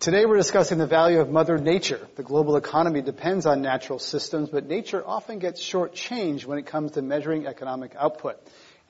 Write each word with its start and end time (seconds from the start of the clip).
Today 0.00 0.26
we're 0.26 0.36
discussing 0.36 0.76
the 0.76 0.86
value 0.86 1.20
of 1.20 1.30
Mother 1.30 1.56
Nature. 1.56 2.06
The 2.16 2.22
global 2.22 2.56
economy 2.56 3.00
depends 3.00 3.46
on 3.46 3.62
natural 3.62 3.98
systems, 3.98 4.50
but 4.50 4.66
nature 4.66 5.02
often 5.06 5.38
gets 5.38 5.62
shortchanged 5.62 6.44
when 6.44 6.58
it 6.58 6.66
comes 6.66 6.92
to 6.92 7.02
measuring 7.02 7.46
economic 7.46 7.94
output. 7.96 8.36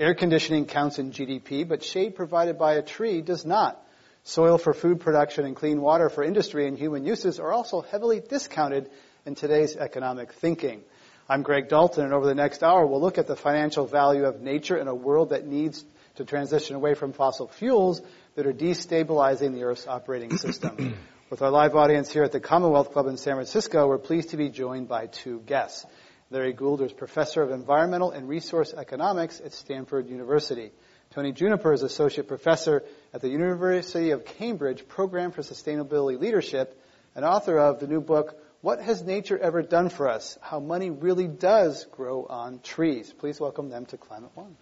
Air 0.01 0.15
conditioning 0.15 0.67
counts 0.67 0.99
in 0.99 1.13
GDP, 1.13 1.69
but 1.69 1.85
shade 1.85 2.17
provided 2.17 2.59
by 2.59 2.75
a 2.75 2.83
tree 2.83 3.21
does 3.21 3.45
not. 3.45 3.81
Soil 4.25 4.59
for 4.59 4.75
food 4.75 4.99
production 4.99 5.45
and 5.45 5.55
clean 5.55 5.81
water 5.81 6.09
for 6.09 6.25
industry 6.25 6.67
and 6.67 6.77
human 6.77 7.05
uses 7.05 7.39
are 7.39 7.53
also 7.53 7.83
heavily 7.83 8.19
discounted 8.19 8.91
in 9.25 9.37
today's 9.37 9.77
economic 9.77 10.33
thinking. 10.33 10.83
I'm 11.29 11.43
Greg 11.43 11.69
Dalton, 11.69 12.05
and 12.05 12.13
over 12.13 12.27
the 12.27 12.35
next 12.35 12.65
hour, 12.65 12.85
we'll 12.87 13.01
look 13.01 13.19
at 13.19 13.29
the 13.29 13.37
financial 13.37 13.87
value 13.87 14.25
of 14.25 14.41
nature 14.41 14.77
in 14.77 14.89
a 14.89 14.95
world 14.95 15.31
that 15.31 15.47
needs 15.47 15.85
to 16.17 16.25
transition 16.25 16.77
away 16.77 16.95
from 16.95 17.13
fossil 17.13 17.49
fuels 17.49 18.03
that 18.35 18.47
are 18.47 18.53
destabilizing 18.53 19.53
the 19.55 19.65
Earth's 19.65 19.87
operating 19.87 20.37
system. 20.37 20.97
With 21.31 21.43
our 21.43 21.51
live 21.51 21.75
audience 21.75 22.13
here 22.13 22.23
at 22.23 22.33
the 22.33 22.41
Commonwealth 22.41 22.93
Club 22.93 23.07
in 23.07 23.17
San 23.17 23.35
Francisco, 23.35 23.89
we're 23.89 23.99
pleased 23.99 24.31
to 24.31 24.37
be 24.37 24.51
joined 24.51 24.89
by 24.89 25.07
two 25.07 25.41
guests. 25.41 25.87
Larry 26.31 26.53
Goulder 26.53 26.87
is 26.87 26.93
Professor 26.93 27.43
of 27.43 27.51
Environmental 27.51 28.11
and 28.11 28.29
Resource 28.29 28.73
Economics 28.73 29.41
at 29.41 29.53
Stanford 29.53 30.09
University. 30.09 30.73
Tony 31.11 31.33
Juniper 31.33 31.73
is 31.73 31.83
Associate 31.83 32.27
Professor 32.27 32.83
at 33.13 33.21
the 33.21 33.29
University 33.29 34.11
of 34.11 34.25
Cambridge 34.25 34.87
Program 34.89 35.31
for 35.31 35.43
Sustainability 35.43 36.19
Leadership 36.19 36.81
and 37.15 37.25
author 37.25 37.59
of 37.59 37.79
the 37.79 37.87
new 37.87 38.01
book, 38.01 38.37
What 38.61 38.81
Has 38.81 39.03
Nature 39.03 39.39
Ever 39.39 39.63
Done 39.63 39.89
for 39.89 40.09
Us? 40.09 40.37
How 40.41 40.59
Money 40.61 40.91
Really 40.91 41.29
Does 41.29 41.85
Grow 41.93 42.27
on 42.29 42.59
Trees. 42.61 43.13
Please 43.13 43.39
welcome 43.39 43.69
them 43.69 43.87
to 43.87 43.97
Climate 43.97 44.31
One. 44.35 44.57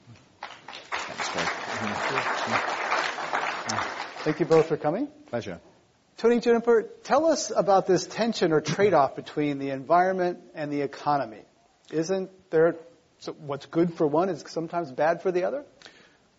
Thanks, 0.92 1.28
Thank 4.22 4.38
you 4.38 4.46
both 4.46 4.68
for 4.68 4.76
coming. 4.76 5.08
Pleasure. 5.26 5.58
Tony 6.16 6.38
Juniper, 6.38 6.88
tell 7.02 7.26
us 7.26 7.50
about 7.54 7.88
this 7.88 8.06
tension 8.06 8.52
or 8.52 8.60
trade-off 8.60 9.16
between 9.16 9.58
the 9.58 9.70
environment 9.70 10.38
and 10.54 10.72
the 10.72 10.82
economy. 10.82 11.42
Isn't 11.90 12.30
there 12.50 12.76
so 13.18 13.32
what's 13.32 13.66
good 13.66 13.94
for 13.94 14.06
one 14.06 14.28
is 14.28 14.44
sometimes 14.46 14.92
bad 14.92 15.22
for 15.22 15.32
the 15.32 15.42
other? 15.42 15.64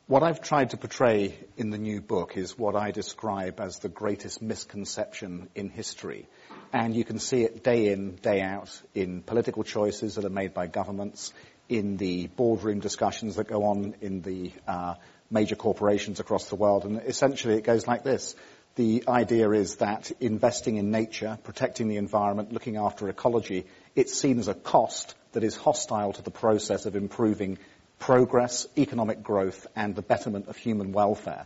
What 0.08 0.23
I've 0.23 0.40
tried 0.40 0.70
to 0.70 0.78
portray 0.78 1.38
in 1.58 1.72
the 1.72 1.78
new 1.78 2.00
book 2.00 2.38
is 2.38 2.58
what 2.58 2.78
I 2.78 2.92
describe 2.92 3.59
as 3.59 3.80
the 3.80 3.90
greatest 3.90 4.42
misconception 4.42 5.50
in 5.53 5.68
history. 5.68 6.30
And 6.72 6.95
you 6.95 7.03
can 7.03 7.20
see 7.20 7.44
it 7.44 7.66
day 7.66 7.92
in, 7.92 8.16
day 8.16 8.40
out 8.40 8.81
in 8.94 9.22
political 9.23 9.66
choices 9.66 10.16
that 10.16 10.23
are 10.23 10.30
made 10.30 10.53
by 10.53 10.68
governments, 10.68 11.34
in 11.68 11.97
the 11.97 12.28
boardroom 12.28 12.80
discussions 12.80 13.36
that 13.36 13.47
go 13.47 13.66
on 13.66 13.95
in 14.00 14.22
the 14.22 14.52
uh, 14.68 14.95
major 15.34 15.56
corporations 15.56 16.20
across 16.20 16.50
the 16.50 16.56
world. 16.56 16.86
And 16.86 17.02
essentially 17.02 17.56
it 17.56 17.64
goes 17.64 17.88
like 17.88 18.03
this. 18.03 18.36
The 18.76 19.03
idea 19.08 19.52
is 19.52 19.75
that 19.78 20.12
investing 20.20 20.78
in 20.78 20.92
nature, 20.92 21.38
protecting 21.44 21.88
the 21.88 21.98
environment, 21.98 22.53
looking 22.53 22.78
after 22.78 23.09
ecology, 23.09 23.66
it's 23.95 24.17
seen 24.17 24.40
as 24.40 24.48
a 24.48 24.53
cost 24.53 25.16
that 25.34 25.44
is 25.44 25.56
hostile 25.56 26.14
to 26.14 26.22
the 26.22 26.31
process 26.31 26.86
of 26.86 26.95
improving 26.95 27.58
progress, 28.00 28.68
economic 28.78 29.24
growth, 29.24 29.68
and 29.75 29.96
the 29.96 30.02
betterment 30.02 30.47
of 30.47 30.57
human 30.57 30.91
welfare. 30.91 31.46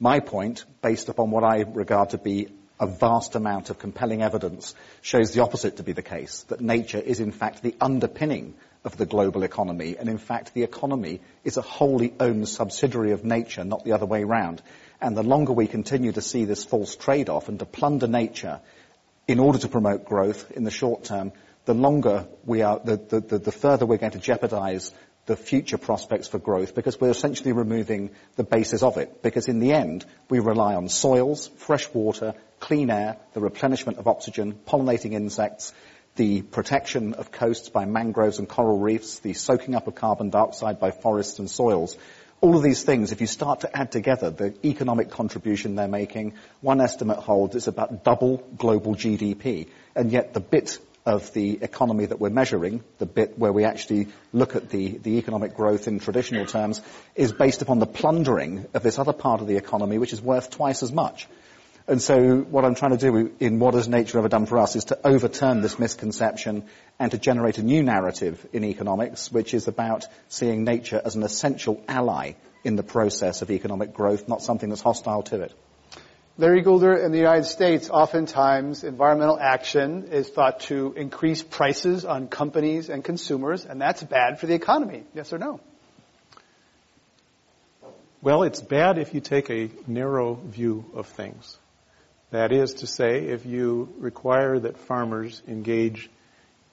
My 0.00 0.20
point, 0.20 0.64
based 0.82 1.08
upon 1.08 1.30
what 1.30 1.44
I 1.44 1.62
regard 1.62 2.10
to 2.10 2.18
be 2.18 2.48
a 2.80 2.86
vast 2.86 3.34
amount 3.34 3.70
of 3.70 3.78
compelling 3.78 4.22
evidence, 4.22 4.74
shows 5.00 5.32
the 5.32 5.42
opposite 5.42 5.78
to 5.78 5.82
be 5.82 5.92
the 5.92 6.02
case, 6.02 6.44
that 6.44 6.60
nature 6.60 6.98
is 6.98 7.18
in 7.18 7.32
fact 7.32 7.62
the 7.62 7.74
underpinning 7.80 8.54
of 8.88 8.96
the 8.96 9.06
global 9.06 9.42
economy. 9.42 9.96
And 9.98 10.08
in 10.08 10.16
fact, 10.16 10.54
the 10.54 10.62
economy 10.62 11.20
is 11.44 11.58
a 11.58 11.62
wholly 11.62 12.14
owned 12.18 12.48
subsidiary 12.48 13.12
of 13.12 13.22
nature, 13.22 13.62
not 13.62 13.84
the 13.84 13.92
other 13.92 14.06
way 14.06 14.22
around. 14.22 14.62
And 15.00 15.14
the 15.14 15.22
longer 15.22 15.52
we 15.52 15.66
continue 15.66 16.12
to 16.12 16.22
see 16.22 16.46
this 16.46 16.64
false 16.64 16.96
trade-off 16.96 17.48
and 17.48 17.58
to 17.58 17.66
plunder 17.66 18.08
nature 18.08 18.60
in 19.26 19.40
order 19.40 19.58
to 19.58 19.68
promote 19.68 20.06
growth 20.06 20.50
in 20.52 20.64
the 20.64 20.70
short 20.70 21.04
term, 21.04 21.32
the 21.66 21.74
longer 21.74 22.26
we 22.46 22.62
are, 22.62 22.80
the, 22.82 22.96
the, 22.96 23.38
the 23.38 23.52
further 23.52 23.84
we're 23.84 23.98
going 23.98 24.12
to 24.12 24.18
jeopardize 24.18 24.90
the 25.26 25.36
future 25.36 25.76
prospects 25.76 26.26
for 26.26 26.38
growth 26.38 26.74
because 26.74 26.98
we're 26.98 27.10
essentially 27.10 27.52
removing 27.52 28.08
the 28.36 28.44
basis 28.44 28.82
of 28.82 28.96
it. 28.96 29.22
Because 29.22 29.48
in 29.48 29.58
the 29.58 29.74
end, 29.74 30.06
we 30.30 30.38
rely 30.38 30.74
on 30.74 30.88
soils, 30.88 31.48
fresh 31.58 31.92
water, 31.92 32.32
clean 32.58 32.88
air, 32.88 33.18
the 33.34 33.40
replenishment 33.40 33.98
of 33.98 34.08
oxygen, 34.08 34.58
pollinating 34.66 35.12
insects, 35.12 35.74
the 36.18 36.42
protection 36.42 37.14
of 37.14 37.30
coasts 37.30 37.68
by 37.68 37.84
mangroves 37.84 38.40
and 38.40 38.48
coral 38.48 38.78
reefs, 38.78 39.20
the 39.20 39.32
soaking 39.32 39.76
up 39.76 39.86
of 39.86 39.94
carbon 39.94 40.30
dioxide 40.30 40.80
by 40.80 40.90
forests 40.90 41.38
and 41.38 41.48
soils. 41.48 41.96
All 42.40 42.56
of 42.56 42.62
these 42.62 42.82
things, 42.82 43.12
if 43.12 43.20
you 43.20 43.28
start 43.28 43.60
to 43.60 43.76
add 43.76 43.92
together 43.92 44.30
the 44.30 44.54
economic 44.66 45.10
contribution 45.10 45.76
they're 45.76 45.88
making, 45.88 46.34
one 46.60 46.80
estimate 46.80 47.18
holds 47.18 47.54
it's 47.54 47.68
about 47.68 48.02
double 48.04 48.38
global 48.56 48.96
GDP. 48.96 49.68
And 49.94 50.10
yet 50.10 50.34
the 50.34 50.40
bit 50.40 50.78
of 51.06 51.32
the 51.32 51.62
economy 51.62 52.06
that 52.06 52.20
we're 52.20 52.30
measuring, 52.30 52.82
the 52.98 53.06
bit 53.06 53.38
where 53.38 53.52
we 53.52 53.64
actually 53.64 54.08
look 54.32 54.56
at 54.56 54.70
the, 54.70 54.98
the 54.98 55.18
economic 55.18 55.54
growth 55.54 55.86
in 55.86 56.00
traditional 56.00 56.46
terms, 56.46 56.82
is 57.14 57.30
based 57.32 57.62
upon 57.62 57.78
the 57.78 57.86
plundering 57.86 58.66
of 58.74 58.82
this 58.82 58.98
other 58.98 59.12
part 59.12 59.40
of 59.40 59.46
the 59.46 59.56
economy, 59.56 59.98
which 59.98 60.12
is 60.12 60.20
worth 60.20 60.50
twice 60.50 60.82
as 60.82 60.92
much. 60.92 61.28
And 61.88 62.02
so 62.02 62.40
what 62.40 62.66
I'm 62.66 62.74
trying 62.74 62.90
to 62.90 62.98
do 62.98 63.32
in 63.40 63.60
What 63.60 63.72
Has 63.72 63.88
Nature 63.88 64.18
Ever 64.18 64.28
Done 64.28 64.44
for 64.44 64.58
Us 64.58 64.76
is 64.76 64.84
to 64.86 64.98
overturn 65.06 65.62
this 65.62 65.78
misconception 65.78 66.64
and 66.98 67.10
to 67.12 67.18
generate 67.18 67.56
a 67.56 67.62
new 67.62 67.82
narrative 67.82 68.46
in 68.52 68.62
economics, 68.62 69.32
which 69.32 69.54
is 69.54 69.68
about 69.68 70.04
seeing 70.28 70.64
nature 70.64 71.00
as 71.02 71.14
an 71.14 71.22
essential 71.22 71.82
ally 71.88 72.32
in 72.62 72.76
the 72.76 72.82
process 72.82 73.40
of 73.40 73.50
economic 73.50 73.94
growth, 73.94 74.28
not 74.28 74.42
something 74.42 74.68
that's 74.68 74.82
hostile 74.82 75.22
to 75.22 75.40
it. 75.40 75.54
Larry 76.36 76.62
Goulder, 76.62 77.02
in 77.02 77.10
the 77.10 77.16
United 77.16 77.46
States, 77.46 77.88
oftentimes 77.88 78.84
environmental 78.84 79.38
action 79.40 80.08
is 80.12 80.28
thought 80.28 80.60
to 80.60 80.92
increase 80.94 81.42
prices 81.42 82.04
on 82.04 82.28
companies 82.28 82.90
and 82.90 83.02
consumers, 83.02 83.64
and 83.64 83.80
that's 83.80 84.02
bad 84.02 84.38
for 84.38 84.46
the 84.46 84.54
economy. 84.54 85.04
Yes 85.14 85.32
or 85.32 85.38
no? 85.38 85.58
Well, 88.20 88.42
it's 88.42 88.60
bad 88.60 88.98
if 88.98 89.14
you 89.14 89.20
take 89.22 89.48
a 89.48 89.70
narrow 89.86 90.34
view 90.34 90.84
of 90.92 91.06
things. 91.06 91.56
That 92.30 92.52
is 92.52 92.74
to 92.74 92.86
say, 92.86 93.28
if 93.28 93.46
you 93.46 93.94
require 93.98 94.58
that 94.58 94.76
farmers 94.76 95.42
engage 95.48 96.10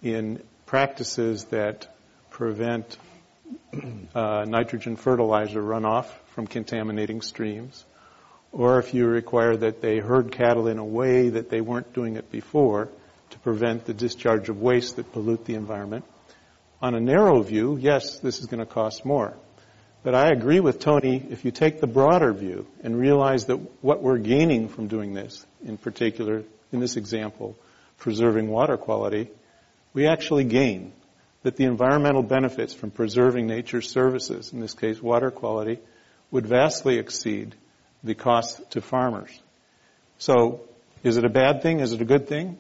in 0.04 0.44
practices 0.66 1.46
that 1.46 1.88
prevent 2.30 2.98
uh, 4.14 4.44
nitrogen 4.46 4.98
fertilizer 4.98 5.62
runoff 5.62 6.08
from 6.34 6.46
contaminating 6.46 7.22
streams, 7.22 7.86
or 8.52 8.80
if 8.80 8.94
you 8.94 9.08
require 9.08 9.56
that 9.56 9.82
they 9.82 10.00
herd 10.00 10.32
cattle 10.32 10.68
in 10.68 10.78
a 10.78 10.86
way 10.86 11.30
that 11.30 11.50
they 11.50 11.62
weren't 11.62 11.94
doing 11.94 12.18
it 12.18 12.30
before 12.32 12.90
to 13.30 13.40
prevent 13.40 13.86
the 13.86 13.94
discharge 13.94 14.50
of 14.50 14.62
waste 14.62 14.98
that 14.98 15.12
pollute 15.14 15.46
the 15.46 15.56
environment. 15.56 16.04
On 16.82 16.96
a 16.96 17.00
narrow 17.00 17.42
view, 17.42 17.78
yes, 17.78 18.20
this 18.20 18.40
is 18.40 18.46
going 18.48 18.60
to 18.60 18.66
cost 18.66 19.06
more. 19.06 19.36
But 20.06 20.14
I 20.14 20.30
agree 20.30 20.60
with 20.60 20.80
Tony, 20.80 21.26
if 21.32 21.46
you 21.46 21.50
take 21.50 21.82
the 21.82 21.88
broader 21.88 22.32
view 22.32 22.68
and 22.84 22.96
realize 22.96 23.48
that 23.48 23.58
what 23.82 24.04
we're 24.04 24.20
gaining 24.20 24.70
from 24.70 24.88
doing 24.88 25.16
this, 25.16 25.44
in 25.66 25.80
particular, 25.80 26.44
in 26.72 26.80
this 26.80 26.96
example, 26.96 27.58
preserving 27.98 28.48
water 28.48 28.78
quality, 28.78 29.32
we 29.96 30.06
actually 30.06 30.44
gain. 30.44 30.94
That 31.42 31.56
the 31.56 31.64
environmental 31.64 32.22
benefits 32.22 32.72
from 32.72 32.92
preserving 32.92 33.48
nature's 33.48 33.90
services, 33.90 34.54
in 34.54 34.60
this 34.60 34.76
case 34.76 35.02
water 35.02 35.32
quality, 35.32 35.80
would 36.30 36.46
vastly 36.46 37.00
exceed 37.00 37.56
the 38.04 38.14
cost 38.14 38.62
to 38.72 38.82
farmers. 38.82 39.32
So, 40.20 40.62
is 41.04 41.18
it 41.18 41.26
a 41.26 41.30
bad 41.30 41.64
thing? 41.64 41.80
Is 41.80 41.94
it 41.94 42.02
a 42.02 42.06
good 42.06 42.28
thing? 42.28 42.60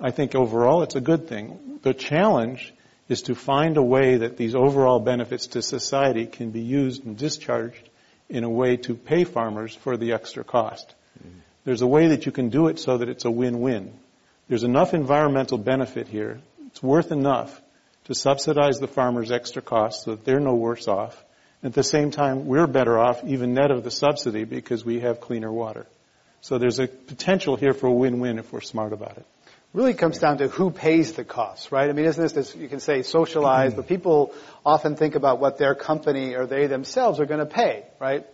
I 0.00 0.12
think 0.12 0.34
overall 0.34 0.82
it's 0.82 0.96
a 0.96 1.02
good 1.02 1.28
thing. 1.28 1.78
The 1.82 1.92
challenge 1.92 2.72
is 3.08 3.22
to 3.22 3.34
find 3.34 3.76
a 3.76 3.82
way 3.82 4.16
that 4.16 4.36
these 4.36 4.54
overall 4.54 4.98
benefits 4.98 5.48
to 5.48 5.62
society 5.62 6.26
can 6.26 6.50
be 6.50 6.60
used 6.60 7.04
and 7.04 7.16
discharged 7.16 7.88
in 8.28 8.44
a 8.44 8.50
way 8.50 8.76
to 8.76 8.94
pay 8.94 9.24
farmers 9.24 9.74
for 9.74 9.96
the 9.96 10.12
extra 10.12 10.42
cost. 10.42 10.94
Mm-hmm. 11.18 11.38
There's 11.64 11.82
a 11.82 11.86
way 11.86 12.08
that 12.08 12.26
you 12.26 12.32
can 12.32 12.48
do 12.48 12.66
it 12.66 12.78
so 12.78 12.98
that 12.98 13.08
it's 13.08 13.24
a 13.24 13.30
win-win. 13.30 13.92
There's 14.48 14.64
enough 14.64 14.94
environmental 14.94 15.58
benefit 15.58 16.08
here. 16.08 16.40
It's 16.66 16.82
worth 16.82 17.12
enough 17.12 17.60
to 18.04 18.14
subsidize 18.14 18.78
the 18.78 18.88
farmers' 18.88 19.32
extra 19.32 19.62
costs 19.62 20.04
so 20.04 20.12
that 20.12 20.24
they're 20.24 20.40
no 20.40 20.54
worse 20.54 20.88
off. 20.88 21.24
At 21.62 21.72
the 21.72 21.82
same 21.82 22.10
time, 22.10 22.46
we're 22.46 22.66
better 22.66 22.98
off 22.98 23.24
even 23.24 23.54
net 23.54 23.70
of 23.70 23.82
the 23.82 23.90
subsidy 23.90 24.44
because 24.44 24.84
we 24.84 25.00
have 25.00 25.20
cleaner 25.20 25.52
water. 25.52 25.86
So 26.40 26.58
there's 26.58 26.78
a 26.78 26.86
potential 26.86 27.56
here 27.56 27.72
for 27.72 27.88
a 27.88 27.92
win-win 27.92 28.38
if 28.38 28.52
we're 28.52 28.60
smart 28.60 28.92
about 28.92 29.16
it. 29.16 29.26
Really 29.76 29.92
comes 29.92 30.18
down 30.18 30.38
to 30.38 30.48
who 30.48 30.70
pays 30.70 31.12
the 31.12 31.22
costs, 31.22 31.70
right? 31.70 31.90
I 31.90 31.92
mean, 31.92 32.06
isn't 32.06 32.32
this, 32.32 32.56
you 32.56 32.66
can 32.66 32.80
say 32.80 33.02
socialized, 33.02 33.76
but 33.76 33.86
people 33.86 34.32
often 34.64 34.96
think 34.96 35.16
about 35.16 35.38
what 35.38 35.58
their 35.58 35.74
company 35.74 36.34
or 36.34 36.46
they 36.46 36.66
themselves 36.66 37.20
are 37.20 37.26
going 37.26 37.40
to 37.40 37.46
pay, 37.46 37.84
right? 38.00 38.26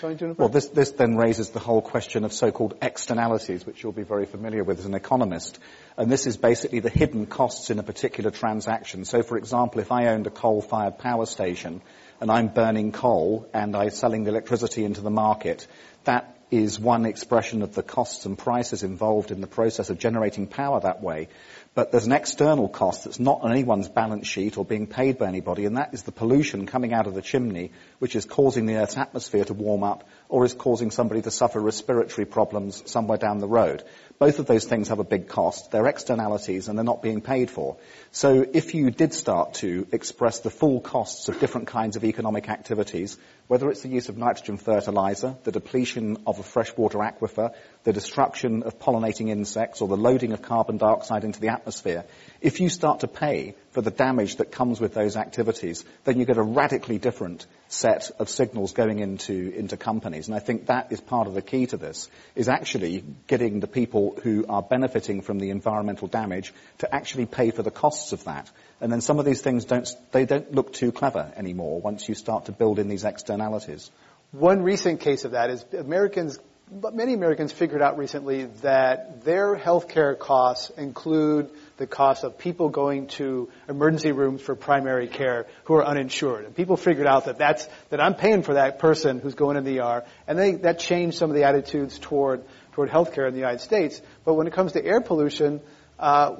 Well, 0.00 0.48
this, 0.48 0.68
this 0.68 0.90
then 0.90 1.16
raises 1.16 1.50
the 1.50 1.58
whole 1.58 1.82
question 1.82 2.22
of 2.22 2.32
so-called 2.32 2.78
externalities, 2.80 3.66
which 3.66 3.82
you'll 3.82 3.90
be 3.90 4.04
very 4.04 4.24
familiar 4.24 4.62
with 4.62 4.78
as 4.78 4.84
an 4.84 4.94
economist. 4.94 5.58
And 5.96 6.12
this 6.12 6.28
is 6.28 6.36
basically 6.36 6.78
the 6.78 6.90
hidden 6.90 7.26
costs 7.26 7.70
in 7.70 7.80
a 7.80 7.82
particular 7.82 8.30
transaction. 8.30 9.04
So, 9.04 9.24
for 9.24 9.36
example, 9.36 9.80
if 9.80 9.90
I 9.90 10.06
owned 10.06 10.28
a 10.28 10.30
coal-fired 10.30 10.98
power 10.98 11.26
station 11.26 11.82
and 12.20 12.30
I'm 12.30 12.46
burning 12.46 12.92
coal 12.92 13.48
and 13.52 13.74
I'm 13.74 13.90
selling 13.90 14.22
the 14.22 14.30
electricity 14.30 14.84
into 14.84 15.00
the 15.00 15.10
market, 15.10 15.66
that 16.04 16.33
is 16.56 16.78
one 16.78 17.04
expression 17.04 17.62
of 17.62 17.74
the 17.74 17.82
costs 17.82 18.26
and 18.26 18.38
prices 18.38 18.82
involved 18.82 19.30
in 19.30 19.40
the 19.40 19.46
process 19.46 19.90
of 19.90 19.98
generating 19.98 20.46
power 20.46 20.80
that 20.80 21.02
way. 21.02 21.28
But 21.74 21.90
there's 21.90 22.06
an 22.06 22.12
external 22.12 22.68
cost 22.68 23.04
that's 23.04 23.18
not 23.18 23.40
on 23.42 23.50
anyone's 23.50 23.88
balance 23.88 24.28
sheet 24.28 24.56
or 24.56 24.64
being 24.64 24.86
paid 24.86 25.18
by 25.18 25.26
anybody, 25.26 25.64
and 25.64 25.76
that 25.76 25.92
is 25.92 26.04
the 26.04 26.12
pollution 26.12 26.66
coming 26.66 26.92
out 26.92 27.08
of 27.08 27.14
the 27.14 27.22
chimney, 27.22 27.72
which 27.98 28.14
is 28.14 28.24
causing 28.24 28.66
the 28.66 28.76
Earth's 28.76 28.96
atmosphere 28.96 29.44
to 29.44 29.54
warm 29.54 29.82
up 29.82 30.08
or 30.34 30.44
is 30.44 30.52
causing 30.52 30.90
somebody 30.90 31.22
to 31.22 31.30
suffer 31.30 31.60
respiratory 31.60 32.24
problems 32.24 32.82
somewhere 32.90 33.16
down 33.16 33.38
the 33.38 33.46
road. 33.46 33.84
Both 34.18 34.40
of 34.40 34.46
those 34.46 34.64
things 34.64 34.88
have 34.88 34.98
a 34.98 35.04
big 35.04 35.28
cost. 35.28 35.70
They're 35.70 35.86
externalities 35.86 36.66
and 36.66 36.76
they're 36.76 36.84
not 36.84 37.02
being 37.02 37.20
paid 37.20 37.52
for. 37.52 37.76
So 38.10 38.44
if 38.52 38.74
you 38.74 38.90
did 38.90 39.14
start 39.14 39.54
to 39.54 39.86
express 39.92 40.40
the 40.40 40.50
full 40.50 40.80
costs 40.80 41.28
of 41.28 41.38
different 41.38 41.68
kinds 41.68 41.94
of 41.94 42.02
economic 42.02 42.48
activities, 42.48 43.16
whether 43.46 43.70
it's 43.70 43.82
the 43.82 43.88
use 43.88 44.08
of 44.08 44.18
nitrogen 44.18 44.56
fertilizer, 44.56 45.36
the 45.44 45.52
depletion 45.52 46.16
of 46.26 46.40
a 46.40 46.42
freshwater 46.42 46.98
aquifer, 46.98 47.54
the 47.84 47.92
destruction 47.92 48.64
of 48.64 48.80
pollinating 48.80 49.28
insects, 49.28 49.82
or 49.82 49.86
the 49.86 49.96
loading 49.96 50.32
of 50.32 50.42
carbon 50.42 50.78
dioxide 50.78 51.22
into 51.22 51.38
the 51.38 51.52
atmosphere, 51.52 52.06
if 52.44 52.60
you 52.60 52.68
start 52.68 53.00
to 53.00 53.08
pay 53.08 53.54
for 53.70 53.80
the 53.80 53.90
damage 53.90 54.36
that 54.36 54.52
comes 54.52 54.78
with 54.78 54.92
those 54.92 55.16
activities, 55.16 55.82
then 56.04 56.18
you 56.18 56.26
get 56.26 56.36
a 56.36 56.42
radically 56.42 56.98
different 56.98 57.46
set 57.68 58.10
of 58.18 58.28
signals 58.28 58.72
going 58.72 58.98
into, 58.98 59.50
into 59.56 59.78
companies. 59.78 60.28
And 60.28 60.36
I 60.36 60.40
think 60.40 60.66
that 60.66 60.92
is 60.92 61.00
part 61.00 61.26
of 61.26 61.32
the 61.32 61.40
key 61.40 61.64
to 61.68 61.78
this, 61.78 62.10
is 62.36 62.50
actually 62.50 63.02
getting 63.28 63.60
the 63.60 63.66
people 63.66 64.18
who 64.22 64.44
are 64.46 64.60
benefiting 64.60 65.22
from 65.22 65.38
the 65.38 65.48
environmental 65.48 66.06
damage 66.06 66.52
to 66.78 66.94
actually 66.94 67.24
pay 67.24 67.50
for 67.50 67.62
the 67.62 67.70
costs 67.70 68.12
of 68.12 68.24
that. 68.24 68.50
And 68.78 68.92
then 68.92 69.00
some 69.00 69.18
of 69.18 69.24
these 69.24 69.40
things 69.40 69.64
don't, 69.64 69.88
they 70.12 70.26
don't 70.26 70.52
look 70.52 70.74
too 70.74 70.92
clever 70.92 71.32
anymore 71.36 71.80
once 71.80 72.06
you 72.10 72.14
start 72.14 72.44
to 72.44 72.52
build 72.52 72.78
in 72.78 72.88
these 72.88 73.04
externalities. 73.04 73.90
One 74.32 74.62
recent 74.62 75.00
case 75.00 75.24
of 75.24 75.30
that 75.30 75.48
is 75.48 75.64
Americans, 75.72 76.38
but 76.70 76.94
many 76.94 77.14
Americans 77.14 77.52
figured 77.52 77.80
out 77.80 77.96
recently 77.96 78.44
that 78.60 79.24
their 79.24 79.56
healthcare 79.56 80.18
costs 80.18 80.68
include 80.76 81.48
the 81.76 81.86
cost 81.86 82.22
of 82.22 82.38
people 82.38 82.68
going 82.68 83.08
to 83.08 83.48
emergency 83.68 84.12
rooms 84.12 84.40
for 84.40 84.54
primary 84.54 85.08
care 85.08 85.46
who 85.64 85.74
are 85.74 85.84
uninsured. 85.84 86.44
And 86.44 86.54
people 86.54 86.76
figured 86.76 87.06
out 87.06 87.24
that 87.24 87.38
that's, 87.38 87.66
that 87.90 88.00
I'm 88.00 88.14
paying 88.14 88.42
for 88.42 88.54
that 88.54 88.78
person 88.78 89.18
who's 89.18 89.34
going 89.34 89.56
in 89.56 89.64
the 89.64 89.80
ER. 89.80 90.04
And 90.26 90.38
they, 90.38 90.52
that 90.52 90.78
changed 90.78 91.18
some 91.18 91.30
of 91.30 91.36
the 91.36 91.44
attitudes 91.44 91.98
toward, 91.98 92.44
toward 92.72 92.90
healthcare 92.90 93.26
in 93.26 93.34
the 93.34 93.40
United 93.40 93.60
States. 93.60 94.00
But 94.24 94.34
when 94.34 94.46
it 94.46 94.52
comes 94.52 94.72
to 94.72 94.84
air 94.84 95.00
pollution, 95.00 95.60
uh, 95.98 96.36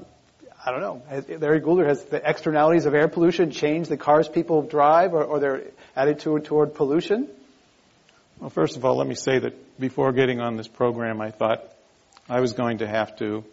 I 0.65 0.71
don't 0.71 0.81
know. 0.81 1.03
Larry 1.39 1.61
Goulder, 1.61 1.87
has 1.87 2.03
the 2.05 2.23
externalities 2.27 2.87
of 2.87 2.95
air 2.95 3.09
pollution 3.09 3.51
changed 3.51 3.91
the 3.91 3.97
cars 3.97 4.29
people 4.29 4.63
drive 4.63 5.13
or, 5.13 5.25
or 5.25 5.39
their 5.39 5.63
attitude 5.95 6.45
toward 6.45 6.75
pollution? 6.75 7.29
Well, 8.41 8.51
first 8.51 8.77
of 8.77 8.85
all, 8.85 8.97
let 8.97 9.07
me 9.07 9.15
say 9.15 9.41
that 9.41 9.79
before 9.79 10.13
getting 10.13 10.41
on 10.41 10.57
this 10.57 10.69
program, 10.69 11.21
I 11.21 11.31
thought 11.33 11.65
I 12.29 12.41
was 12.41 12.53
going 12.53 12.79
to 12.79 12.87
have 12.87 13.17
to 13.17 13.45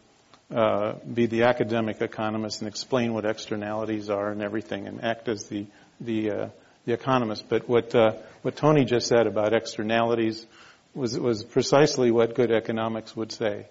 uh, 0.53 0.93
be 1.13 1.25
the 1.27 1.43
academic 1.43 2.01
economist 2.01 2.61
and 2.61 2.67
explain 2.67 3.13
what 3.13 3.25
externalities 3.25 4.09
are 4.09 4.31
and 4.31 4.41
everything, 4.41 4.87
and 4.87 5.03
act 5.03 5.27
as 5.27 5.47
the 5.47 5.65
the 5.99 6.31
uh, 6.31 6.49
the 6.85 6.93
economist. 6.93 7.47
But 7.47 7.69
what 7.69 7.93
uh, 7.95 8.13
what 8.41 8.55
Tony 8.55 8.85
just 8.85 9.07
said 9.07 9.27
about 9.27 9.53
externalities 9.53 10.45
was 10.93 11.17
was 11.17 11.43
precisely 11.43 12.11
what 12.11 12.35
good 12.35 12.51
economics 12.51 13.15
would 13.15 13.31
say. 13.31 13.65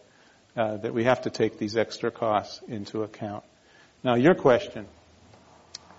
Uh, 0.56 0.78
that 0.78 0.92
we 0.92 1.04
have 1.04 1.22
to 1.22 1.30
take 1.30 1.58
these 1.58 1.76
extra 1.76 2.10
costs 2.10 2.60
into 2.66 3.04
account. 3.04 3.44
Now, 4.02 4.16
your 4.16 4.34
question. 4.34 4.84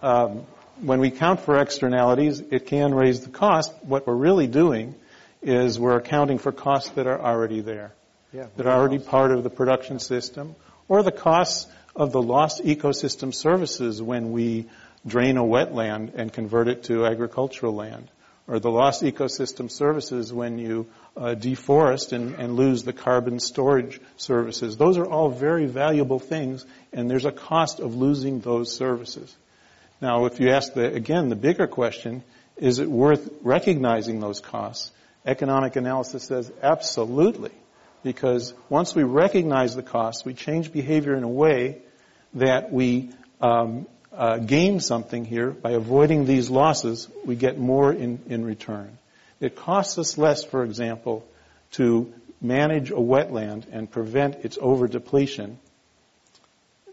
Um, 0.01 0.45
when 0.81 0.99
we 0.99 1.09
count 1.09 1.39
for 1.39 1.57
externalities, 1.57 2.41
it 2.41 2.65
can 2.65 2.93
raise 2.93 3.21
the 3.21 3.29
cost. 3.29 3.73
What 3.83 4.05
we're 4.05 4.13
really 4.13 4.47
doing 4.47 4.95
is 5.41 5.79
we're 5.79 5.95
accounting 5.95 6.37
for 6.37 6.51
costs 6.51 6.89
that 6.91 7.07
are 7.07 7.19
already 7.19 7.61
there, 7.61 7.93
yeah, 8.33 8.47
that 8.57 8.65
are 8.65 8.77
already 8.77 8.99
part 8.99 9.31
of 9.31 9.43
the 9.43 9.49
production 9.49 9.99
system, 9.99 10.55
or 10.91 11.03
the 11.03 11.11
costs 11.11 11.71
of 11.95 12.11
the 12.11 12.21
lost 12.21 12.61
ecosystem 12.65 13.33
services 13.33 14.01
when 14.01 14.33
we 14.33 14.65
drain 15.07 15.37
a 15.37 15.41
wetland 15.41 16.11
and 16.15 16.33
convert 16.33 16.67
it 16.67 16.83
to 16.83 17.05
agricultural 17.05 17.73
land, 17.73 18.11
or 18.45 18.59
the 18.59 18.69
lost 18.69 19.01
ecosystem 19.01 19.71
services 19.71 20.33
when 20.33 20.57
you 20.57 20.85
uh, 21.15 21.33
deforest 21.33 22.11
and, 22.11 22.35
and 22.35 22.57
lose 22.57 22.83
the 22.83 22.91
carbon 22.91 23.39
storage 23.39 24.01
services. 24.17 24.75
Those 24.75 24.97
are 24.97 25.05
all 25.05 25.29
very 25.29 25.65
valuable 25.65 26.19
things, 26.19 26.65
and 26.91 27.09
there's 27.09 27.23
a 27.23 27.31
cost 27.31 27.79
of 27.79 27.95
losing 27.95 28.41
those 28.41 28.75
services. 28.75 29.33
Now, 30.01 30.25
if 30.25 30.41
you 30.41 30.49
ask 30.49 30.73
the, 30.73 30.93
again, 30.93 31.29
the 31.29 31.37
bigger 31.37 31.67
question, 31.67 32.21
is 32.57 32.79
it 32.79 32.89
worth 32.89 33.29
recognizing 33.43 34.19
those 34.19 34.41
costs? 34.41 34.91
Economic 35.25 35.77
analysis 35.77 36.23
says 36.25 36.51
absolutely. 36.61 37.51
Because 38.03 38.53
once 38.69 38.95
we 38.95 39.03
recognize 39.03 39.75
the 39.75 39.83
costs, 39.83 40.25
we 40.25 40.33
change 40.33 40.71
behavior 40.71 41.15
in 41.15 41.23
a 41.23 41.29
way 41.29 41.81
that 42.33 42.71
we 42.71 43.09
um, 43.41 43.85
uh, 44.11 44.37
gain 44.37 44.79
something 44.79 45.25
here 45.25 45.51
by 45.51 45.71
avoiding 45.71 46.25
these 46.25 46.49
losses. 46.49 47.07
We 47.25 47.35
get 47.35 47.57
more 47.57 47.93
in, 47.93 48.19
in 48.27 48.43
return. 48.43 48.97
It 49.39 49.55
costs 49.55 49.97
us 49.97 50.17
less, 50.17 50.43
for 50.43 50.63
example, 50.63 51.27
to 51.73 52.13
manage 52.41 52.91
a 52.91 52.95
wetland 52.95 53.65
and 53.71 53.89
prevent 53.89 54.45
its 54.45 54.57
over 54.59 54.87
depletion 54.87 55.59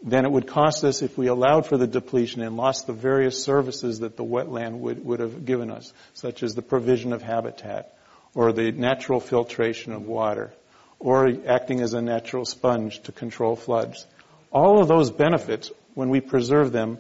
than 0.03 0.25
it 0.25 0.31
would 0.31 0.47
cost 0.47 0.85
us 0.85 1.03
if 1.03 1.19
we 1.19 1.27
allowed 1.27 1.67
for 1.67 1.77
the 1.77 1.87
depletion 1.87 2.41
and 2.43 2.57
lost 2.57 2.87
the 2.87 2.93
various 2.93 3.43
services 3.43 4.01
that 4.01 4.17
the 4.17 4.25
wetland 4.25 4.79
would, 4.79 5.05
would 5.05 5.21
have 5.21 5.45
given 5.45 5.71
us, 5.71 5.93
such 6.15 6.43
as 6.43 6.55
the 6.55 6.63
provision 6.63 7.13
of 7.13 7.23
habitat 7.23 7.95
or 8.35 8.53
the 8.53 8.71
natural 8.71 9.19
filtration 9.19 9.93
of 9.93 10.07
water 10.07 10.53
or 10.99 11.29
acting 11.47 11.81
as 11.81 11.95
a 11.95 12.03
natural 12.03 12.45
sponge 12.45 13.01
to 13.03 13.13
control 13.13 13.57
floods. 13.57 14.07
All 14.51 14.81
of 14.81 14.89
those 14.89 15.11
benefits, 15.11 15.71
when 15.95 16.09
we 16.09 16.21
preserve 16.21 16.73
them, 16.73 16.99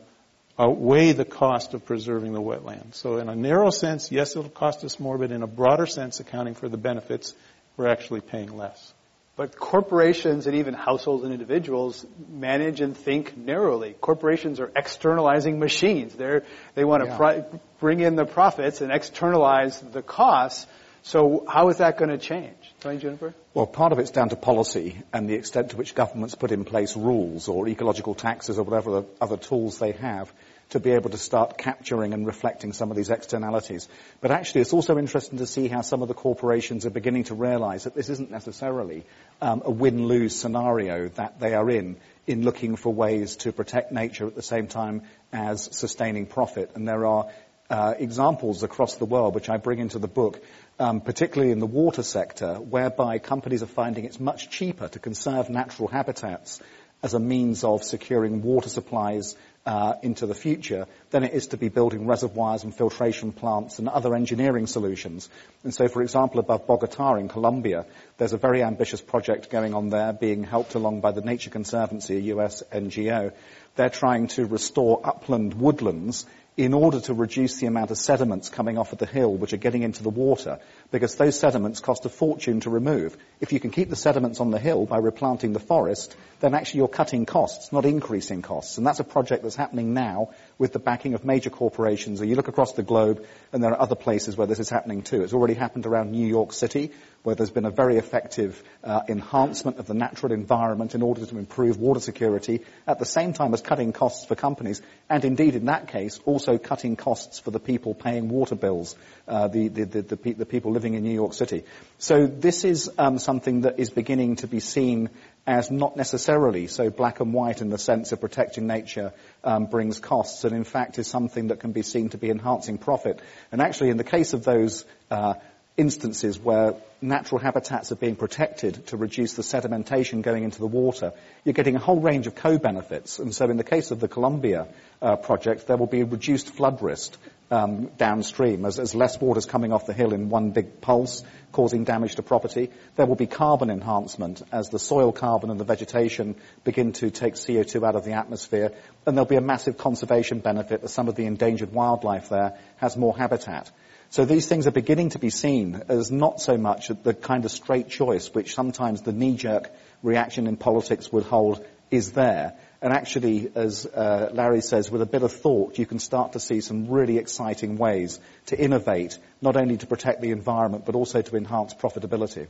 outweigh 0.59 1.13
the 1.13 1.25
cost 1.25 1.75
of 1.75 1.85
preserving 1.85 2.33
the 2.33 2.41
wetland. 2.41 2.95
So 2.95 3.19
in 3.19 3.29
a 3.29 3.35
narrow 3.35 3.71
sense, 3.71 4.11
yes, 4.11 4.37
it'll 4.37 4.51
cost 4.51 4.85
us 4.85 4.99
more, 4.99 5.17
but 5.19 5.31
in 5.31 5.43
a 5.43 5.47
broader 5.47 5.87
sense, 5.87 6.21
accounting 6.21 6.55
for 6.55 6.69
the 6.69 6.77
benefits, 6.77 7.35
we're 7.77 7.89
actually 7.89 8.21
paying 8.21 8.57
less. 8.57 8.93
But 9.37 9.57
corporations 9.57 10.49
and 10.49 10.57
even 10.57 10.75
households 10.75 11.23
and 11.23 11.33
individuals 11.33 12.05
manage 12.29 12.81
and 12.81 12.97
think 12.97 13.37
narrowly. 13.37 13.93
Corporations 13.93 14.59
are 14.59 14.73
externalizing 14.75 15.61
machines. 15.61 16.13
They're, 16.13 16.43
they 16.75 16.85
want 16.85 17.05
to 17.05 17.09
yeah. 17.09 17.59
bring 17.79 18.01
in 18.01 18.17
the 18.17 18.25
profits 18.25 18.81
and 18.81 18.91
externalize 18.91 19.81
the 19.81 20.03
costs. 20.03 20.67
So 21.03 21.45
how 21.49 21.69
is 21.69 21.77
that 21.77 21.99
going 21.99 22.11
to 22.11 22.19
change? 22.19 22.68
Tony 22.81 22.99
Juniper? 22.99 23.35
Well, 23.55 23.67
part 23.67 23.93
of 23.93 23.99
it's 23.99 24.13
down 24.13 24.29
to 24.29 24.37
policy 24.37 25.03
and 25.13 25.29
the 25.29 25.35
extent 25.35 25.71
to 25.71 25.77
which 25.77 25.95
governments 25.95 26.37
put 26.37 26.53
in 26.53 26.65
place 26.65 26.97
rules 26.97 27.49
or 27.49 27.67
ecological 27.67 28.15
taxes 28.15 28.59
or 28.59 28.63
whatever 28.63 29.05
other 29.21 29.37
tools 29.37 29.79
they 29.79 29.93
have 29.93 30.33
to 30.71 30.79
be 30.79 30.91
able 30.91 31.11
to 31.11 31.17
start 31.17 31.57
capturing 31.57 32.13
and 32.13 32.27
reflecting 32.27 32.73
some 32.73 32.91
of 32.91 32.97
these 32.97 33.11
externalities. 33.11 33.89
But 34.21 34.31
actually, 34.31 34.61
it's 34.61 34.75
also 34.75 34.99
interesting 34.99 35.39
to 35.39 35.47
see 35.47 35.67
how 35.67 35.81
some 35.81 36.03
of 36.03 36.09
the 36.09 36.15
corporations 36.15 36.85
are 36.85 36.91
beginning 36.91 37.25
to 37.25 37.35
realize 37.35 37.85
that 37.85 37.95
this 37.95 38.11
isn't 38.11 38.31
necessarily 38.31 39.05
um, 39.41 39.63
a 39.65 39.71
win-lose 39.71 40.39
scenario 40.39 41.09
that 41.09 41.41
they 41.41 41.55
are 41.55 41.69
in, 41.71 41.97
in 42.27 42.45
looking 42.45 42.77
for 42.77 42.93
ways 42.93 43.37
to 43.37 43.53
protect 43.53 43.93
nature 43.93 44.27
at 44.27 44.35
the 44.35 44.43
same 44.43 44.67
time 44.67 45.03
as 45.33 45.75
sustaining 45.75 46.27
profit. 46.27 46.73
And 46.75 46.87
there 46.87 47.07
are 47.07 47.29
uh, 47.71 47.95
examples 47.99 48.63
across 48.63 48.97
the 48.97 49.05
world, 49.05 49.35
which 49.35 49.49
I 49.49 49.57
bring 49.57 49.79
into 49.79 49.99
the 49.99 50.09
book, 50.09 50.43
um, 50.79 51.01
particularly 51.01 51.53
in 51.53 51.59
the 51.59 51.67
water 51.67 52.03
sector, 52.03 52.55
whereby 52.55 53.19
companies 53.19 53.63
are 53.63 53.67
finding 53.67 54.05
it's 54.05 54.21
much 54.21 54.51
cheaper 54.51 54.89
to 54.89 54.99
conserve 54.99 55.51
natural 55.51 55.89
habitats 55.89 56.61
as 57.03 57.15
a 57.15 57.21
means 57.21 57.63
of 57.63 57.85
securing 57.85 58.43
water 58.43 58.69
supplies 58.69 59.37
uh, 59.67 59.95
into 60.03 60.27
the 60.27 60.35
future 60.35 60.87
than 61.11 61.25
it 61.25 61.33
is 61.33 61.49
to 61.49 61.57
be 61.57 61.69
building 61.69 62.07
reservoirs 62.07 62.65
and 62.65 62.75
filtration 62.75 63.33
plants 63.33 63.79
and 63.79 63.89
other 63.89 64.15
engineering 64.15 64.67
solutions. 64.67 65.29
And 65.63 65.75
so, 65.75 65.89
for 65.89 66.03
example, 66.03 66.41
above 66.41 66.67
Bogota 66.67 67.17
in 67.17 67.29
Colombia, 67.29 67.85
there's 68.17 68.33
a 68.33 68.39
very 68.39 68.63
ambitious 68.63 69.01
project 69.01 69.51
going 69.51 69.75
on 69.75 69.91
there 69.91 70.13
being 70.13 70.43
helped 70.43 70.75
along 70.75 71.01
by 71.01 71.13
the 71.13 71.21
Nature 71.21 71.51
Conservancy, 71.51 72.17
a 72.17 72.35
US 72.37 72.63
NGO. 72.73 73.33
They're 73.77 73.91
trying 73.91 74.29
to 74.29 74.47
restore 74.47 75.01
upland 75.05 75.55
woodlands 75.55 76.27
in 76.59 76.75
order 76.75 76.99
to 76.99 77.15
reduce 77.15 77.59
the 77.59 77.67
amount 77.67 77.93
of 77.93 77.97
sediments 77.97 78.49
coming 78.49 78.79
off 78.79 78.93
of 78.93 78.99
the 78.99 79.07
hill 79.07 79.33
which 79.33 79.53
are 79.53 79.59
getting 79.59 79.85
into 79.85 80.03
the 80.03 80.11
water, 80.11 80.59
because 80.91 81.15
those 81.15 81.39
sediments 81.39 81.79
cost 81.79 82.05
a 82.05 82.09
fortune 82.09 82.59
to 82.59 82.69
remove. 82.69 83.17
If 83.41 83.53
you 83.53 83.61
can 83.61 83.71
keep 83.71 83.89
the 83.89 83.95
sediments 83.95 84.41
on 84.41 84.51
the 84.51 84.59
hill 84.59 84.85
by 84.85 84.99
replanting 84.99 85.53
the 85.53 85.61
forest, 85.61 86.17
then 86.41 86.55
actually 86.55 86.79
you're 86.79 86.89
cutting 86.89 87.27
costs, 87.27 87.73
not 87.73 87.85
increasing 87.85 88.43
costs. 88.43 88.77
And 88.77 88.85
that's 88.85 88.99
a 88.99 89.05
project 89.05 89.45
that's 89.45 89.55
happening 89.55 89.95
now 89.95 90.31
with 90.59 90.73
the 90.73 90.79
backing 90.79 91.15
of 91.15 91.25
major 91.25 91.51
corporations. 91.51 92.21
And 92.21 92.29
you 92.29 92.37
look 92.37 92.49
across 92.49 92.73
the 92.73 92.83
globe, 92.83 93.25
and 93.53 93.63
there 93.63 93.71
are 93.71 93.81
other 93.81 93.95
places 93.95 94.37
where 94.37 94.47
this 94.47 94.59
is 94.59 94.69
happening 94.69 95.03
too. 95.03 95.23
It's 95.23 95.33
already 95.33 95.55
happened 95.55 95.87
around 95.87 96.11
New 96.11 96.27
York 96.27 96.53
City, 96.53 96.91
where 97.23 97.35
there's 97.35 97.51
been 97.51 97.65
a 97.65 97.71
very 97.71 97.97
effective 97.97 98.63
uh, 98.83 99.03
enhancement 99.09 99.79
of 99.79 99.87
the 99.87 99.95
natural 99.95 100.33
environment 100.33 100.95
in 100.95 101.03
order 101.03 101.25
to 101.27 101.39
improve 101.39 101.79
water 101.79 102.01
security, 102.01 102.65
at 102.87 102.99
the 102.99 103.05
same 103.05 103.33
time 103.33 103.55
as 103.55 103.61
cutting 103.61 103.93
costs 103.93 104.25
for 104.25 104.35
companies, 104.35 104.83
and 105.09 105.25
indeed 105.25 105.55
in 105.55 105.67
that 105.67 105.89
case 105.89 106.21
also 106.25 106.59
cutting 106.59 106.97
costs 106.97 107.39
for 107.39 107.51
the 107.51 107.61
people 107.61 107.95
paying 107.95 108.29
water 108.29 108.55
bills, 108.55 108.97
uh, 109.27 109.49
the, 109.49 109.69
the, 109.69 109.85
the, 109.85 110.33
the, 110.33 110.47
people 110.47 110.73
living 110.73 110.95
in 110.95 111.03
New 111.03 111.15
York 111.15 111.35
City. 111.35 111.65
So 111.99 112.27
this 112.27 112.65
is 112.65 112.91
um, 112.99 113.19
something 113.19 113.63
that 113.63 113.79
is 113.79 113.91
beginning 113.91 114.37
to 114.37 114.47
be 114.47 114.61
seen 114.61 115.11
as 115.49 115.71
not 115.71 115.97
necessarily 115.97 116.67
so 116.67 116.91
black 116.91 117.21
and 117.21 117.33
white 117.33 117.63
in 117.63 117.71
the 117.71 117.79
sense 117.79 118.13
of 118.13 118.21
protecting 118.21 118.67
nature 118.67 119.15
um, 119.43 119.65
brings 119.65 119.99
costs, 119.99 120.45
and 120.45 120.55
in 120.55 120.63
fact 120.63 120.99
is 120.99 121.07
something 121.07 121.49
that 121.49 121.59
can 121.59 121.73
be 121.73 121.81
seen 121.81 122.11
to 122.11 122.19
be 122.19 122.29
enhancing 122.29 122.77
profit. 122.77 123.19
And 123.51 123.63
actually, 123.63 123.89
in 123.89 123.97
the 123.97 124.05
case 124.05 124.35
of 124.35 124.45
those 124.45 124.85
uh, 125.11 125.35
instances 125.79 126.39
where 126.39 126.75
natural 127.01 127.41
habitats 127.41 127.91
are 127.93 127.97
being 127.97 128.15
protected 128.15 128.89
to 128.89 128.99
reduce 128.99 129.35
the 129.35 129.43
sedimentation 129.43 130.21
going 130.21 130.45
into 130.45 130.59
the 130.59 130.67
water, 130.67 131.15
you're 131.45 131.55
getting 131.55 131.77
a 131.77 131.79
whole 131.79 132.01
range 132.01 132.27
of 132.27 132.35
co-benefits. 132.35 133.19
And 133.19 133.35
so 133.35 133.49
in 133.49 133.57
the 133.57 133.65
case 133.65 133.91
of 133.91 134.01
the 134.01 134.09
Colombia 134.09 134.69
uh, 135.01 135.17
project, 135.17 135.67
there 135.67 135.79
will 135.79 135.87
be 135.87 136.03
reduced 136.03 136.51
flood 136.51 136.83
risk 136.83 137.19
um, 137.51 137.87
downstream 137.97 138.65
as, 138.65 138.79
as 138.79 138.95
less 138.95 139.21
water 139.21 139.39
is 139.39 139.47
coming 139.47 139.73
off 139.73 139.87
the 139.87 139.93
hill 139.93 140.13
in 140.13 140.29
one 140.29 140.51
big 140.51 140.81
pulse, 140.81 141.23
causing 141.53 141.85
damage 141.85 142.17
to 142.17 142.23
property. 142.23 142.71
There 142.97 143.07
will 143.07 143.17
be 143.17 143.27
carbon 143.27 143.71
enhancement 143.71 144.43
as 144.53 144.69
the 144.69 144.79
soil 144.79 145.13
carbon 145.13 145.51
and 145.51 145.59
the 145.59 145.65
vegetation 145.65 146.37
begin 146.65 146.93
to 146.95 147.11
take 147.11 147.35
CO2 147.35 147.87
out 147.87 147.97
of 147.97 148.05
the 148.05 148.13
atmosphere. 148.13 148.73
And 149.07 149.17
there'll 149.17 149.27
be 149.27 149.37
a 149.37 149.41
massive 149.41 149.79
conservation 149.79 150.41
benefit 150.41 150.83
as 150.85 150.93
some 150.93 151.09
of 151.09 151.15
the 151.15 151.27
endangered 151.27 151.73
wildlife 151.73 152.29
there 152.29 152.59
has 152.77 152.97
more 152.97 153.17
habitat. 153.17 153.71
So 154.11 154.25
these 154.25 154.47
things 154.47 154.67
are 154.67 154.73
beginning 154.73 155.11
to 155.11 155.19
be 155.19 155.31
seen 155.31 155.83
as 155.89 156.11
not 156.11 156.41
so 156.41 156.57
much 156.57 156.91
the 157.03 157.13
kind 157.13 157.45
of 157.45 157.51
straight 157.51 157.89
choice 157.89 158.33
which 158.33 158.55
sometimes 158.55 159.03
the 159.03 159.13
knee-jerk 159.13 159.71
reaction 160.03 160.47
in 160.47 160.57
politics 160.57 161.13
would 161.13 161.25
hold 161.25 161.65
is 161.91 162.13
there. 162.13 162.55
And 162.81 162.93
actually, 162.93 163.51
as 163.57 163.87
uh, 163.87 164.31
Larry 164.33 164.61
says, 164.61 164.91
with 164.91 165.03
a 165.03 165.07
bit 165.07 165.23
of 165.23 165.33
thought, 165.33 165.79
you 165.79 165.87
can 165.87 165.99
start 165.99 166.33
to 166.33 166.41
see 166.41 166.61
some 166.61 166.89
really 166.89 167.19
exciting 167.19 167.77
ways 167.77 168.21
to 168.47 168.59
innovate, 168.59 169.19
not 169.43 169.57
only 169.57 169.77
to 169.79 169.87
protect 169.87 170.21
the 170.21 170.31
environment, 170.31 170.87
but 170.87 170.95
also 170.95 171.21
to 171.21 171.37
enhance 171.37 171.75
profitability. 171.75 172.47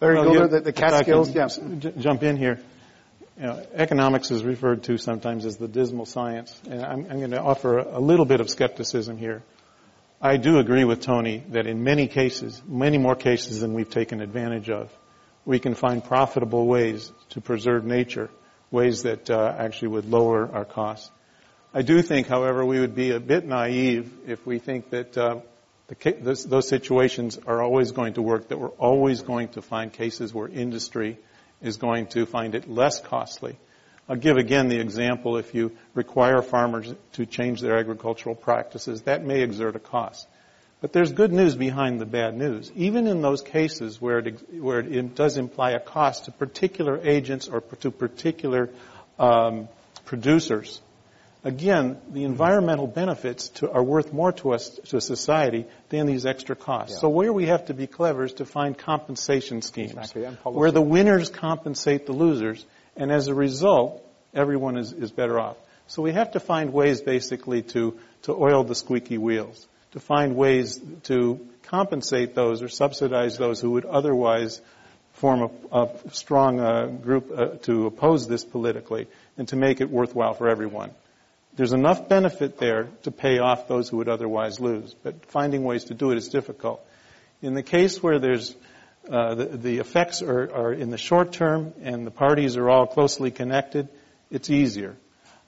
Larry 0.00 0.14
well, 0.16 0.26
Goulder, 0.26 0.50
the, 0.50 0.60
the 0.60 0.72
Catskills, 0.72 1.34
yeah. 1.34 1.48
J- 1.78 1.94
jump 1.98 2.22
in 2.22 2.36
here. 2.36 2.60
You 3.36 3.42
know, 3.42 3.66
economics 3.74 4.30
is 4.30 4.44
referred 4.44 4.84
to 4.84 4.98
sometimes 4.98 5.44
as 5.44 5.56
the 5.56 5.68
dismal 5.68 6.06
science, 6.06 6.58
and 6.70 6.82
I'm, 6.82 7.06
I'm 7.10 7.18
going 7.18 7.32
to 7.32 7.42
offer 7.42 7.78
a, 7.78 7.98
a 7.98 8.00
little 8.00 8.24
bit 8.24 8.40
of 8.40 8.48
skepticism 8.48 9.18
here. 9.18 9.42
I 10.22 10.36
do 10.38 10.58
agree 10.58 10.84
with 10.84 11.00
Tony 11.02 11.42
that 11.50 11.66
in 11.66 11.82
many 11.82 12.06
cases, 12.08 12.62
many 12.66 12.98
more 12.98 13.16
cases 13.16 13.60
than 13.60 13.74
we've 13.74 13.90
taken 13.90 14.20
advantage 14.20 14.70
of, 14.70 14.90
we 15.44 15.58
can 15.58 15.74
find 15.74 16.02
profitable 16.02 16.66
ways 16.66 17.12
to 17.30 17.40
preserve 17.40 17.84
nature, 17.84 18.30
ways 18.70 19.02
that 19.02 19.30
uh, 19.30 19.54
actually 19.58 19.88
would 19.88 20.10
lower 20.10 20.50
our 20.52 20.64
costs. 20.64 21.10
I 21.74 21.82
do 21.82 22.00
think, 22.02 22.26
however, 22.26 22.64
we 22.64 22.80
would 22.80 22.94
be 22.94 23.10
a 23.10 23.20
bit 23.20 23.44
naive 23.44 24.12
if 24.26 24.46
we 24.46 24.58
think 24.58 24.90
that 24.90 25.16
uh, 25.16 25.40
the, 25.88 26.16
those, 26.20 26.44
those 26.44 26.68
situations 26.68 27.38
are 27.46 27.62
always 27.62 27.92
going 27.92 28.14
to 28.14 28.22
work, 28.22 28.48
that 28.48 28.58
we're 28.58 28.68
always 28.68 29.22
going 29.22 29.48
to 29.48 29.62
find 29.62 29.92
cases 29.92 30.32
where 30.32 30.48
industry 30.48 31.18
is 31.60 31.76
going 31.76 32.06
to 32.08 32.26
find 32.26 32.54
it 32.54 32.68
less 32.68 33.00
costly 33.00 33.58
I'll 34.08 34.16
give 34.16 34.36
again 34.36 34.68
the 34.68 34.78
example 34.78 35.36
if 35.36 35.52
you 35.54 35.72
require 35.94 36.40
farmers 36.40 36.94
to 37.14 37.26
change 37.26 37.60
their 37.60 37.76
agricultural 37.76 38.36
practices, 38.36 39.02
that 39.02 39.24
may 39.24 39.42
exert 39.42 39.74
a 39.74 39.80
cost. 39.80 40.28
But 40.86 40.92
there's 40.92 41.10
good 41.10 41.32
news 41.32 41.56
behind 41.56 42.00
the 42.00 42.06
bad 42.06 42.36
news. 42.36 42.70
Even 42.76 43.08
in 43.08 43.20
those 43.20 43.42
cases 43.42 44.00
where 44.00 44.20
it, 44.20 44.54
where 44.54 44.78
it 44.78 45.16
does 45.16 45.36
imply 45.36 45.72
a 45.72 45.80
cost 45.80 46.26
to 46.26 46.30
particular 46.30 47.00
agents 47.02 47.48
or 47.48 47.60
to 47.60 47.90
particular 47.90 48.70
um, 49.18 49.68
producers, 50.04 50.80
again, 51.42 51.98
the 52.10 52.22
environmental 52.22 52.86
benefits 52.86 53.48
to, 53.48 53.68
are 53.68 53.82
worth 53.82 54.12
more 54.12 54.30
to 54.34 54.52
us, 54.54 54.78
to 54.84 55.00
society, 55.00 55.66
than 55.88 56.06
these 56.06 56.24
extra 56.24 56.54
costs. 56.54 56.92
Yeah. 56.92 57.00
So 57.00 57.08
where 57.08 57.32
we 57.32 57.46
have 57.46 57.66
to 57.66 57.74
be 57.74 57.88
clever 57.88 58.22
is 58.22 58.34
to 58.34 58.44
find 58.44 58.78
compensation 58.78 59.62
schemes 59.62 59.90
exactly. 59.90 60.22
where 60.44 60.70
the 60.70 60.80
winners 60.80 61.30
compensate 61.30 62.06
the 62.06 62.12
losers 62.12 62.64
and 62.96 63.10
as 63.10 63.26
a 63.26 63.34
result, 63.34 64.08
everyone 64.32 64.78
is, 64.78 64.92
is 64.92 65.10
better 65.10 65.40
off. 65.40 65.56
So 65.88 66.00
we 66.02 66.12
have 66.12 66.30
to 66.34 66.38
find 66.38 66.72
ways 66.72 67.00
basically 67.00 67.62
to, 67.74 67.98
to 68.22 68.34
oil 68.34 68.62
the 68.62 68.76
squeaky 68.76 69.18
wheels, 69.18 69.66
to 69.92 70.00
find 70.00 70.36
ways 70.36 70.80
to 71.04 71.40
compensate 71.62 72.34
those 72.34 72.62
or 72.62 72.68
subsidize 72.68 73.38
those 73.38 73.60
who 73.60 73.72
would 73.72 73.84
otherwise 73.84 74.60
form 75.14 75.50
a, 75.72 75.78
a 75.78 75.88
strong 76.12 76.60
uh, 76.60 76.86
group 76.86 77.32
uh, 77.34 77.46
to 77.62 77.86
oppose 77.86 78.28
this 78.28 78.44
politically 78.44 79.08
and 79.38 79.48
to 79.48 79.56
make 79.56 79.80
it 79.80 79.90
worthwhile 79.90 80.34
for 80.34 80.48
everyone. 80.48 80.90
There's 81.56 81.72
enough 81.72 82.08
benefit 82.08 82.58
there 82.58 82.88
to 83.04 83.10
pay 83.10 83.38
off 83.38 83.66
those 83.66 83.88
who 83.88 83.96
would 83.96 84.10
otherwise 84.10 84.60
lose, 84.60 84.94
but 85.02 85.24
finding 85.26 85.64
ways 85.64 85.84
to 85.84 85.94
do 85.94 86.10
it 86.10 86.18
is 86.18 86.28
difficult. 86.28 86.86
In 87.40 87.54
the 87.54 87.62
case 87.62 88.02
where 88.02 88.18
there's 88.18 88.54
uh, 89.10 89.36
the, 89.36 89.44
the, 89.44 89.78
effects 89.78 90.20
are, 90.20 90.52
are, 90.52 90.72
in 90.72 90.90
the 90.90 90.98
short 90.98 91.32
term 91.32 91.72
and 91.80 92.06
the 92.06 92.10
parties 92.10 92.56
are 92.56 92.68
all 92.68 92.86
closely 92.86 93.30
connected, 93.30 93.88
it's 94.30 94.50
easier. 94.50 94.96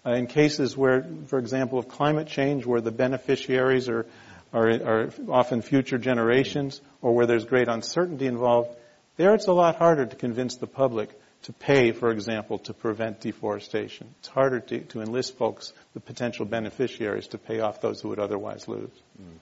Uh, 0.07 0.12
in 0.12 0.28
cases 0.28 0.76
where, 0.76 1.04
for 1.26 1.38
example, 1.38 1.78
of 1.78 1.88
climate 1.88 2.28
change, 2.28 2.64
where 2.64 2.80
the 2.80 2.92
beneficiaries 2.92 3.88
are, 3.88 4.07
are, 4.52 4.69
are 4.69 5.11
often 5.28 5.62
future 5.62 5.99
generations 5.99 6.81
or 7.02 7.14
where 7.14 7.26
there's 7.26 7.45
great 7.45 7.69
uncertainty 7.69 8.26
involved, 8.26 8.75
there 9.17 9.35
it's 9.35 9.47
a 9.47 9.52
lot 9.52 9.76
harder 9.76 10.07
to 10.07 10.17
convince 10.17 10.57
the 10.57 10.67
public 10.67 11.11
to 11.43 11.52
pay, 11.52 11.93
for 11.93 12.11
example, 12.11 12.59
to 12.59 12.75
prevent 12.75 13.21
deforestation. 13.21 14.14
It's 14.21 14.28
harder 14.28 14.61
to, 14.61 14.81
to 14.81 15.00
enlist 15.00 15.37
folks, 15.37 15.73
the 15.95 16.00
potential 16.00 16.45
beneficiaries, 16.47 17.28
to 17.28 17.38
pay 17.38 17.61
off 17.61 17.81
those 17.81 18.00
who 18.00 18.09
would 18.09 18.19
otherwise 18.19 18.67
lose. 18.67 18.90
Mm. 19.21 19.38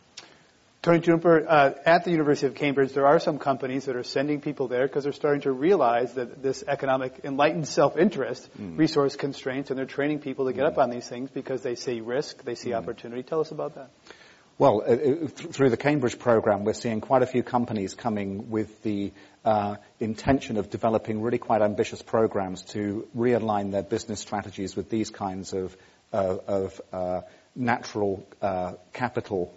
Tony 0.83 1.01
Juniper, 1.01 1.45
uh, 1.49 1.73
at 1.85 2.05
the 2.05 2.13
University 2.13 2.47
of 2.47 2.55
Cambridge, 2.55 2.93
there 2.93 3.09
are 3.09 3.19
some 3.19 3.39
companies 3.39 3.87
that 3.87 3.97
are 3.97 4.05
sending 4.05 4.41
people 4.41 4.69
there 4.69 4.87
because 4.87 5.03
they're 5.03 5.13
starting 5.13 5.41
to 5.41 5.51
realize 5.51 6.15
that 6.15 6.43
this 6.45 6.63
economic 6.69 7.23
enlightened 7.25 7.67
self-interest, 7.67 8.49
mm. 8.57 8.79
resource 8.79 9.17
constraints, 9.17 9.71
and 9.71 9.79
they're 9.79 9.85
training 9.85 10.21
people 10.21 10.47
to 10.47 10.53
get 10.53 10.63
mm. 10.63 10.69
up 10.69 10.79
on 10.79 10.91
these 10.91 11.09
things 11.09 11.29
because 11.31 11.63
they 11.63 11.75
see 11.75 12.01
risk, 12.01 12.45
they 12.45 12.55
see 12.55 12.71
mm. 12.71 12.77
opportunity. 12.77 13.25
Tell 13.25 13.41
us 13.41 13.51
about 13.51 13.75
that. 13.75 13.91
Well, 14.59 14.81
uh, 14.81 14.93
uh, 14.93 15.29
through 15.29 15.69
the 15.69 15.77
Cambridge 15.77 16.19
program, 16.19 16.65
we're 16.65 16.73
seeing 16.73 17.03
quite 17.03 17.21
a 17.21 17.27
few 17.27 17.43
companies 17.43 17.93
coming 17.93 18.49
with 18.49 18.83
the 18.83 19.13
uh, 19.45 19.77
intention 20.01 20.57
of 20.57 20.71
developing 20.71 21.21
really 21.21 21.37
quite 21.37 21.61
ambitious 21.61 22.01
programs 22.01 22.63
to 22.73 23.07
realign 23.15 23.71
their 23.71 23.83
business 23.83 24.21
strategies 24.21 24.75
with 24.75 24.89
these 24.89 25.11
kinds 25.11 25.53
of, 25.53 25.77
uh, 26.11 26.39
of 26.47 26.81
uh, 26.91 27.21
natural 27.55 28.27
capital 28.95 29.53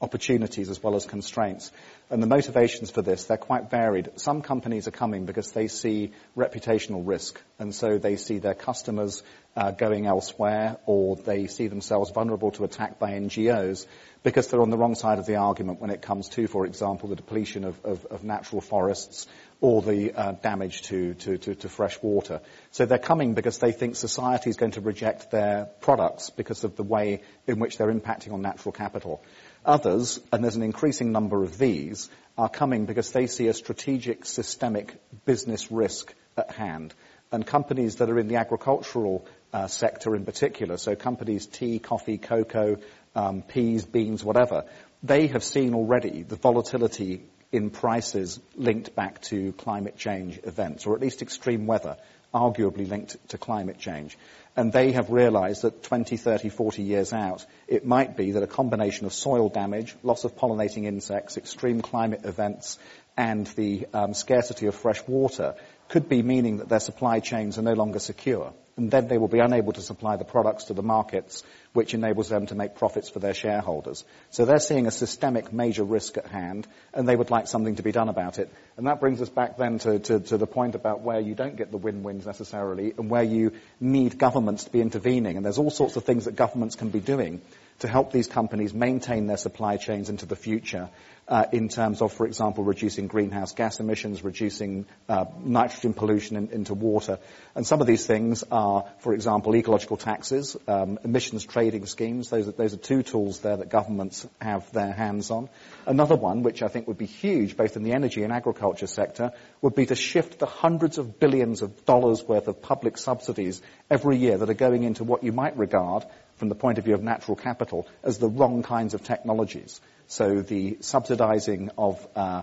opportunities 0.00 0.70
as 0.70 0.80
well 0.80 0.94
as 0.94 1.06
constraints. 1.06 1.72
And 2.08 2.22
the 2.22 2.28
motivations 2.28 2.88
for 2.88 3.02
this, 3.02 3.24
they're 3.24 3.36
quite 3.36 3.68
varied. 3.68 4.10
Some 4.14 4.40
companies 4.40 4.86
are 4.86 4.92
coming 4.92 5.26
because 5.26 5.50
they 5.50 5.66
see 5.66 6.12
reputational 6.36 7.02
risk, 7.04 7.40
and 7.58 7.74
so 7.74 7.98
they 7.98 8.14
see 8.14 8.38
their 8.38 8.54
customers 8.54 9.24
uh, 9.56 9.72
going 9.72 10.06
elsewhere, 10.06 10.76
or 10.86 11.16
they 11.16 11.48
see 11.48 11.66
themselves 11.66 12.12
vulnerable 12.12 12.52
to 12.52 12.64
attack 12.64 13.00
by 13.00 13.12
NGOs 13.12 13.86
because 14.22 14.46
they're 14.48 14.62
on 14.62 14.70
the 14.70 14.78
wrong 14.78 14.94
side 14.94 15.18
of 15.18 15.26
the 15.26 15.36
argument 15.36 15.80
when 15.80 15.90
it 15.90 16.00
comes 16.00 16.28
to, 16.30 16.46
for 16.46 16.64
example, 16.64 17.08
the 17.08 17.16
depletion 17.16 17.64
of, 17.64 17.84
of, 17.84 18.04
of 18.06 18.22
natural 18.22 18.60
forests 18.60 19.26
or 19.60 19.80
the 19.80 20.12
uh, 20.12 20.32
damage 20.32 20.82
to, 20.82 21.14
to, 21.14 21.38
to, 21.38 21.54
to, 21.54 21.68
fresh 21.68 22.00
water. 22.02 22.40
So 22.72 22.84
they're 22.84 22.98
coming 22.98 23.32
because 23.32 23.58
they 23.58 23.72
think 23.72 23.96
society 23.96 24.50
is 24.50 24.56
going 24.56 24.72
to 24.72 24.82
reject 24.82 25.30
their 25.30 25.68
products 25.80 26.28
because 26.28 26.62
of 26.64 26.76
the 26.76 26.82
way 26.82 27.22
in 27.46 27.58
which 27.58 27.78
they're 27.78 27.92
impacting 27.92 28.32
on 28.32 28.42
natural 28.42 28.72
capital. 28.72 29.22
Others, 29.64 30.20
and 30.30 30.44
there's 30.44 30.56
an 30.56 30.62
increasing 30.62 31.10
number 31.10 31.42
of 31.42 31.56
these, 31.56 32.10
are 32.36 32.50
coming 32.50 32.84
because 32.84 33.12
they 33.12 33.26
see 33.26 33.48
a 33.48 33.54
strategic 33.54 34.26
systemic 34.26 34.94
business 35.24 35.72
risk 35.72 36.14
at 36.36 36.50
hand. 36.50 36.94
And 37.32 37.46
companies 37.46 37.96
that 37.96 38.10
are 38.10 38.18
in 38.18 38.28
the 38.28 38.36
agricultural 38.36 39.26
uh, 39.52 39.68
sector 39.68 40.14
in 40.14 40.24
particular, 40.24 40.76
so 40.76 40.94
companies 40.94 41.46
tea, 41.46 41.78
coffee, 41.78 42.18
cocoa, 42.18 42.76
um, 43.14 43.42
peas, 43.42 43.86
beans, 43.86 44.22
whatever, 44.22 44.64
they 45.02 45.28
have 45.28 45.42
seen 45.42 45.74
already 45.74 46.22
the 46.22 46.36
volatility 46.36 47.22
in 47.52 47.70
prices 47.70 48.40
linked 48.54 48.94
back 48.94 49.22
to 49.22 49.52
climate 49.52 49.96
change 49.96 50.40
events, 50.44 50.86
or 50.86 50.94
at 50.94 51.00
least 51.00 51.22
extreme 51.22 51.66
weather. 51.66 51.96
arguably 52.34 52.86
linked 52.86 53.16
to 53.28 53.38
climate 53.38 53.78
change. 53.78 54.18
And 54.56 54.72
they 54.72 54.92
have 54.92 55.10
realized 55.10 55.62
that 55.62 55.82
20, 55.82 56.16
30, 56.16 56.48
40 56.50 56.82
years 56.82 57.12
out, 57.12 57.46
it 57.66 57.86
might 57.86 58.16
be 58.16 58.32
that 58.32 58.42
a 58.42 58.46
combination 58.46 59.06
of 59.06 59.14
soil 59.14 59.48
damage, 59.48 59.94
loss 60.02 60.24
of 60.24 60.36
pollinating 60.36 60.84
insects, 60.84 61.36
extreme 61.36 61.80
climate 61.80 62.22
events, 62.24 62.78
and 63.16 63.46
the 63.48 63.86
um, 63.94 64.12
scarcity 64.12 64.66
of 64.66 64.74
fresh 64.74 65.06
water 65.06 65.54
could 65.88 66.08
be 66.08 66.22
meaning 66.22 66.58
that 66.58 66.68
their 66.68 66.80
supply 66.80 67.20
chains 67.20 67.58
are 67.58 67.62
no 67.62 67.74
longer 67.74 67.98
secure. 67.98 68.52
And 68.76 68.90
then 68.90 69.08
they 69.08 69.16
will 69.16 69.28
be 69.28 69.38
unable 69.38 69.72
to 69.72 69.80
supply 69.80 70.16
the 70.16 70.24
products 70.24 70.64
to 70.64 70.74
the 70.74 70.82
markets, 70.82 71.42
which 71.72 71.94
enables 71.94 72.28
them 72.28 72.46
to 72.46 72.54
make 72.54 72.74
profits 72.74 73.08
for 73.08 73.20
their 73.20 73.32
shareholders. 73.32 74.04
So 74.30 74.44
they're 74.44 74.58
seeing 74.58 74.86
a 74.86 74.90
systemic 74.90 75.50
major 75.50 75.82
risk 75.82 76.18
at 76.18 76.26
hand, 76.26 76.66
and 76.92 77.08
they 77.08 77.16
would 77.16 77.30
like 77.30 77.46
something 77.46 77.76
to 77.76 77.82
be 77.82 77.92
done 77.92 78.10
about 78.10 78.38
it. 78.38 78.52
And 78.76 78.86
that 78.86 79.00
brings 79.00 79.22
us 79.22 79.30
back 79.30 79.56
then 79.56 79.78
to, 79.78 79.98
to, 79.98 80.20
to 80.20 80.36
the 80.36 80.46
point 80.46 80.74
about 80.74 81.00
where 81.00 81.20
you 81.20 81.34
don't 81.34 81.56
get 81.56 81.70
the 81.70 81.78
win-wins 81.78 82.26
necessarily, 82.26 82.92
and 82.98 83.08
where 83.08 83.22
you 83.22 83.52
need 83.80 84.18
governments 84.18 84.64
to 84.64 84.70
be 84.70 84.82
intervening. 84.82 85.36
And 85.36 85.44
there's 85.44 85.58
all 85.58 85.70
sorts 85.70 85.96
of 85.96 86.04
things 86.04 86.26
that 86.26 86.36
governments 86.36 86.76
can 86.76 86.90
be 86.90 87.00
doing 87.00 87.40
to 87.80 87.88
help 87.88 88.12
these 88.12 88.26
companies 88.26 88.72
maintain 88.72 89.26
their 89.26 89.36
supply 89.36 89.76
chains 89.76 90.08
into 90.08 90.26
the 90.26 90.36
future 90.36 90.88
uh, 91.28 91.44
in 91.52 91.68
terms 91.68 92.02
of, 92.02 92.12
for 92.12 92.26
example, 92.26 92.62
reducing 92.62 93.08
greenhouse 93.08 93.52
gas 93.52 93.80
emissions, 93.80 94.22
reducing 94.22 94.86
uh, 95.08 95.24
nitrogen 95.44 95.92
pollution 95.92 96.36
in, 96.36 96.48
into 96.50 96.74
water. 96.74 97.18
And 97.54 97.66
some 97.66 97.80
of 97.80 97.86
these 97.86 98.06
things 98.06 98.44
are, 98.50 98.84
for 98.98 99.12
example, 99.12 99.54
ecological 99.56 99.96
taxes, 99.96 100.56
um, 100.68 100.98
emissions 101.02 101.44
trading 101.44 101.86
schemes. 101.86 102.30
Those 102.30 102.48
are, 102.48 102.52
those 102.52 102.74
are 102.74 102.78
two 102.78 103.02
tools 103.02 103.40
there 103.40 103.56
that 103.56 103.70
governments 103.70 104.26
have 104.40 104.70
their 104.72 104.92
hands 104.92 105.30
on. 105.30 105.48
Another 105.84 106.14
one, 106.16 106.42
which 106.42 106.62
I 106.62 106.68
think 106.68 106.86
would 106.86 106.98
be 106.98 107.06
huge, 107.06 107.56
both 107.56 107.76
in 107.76 107.82
the 107.82 107.92
energy 107.92 108.22
and 108.22 108.32
agriculture 108.32 108.86
sector, 108.86 109.32
would 109.62 109.74
be 109.74 109.86
to 109.86 109.96
shift 109.96 110.38
the 110.38 110.46
hundreds 110.46 110.98
of 110.98 111.18
billions 111.18 111.62
of 111.62 111.84
dollars 111.84 112.22
worth 112.22 112.46
of 112.46 112.62
public 112.62 112.98
subsidies 112.98 113.60
every 113.90 114.16
year 114.16 114.38
that 114.38 114.48
are 114.48 114.54
going 114.54 114.84
into 114.84 115.02
what 115.02 115.24
you 115.24 115.32
might 115.32 115.56
regard, 115.56 116.04
from 116.36 116.48
the 116.48 116.54
point 116.54 116.78
of 116.78 116.84
view 116.84 116.94
of 116.94 117.02
natural 117.02 117.36
capital, 117.36 117.86
as 118.02 118.18
the 118.18 118.28
wrong 118.28 118.62
kinds 118.62 118.94
of 118.94 119.02
technologies. 119.02 119.80
So 120.06 120.42
the 120.42 120.78
subsidizing 120.80 121.70
of 121.76 122.06
uh, 122.14 122.42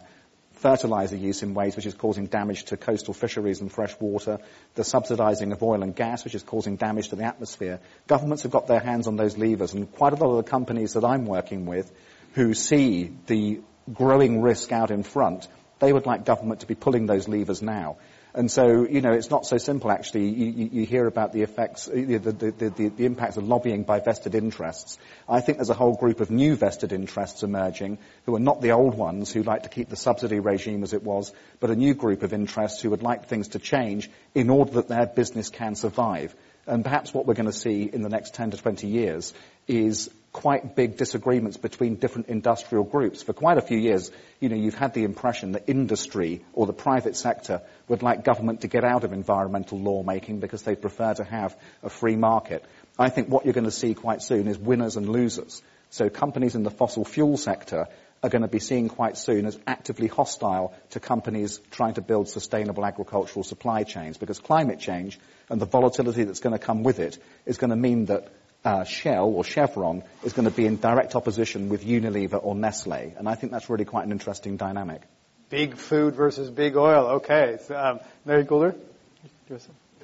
fertilizer 0.54 1.16
use 1.16 1.44
in 1.44 1.54
ways 1.54 1.76
which 1.76 1.86
is 1.86 1.94
causing 1.94 2.26
damage 2.28 2.66
to 2.66 2.78
coastal 2.78 3.14
fisheries 3.14 3.62
and 3.62 3.72
fresh 3.72 3.94
water, 4.00 4.40
the 4.76 4.84
subsidizing 4.84 5.52
of 5.52 5.62
oil 5.62 5.84
and 5.84 5.96
gas, 5.96 6.24
which 6.24 6.36
is 6.36 6.44
causing 6.44 6.78
damage 6.78 7.10
to 7.10 7.16
the 7.16 7.24
atmosphere. 7.24 7.80
Governments 8.08 8.44
have 8.44 8.52
got 8.52 8.68
their 8.68 8.80
hands 8.80 9.08
on 9.08 9.16
those 9.16 9.38
levers, 9.38 9.74
and 9.74 9.92
quite 9.92 10.14
a 10.14 10.16
lot 10.16 10.32
of 10.32 10.46
the 10.46 10.50
companies 10.50 10.94
that 10.94 11.04
I'm 11.04 11.26
working 11.26 11.66
with 11.66 11.92
who 12.34 12.54
see 12.54 13.12
the 13.28 13.62
growing 13.94 14.42
risk 14.42 14.72
out 14.72 14.90
in 14.90 15.04
front, 15.04 15.48
they 15.80 15.92
would 15.92 16.06
like 16.06 16.26
government 16.26 16.62
to 16.62 16.68
be 16.68 16.76
pulling 16.76 17.06
those 17.06 17.28
levers 17.28 17.62
now. 17.62 17.98
And 18.36 18.50
so, 18.50 18.88
you 18.88 19.02
know, 19.02 19.12
it's 19.12 19.30
not 19.30 19.46
so 19.46 19.58
simple 19.60 19.92
actually. 19.92 20.30
You, 20.30 20.46
you 20.48 20.70
you 20.72 20.86
hear 20.88 21.06
about 21.06 21.34
the 21.34 21.44
effects, 21.44 21.86
the, 21.86 22.18
the, 22.18 22.32
the, 22.32 22.90
the, 22.90 23.06
impacts 23.06 23.38
of 23.38 23.48
lobbying 23.48 23.84
by 23.84 24.00
vested 24.00 24.34
interests. 24.34 24.98
I 25.30 25.40
think 25.40 25.60
there's 25.60 25.70
a 25.70 25.76
whole 25.76 25.96
group 25.96 26.20
of 26.20 26.32
new 26.32 26.56
vested 26.56 26.94
interests 26.94 27.44
emerging 27.44 28.00
who 28.26 28.36
are 28.36 28.40
not 28.40 28.60
the 28.60 28.72
old 28.72 28.96
ones 28.96 29.32
who 29.32 29.44
like 29.44 29.64
to 29.64 29.70
keep 29.70 29.90
the 29.90 29.96
subsidy 29.96 30.40
regime 30.40 30.82
as 30.82 30.94
it 30.94 31.04
was, 31.04 31.32
but 31.60 31.70
a 31.70 31.76
new 31.76 31.94
group 31.94 32.24
of 32.24 32.34
interests 32.34 32.82
who 32.82 32.90
would 32.90 33.04
like 33.04 33.28
things 33.28 33.50
to 33.50 33.60
change 33.60 34.10
in 34.34 34.50
order 34.50 34.72
that 34.74 34.88
their 34.88 35.06
business 35.06 35.50
can 35.50 35.76
survive. 35.76 36.34
And 36.66 36.84
perhaps 36.84 37.14
what 37.14 37.26
we're 37.26 37.34
going 37.34 37.52
to 37.52 37.52
see 37.52 37.84
in 37.84 38.02
the 38.02 38.10
next 38.10 38.34
10 38.36 38.52
to 38.52 38.58
20 38.58 38.88
years 38.88 39.34
is 39.68 40.10
quite 40.32 40.76
big 40.76 40.98
disagreements 40.98 41.58
between 41.58 41.96
different 41.96 42.28
industrial 42.28 42.84
groups. 42.84 43.22
For 43.22 43.34
quite 43.34 43.58
a 43.58 43.62
few 43.62 43.78
years, 43.78 44.12
you 44.40 44.50
know, 44.50 44.56
you've 44.56 44.74
had 44.74 44.94
the 44.94 45.04
impression 45.04 45.52
that 45.52 45.66
industry 45.68 46.44
or 46.54 46.66
the 46.66 46.74
private 46.74 47.16
sector 47.16 47.62
would 47.88 48.02
like 48.02 48.24
government 48.24 48.62
to 48.62 48.68
get 48.68 48.84
out 48.84 49.04
of 49.04 49.14
environmental 49.14 49.80
lawmaking 49.80 50.40
because 50.40 50.64
they 50.64 50.76
prefer 50.76 51.14
to 51.14 51.24
have 51.24 51.56
a 51.84 51.90
free 51.90 52.16
market. 52.16 52.66
I 52.98 53.10
think 53.10 53.30
what 53.30 53.46
you're 53.46 53.54
going 53.54 53.66
to 53.66 53.72
see 53.72 53.94
quite 53.94 54.22
soon 54.22 54.48
is 54.48 54.58
winners 54.58 54.98
and 54.98 55.08
losers. 55.08 55.62
So 55.92 56.10
companies 56.10 56.56
in 56.56 56.64
the 56.64 56.72
fossil 56.72 57.06
fuel 57.06 57.38
sector 57.38 57.88
are 58.24 58.30
going 58.30 58.42
to 58.42 58.48
be 58.48 58.60
seen 58.60 58.88
quite 58.88 59.18
soon 59.18 59.46
as 59.46 59.60
actively 59.68 60.08
hostile 60.08 60.74
to 60.92 61.00
companies 61.00 61.60
trying 61.72 61.96
to 61.96 62.02
build 62.02 62.30
sustainable 62.30 62.86
agricultural 62.86 63.44
supply 63.44 63.84
chains 63.84 64.18
because 64.18 64.40
climate 64.40 64.80
change 64.80 65.20
and 65.50 65.62
the 65.62 65.66
volatility 65.66 66.24
that's 66.24 66.40
going 66.40 66.58
to 66.58 66.66
come 66.66 66.84
with 66.84 67.00
it 67.00 67.18
is 67.46 67.58
going 67.58 67.70
to 67.70 67.76
mean 67.76 68.06
that 68.06 68.30
uh, 68.64 68.86
Shell 68.86 69.26
or 69.26 69.44
Chevron 69.44 70.04
is 70.24 70.32
going 70.32 70.48
to 70.48 70.56
be 70.56 70.66
in 70.66 70.78
direct 70.78 71.16
opposition 71.16 71.68
with 71.68 71.86
Unilever 71.86 72.40
or 72.42 72.56
Nestle. 72.56 73.14
And 73.18 73.28
I 73.28 73.36
think 73.36 73.52
that's 73.52 73.70
really 73.70 73.84
quite 73.84 74.06
an 74.06 74.14
interesting 74.14 74.56
dynamic. 74.56 75.02
Big 75.50 75.76
food 75.76 76.16
versus 76.16 76.50
big 76.50 76.78
oil. 76.78 77.08
Okay. 77.18 77.58
So, 77.68 77.76
um, 77.76 78.00
Larry 78.26 78.46
Goulder? 78.46 78.76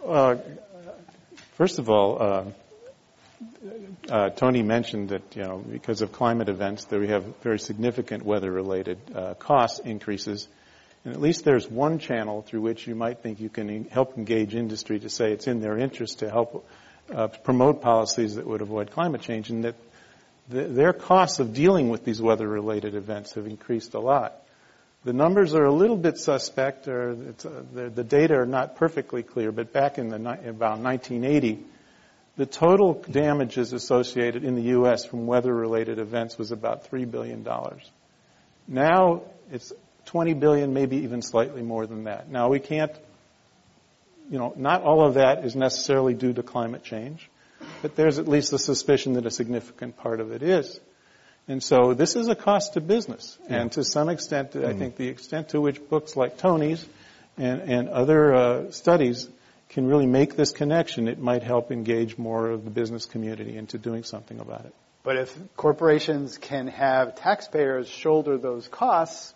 Uh, 0.06 0.36
first 1.54 1.80
of 1.80 1.90
all, 1.90 2.22
uh, 2.22 2.44
uh, 4.10 4.30
Tony 4.32 4.64
mentioned 4.64 5.10
that 5.10 5.36
you 5.36 5.44
know 5.44 5.58
because 5.58 6.02
of 6.02 6.12
climate 6.12 6.50
events 6.50 6.86
that 6.86 7.00
we 7.00 7.08
have 7.08 7.24
very 7.42 7.60
significant 7.60 8.24
weather-related 8.26 8.98
uh, 9.16 9.34
cost 9.36 9.86
increases, 9.86 10.48
and 11.06 11.14
at 11.14 11.22
least 11.22 11.46
there's 11.46 11.70
one 11.70 12.00
channel 12.00 12.42
through 12.42 12.62
which 12.62 12.88
you 12.88 12.96
might 12.96 13.20
think 13.20 13.40
you 13.40 13.50
can 13.50 13.86
help 13.86 14.18
engage 14.18 14.56
industry 14.56 15.00
to 15.00 15.10
say 15.10 15.32
it's 15.32 15.48
in 15.48 15.62
their 15.62 15.78
interest 15.78 16.20
to 16.20 16.30
help 16.30 16.68
uh, 17.14 17.28
promote 17.28 17.82
policies 17.82 18.36
that 18.36 18.46
would 18.46 18.62
avoid 18.62 18.92
climate 18.92 19.22
change, 19.22 19.50
and 19.50 19.64
that 19.64 19.76
the, 20.50 20.64
their 20.64 20.94
costs 20.94 21.40
of 21.40 21.54
dealing 21.54 21.90
with 21.90 22.04
these 22.04 22.22
weather-related 22.22 22.96
events 22.96 23.34
have 23.34 23.48
increased 23.48 23.94
a 23.94 24.00
lot. 24.00 24.36
The 25.06 25.14
numbers 25.14 25.56
are 25.56 25.64
a 25.64 25.72
little 25.72 25.96
bit 25.96 26.18
suspect, 26.18 26.90
or 26.90 27.12
uh, 27.12 27.50
the, 27.74 27.90
the, 27.90 28.04
data 28.04 28.36
are 28.36 28.46
not 28.46 28.76
perfectly 28.76 29.24
clear, 29.24 29.52
but 29.54 29.72
back 29.72 29.98
in 29.98 30.10
the, 30.10 30.18
about 30.18 30.80
1980, 30.80 31.64
the 32.40 32.46
total 32.46 32.94
damages 32.94 33.74
associated 33.74 34.46
in 34.46 34.56
the 34.56 34.62
U.S. 34.78 35.04
from 35.04 35.28
weather-related 35.28 36.00
events 36.00 36.38
was 36.38 36.54
about 36.54 36.90
$3 36.90 37.12
billion. 37.12 37.46
Now 38.66 39.24
it's 39.52 39.74
20 40.06 40.36
billion, 40.36 40.74
maybe 40.74 41.00
even 41.00 41.22
slightly 41.22 41.62
more 41.62 41.86
than 41.86 42.06
that. 42.06 42.30
Now 42.30 42.48
we 42.48 42.60
can't, 42.60 42.94
you 44.32 44.40
know, 44.40 44.54
not 44.56 44.84
all 44.84 45.06
of 45.06 45.16
that 45.16 45.44
is 45.44 45.54
necessarily 45.54 46.14
due 46.14 46.32
to 46.32 46.42
climate 46.42 46.82
change, 46.82 47.30
but 47.82 47.98
there's 47.98 48.20
at 48.20 48.30
least 48.30 48.52
the 48.52 48.60
suspicion 48.60 49.16
that 49.16 49.26
a 49.26 49.32
significant 49.32 49.98
part 49.98 50.22
of 50.22 50.32
it 50.32 50.42
is. 50.42 50.80
And 51.50 51.62
so 51.62 51.94
this 51.94 52.16
is 52.16 52.30
a 52.30 52.36
cost 52.36 52.76
to 52.76 52.80
business. 52.80 53.38
Yeah. 53.50 53.64
And 53.64 53.72
to 53.74 53.84
some 53.84 54.08
extent, 54.08 54.52
mm-hmm. 54.52 54.66
I 54.66 54.72
think 54.76 54.96
the 54.96 55.10
extent 55.10 55.50
to 55.50 55.60
which 55.60 55.90
books 55.90 56.16
like 56.16 56.38
Tony's 56.38 56.86
and, 57.38 57.64
and 57.64 57.90
other 57.90 58.34
uh, 58.34 58.72
studies 58.72 59.28
can 59.70 59.88
really 59.88 60.08
make 60.08 60.36
this 60.36 60.52
connection, 60.52 61.08
it 61.08 61.20
might 61.20 61.44
help 61.44 61.72
engage 61.72 62.18
more 62.18 62.50
of 62.50 62.66
the 62.66 62.72
business 62.72 63.06
community 63.06 63.56
into 63.56 63.78
doing 63.78 64.04
something 64.04 64.40
about 64.40 64.66
it. 64.66 64.74
But 65.04 65.18
if 65.18 65.38
corporations 65.56 66.38
can 66.38 66.68
have 66.68 67.16
taxpayers 67.16 67.88
shoulder 67.88 68.38
those 68.38 68.68
costs 68.68 69.34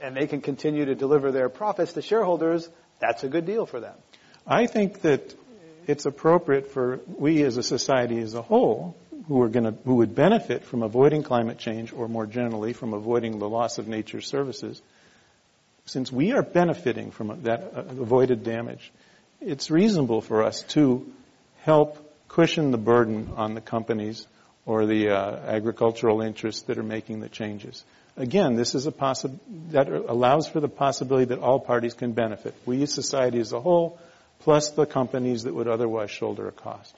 and 0.00 0.16
they 0.16 0.26
can 0.26 0.40
continue 0.40 0.84
to 0.84 0.94
deliver 0.94 1.32
their 1.32 1.48
profits 1.48 1.94
to 1.94 2.02
shareholders, 2.02 2.68
that's 3.00 3.24
a 3.24 3.28
good 3.28 3.46
deal 3.46 3.66
for 3.66 3.80
them. 3.80 3.94
I 4.46 4.66
think 4.66 5.02
that 5.02 5.34
it's 5.86 6.06
appropriate 6.06 6.70
for 6.70 7.00
we 7.06 7.42
as 7.42 7.56
a 7.56 7.62
society 7.62 8.18
as 8.20 8.34
a 8.34 8.42
whole 8.42 8.96
who 9.26 9.40
are 9.42 9.48
going 9.48 9.64
to 9.64 9.74
who 9.84 9.96
would 9.96 10.14
benefit 10.14 10.64
from 10.64 10.82
avoiding 10.82 11.22
climate 11.22 11.58
change 11.58 11.92
or 11.92 12.08
more 12.08 12.26
generally 12.26 12.72
from 12.72 12.92
avoiding 12.92 13.38
the 13.38 13.48
loss 13.48 13.78
of 13.78 13.88
nature's 13.88 14.26
services 14.26 14.80
since 15.86 16.12
we 16.12 16.32
are 16.32 16.42
benefiting 16.42 17.10
from 17.10 17.42
that 17.42 17.72
uh, 17.74 17.80
avoided 17.80 18.44
damage 18.44 18.92
it's 19.44 19.70
reasonable 19.70 20.20
for 20.20 20.42
us 20.42 20.62
to 20.62 21.06
help 21.60 21.98
cushion 22.28 22.70
the 22.70 22.78
burden 22.78 23.32
on 23.36 23.54
the 23.54 23.60
companies 23.60 24.26
or 24.64 24.86
the 24.86 25.10
uh, 25.10 25.36
agricultural 25.46 26.22
interests 26.22 26.62
that 26.62 26.78
are 26.78 26.82
making 26.82 27.20
the 27.20 27.28
changes. 27.28 27.84
Again 28.16 28.54
this 28.56 28.74
is 28.74 28.86
a 28.86 28.92
possi- 28.92 29.38
that 29.70 29.88
allows 29.88 30.48
for 30.48 30.60
the 30.60 30.68
possibility 30.68 31.26
that 31.26 31.38
all 31.38 31.60
parties 31.60 31.94
can 31.94 32.12
benefit. 32.12 32.54
We 32.66 32.86
society 32.86 33.40
as 33.40 33.52
a 33.52 33.60
whole 33.60 33.98
plus 34.40 34.70
the 34.70 34.86
companies 34.86 35.44
that 35.44 35.54
would 35.54 35.68
otherwise 35.68 36.10
shoulder 36.10 36.48
a 36.48 36.52
cost 36.52 36.94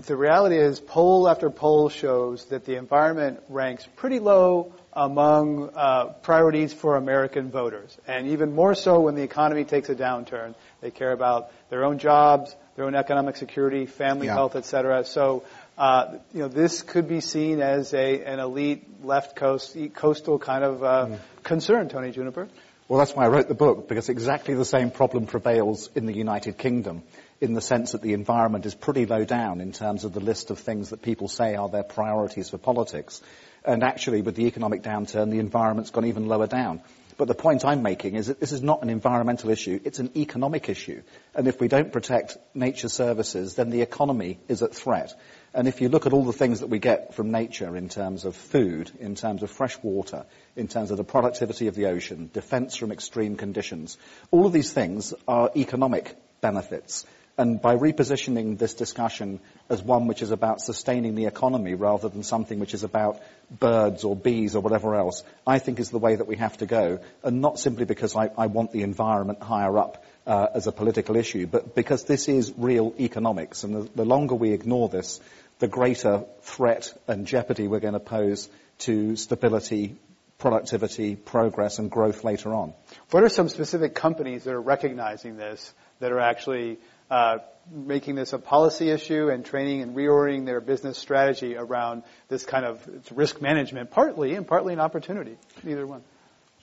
but 0.00 0.06
the 0.06 0.16
reality 0.16 0.56
is, 0.56 0.80
poll 0.80 1.28
after 1.28 1.50
poll 1.50 1.90
shows 1.90 2.46
that 2.46 2.64
the 2.64 2.76
environment 2.76 3.38
ranks 3.50 3.86
pretty 3.96 4.18
low 4.18 4.72
among 4.94 5.68
uh, 5.74 6.06
priorities 6.22 6.72
for 6.72 6.96
American 6.96 7.50
voters. 7.50 7.98
And 8.06 8.28
even 8.28 8.54
more 8.54 8.74
so 8.74 9.00
when 9.00 9.14
the 9.14 9.22
economy 9.22 9.64
takes 9.64 9.90
a 9.90 9.94
downturn. 9.94 10.54
They 10.80 10.90
care 10.90 11.12
about 11.12 11.52
their 11.68 11.84
own 11.84 11.98
jobs, 11.98 12.56
their 12.76 12.86
own 12.86 12.94
economic 12.94 13.36
security, 13.36 13.84
family 13.84 14.28
yeah. 14.28 14.32
health, 14.32 14.56
etc. 14.56 15.04
So, 15.04 15.44
uh, 15.76 16.16
you 16.32 16.40
know, 16.40 16.48
this 16.48 16.80
could 16.80 17.06
be 17.06 17.20
seen 17.20 17.60
as 17.60 17.92
a, 17.92 18.24
an 18.24 18.38
elite 18.38 19.04
left 19.04 19.36
coast, 19.36 19.76
coastal 19.92 20.38
kind 20.38 20.64
of 20.64 20.82
uh, 20.82 21.06
mm. 21.10 21.18
concern, 21.42 21.90
Tony 21.90 22.10
Juniper. 22.10 22.48
Well, 22.88 23.00
that's 23.00 23.14
why 23.14 23.26
I 23.26 23.28
wrote 23.28 23.48
the 23.48 23.54
book, 23.54 23.86
because 23.86 24.08
exactly 24.08 24.54
the 24.54 24.64
same 24.64 24.90
problem 24.90 25.26
prevails 25.26 25.90
in 25.94 26.06
the 26.06 26.14
United 26.14 26.56
Kingdom 26.56 27.02
in 27.40 27.54
the 27.54 27.60
sense 27.60 27.92
that 27.92 28.02
the 28.02 28.12
environment 28.12 28.66
is 28.66 28.74
pretty 28.74 29.06
low 29.06 29.24
down 29.24 29.60
in 29.60 29.72
terms 29.72 30.04
of 30.04 30.12
the 30.12 30.20
list 30.20 30.50
of 30.50 30.58
things 30.58 30.90
that 30.90 31.02
people 31.02 31.28
say 31.28 31.54
are 31.54 31.68
their 31.68 31.82
priorities 31.82 32.50
for 32.50 32.58
politics. 32.58 33.22
And 33.64 33.82
actually, 33.82 34.22
with 34.22 34.36
the 34.36 34.46
economic 34.46 34.82
downturn, 34.82 35.30
the 35.30 35.38
environment's 35.38 35.90
gone 35.90 36.06
even 36.06 36.26
lower 36.26 36.46
down. 36.46 36.82
But 37.16 37.28
the 37.28 37.34
point 37.34 37.66
I'm 37.66 37.82
making 37.82 38.14
is 38.14 38.28
that 38.28 38.40
this 38.40 38.52
is 38.52 38.62
not 38.62 38.82
an 38.82 38.88
environmental 38.88 39.50
issue, 39.50 39.78
it's 39.84 39.98
an 39.98 40.10
economic 40.16 40.70
issue. 40.70 41.02
And 41.34 41.46
if 41.48 41.60
we 41.60 41.68
don't 41.68 41.92
protect 41.92 42.38
nature 42.54 42.88
services, 42.88 43.56
then 43.56 43.68
the 43.68 43.82
economy 43.82 44.38
is 44.48 44.62
at 44.62 44.74
threat. 44.74 45.12
And 45.52 45.68
if 45.68 45.82
you 45.82 45.90
look 45.90 46.06
at 46.06 46.14
all 46.14 46.24
the 46.24 46.32
things 46.32 46.60
that 46.60 46.68
we 46.68 46.78
get 46.78 47.12
from 47.12 47.30
nature 47.30 47.76
in 47.76 47.90
terms 47.90 48.24
of 48.24 48.36
food, 48.36 48.90
in 49.00 49.16
terms 49.16 49.42
of 49.42 49.50
fresh 49.50 49.76
water, 49.82 50.24
in 50.56 50.66
terms 50.66 50.90
of 50.92 50.96
the 50.96 51.04
productivity 51.04 51.66
of 51.66 51.74
the 51.74 51.86
ocean, 51.86 52.30
defense 52.32 52.76
from 52.76 52.90
extreme 52.90 53.36
conditions, 53.36 53.98
all 54.30 54.46
of 54.46 54.54
these 54.54 54.72
things 54.72 55.12
are 55.28 55.50
economic 55.54 56.16
benefits. 56.40 57.04
And 57.40 57.58
by 57.58 57.74
repositioning 57.74 58.58
this 58.58 58.74
discussion 58.74 59.40
as 59.70 59.82
one 59.82 60.06
which 60.08 60.20
is 60.20 60.30
about 60.30 60.60
sustaining 60.60 61.14
the 61.14 61.24
economy 61.24 61.72
rather 61.72 62.10
than 62.10 62.22
something 62.22 62.60
which 62.60 62.74
is 62.74 62.84
about 62.84 63.18
birds 63.50 64.04
or 64.04 64.14
bees 64.14 64.54
or 64.54 64.60
whatever 64.60 64.94
else, 64.94 65.24
I 65.46 65.58
think 65.58 65.80
is 65.80 65.88
the 65.88 65.98
way 65.98 66.16
that 66.16 66.26
we 66.26 66.36
have 66.36 66.58
to 66.58 66.66
go. 66.66 66.98
And 67.24 67.40
not 67.40 67.58
simply 67.58 67.86
because 67.86 68.14
I, 68.14 68.28
I 68.36 68.48
want 68.48 68.72
the 68.72 68.82
environment 68.82 69.42
higher 69.42 69.78
up 69.78 70.04
uh, 70.26 70.48
as 70.54 70.66
a 70.66 70.72
political 70.72 71.16
issue, 71.16 71.46
but 71.46 71.74
because 71.74 72.04
this 72.04 72.28
is 72.28 72.52
real 72.58 72.92
economics. 73.00 73.64
And 73.64 73.74
the, 73.74 73.90
the 73.94 74.04
longer 74.04 74.34
we 74.34 74.52
ignore 74.52 74.90
this, 74.90 75.18
the 75.60 75.68
greater 75.68 76.24
threat 76.42 76.92
and 77.08 77.26
jeopardy 77.26 77.68
we're 77.68 77.80
going 77.80 77.94
to 77.94 78.00
pose 78.00 78.50
to 78.80 79.16
stability, 79.16 79.96
productivity, 80.36 81.16
progress, 81.16 81.78
and 81.78 81.90
growth 81.90 82.22
later 82.22 82.52
on. 82.52 82.74
What 83.12 83.22
are 83.22 83.30
some 83.30 83.48
specific 83.48 83.94
companies 83.94 84.44
that 84.44 84.52
are 84.52 84.60
recognizing 84.60 85.38
this, 85.38 85.72
that 86.00 86.12
are 86.12 86.20
actually 86.20 86.76
uh, 87.10 87.38
making 87.70 88.14
this 88.14 88.32
a 88.32 88.38
policy 88.38 88.90
issue 88.90 89.28
and 89.28 89.44
training 89.44 89.82
and 89.82 89.94
reorienting 89.94 90.46
their 90.46 90.60
business 90.60 90.98
strategy 90.98 91.56
around 91.56 92.02
this 92.28 92.44
kind 92.44 92.64
of 92.64 92.86
risk 93.14 93.40
management, 93.40 93.90
partly 93.90 94.34
and 94.34 94.46
partly 94.46 94.72
an 94.72 94.80
opportunity. 94.80 95.36
Either 95.66 95.86
one. 95.86 96.02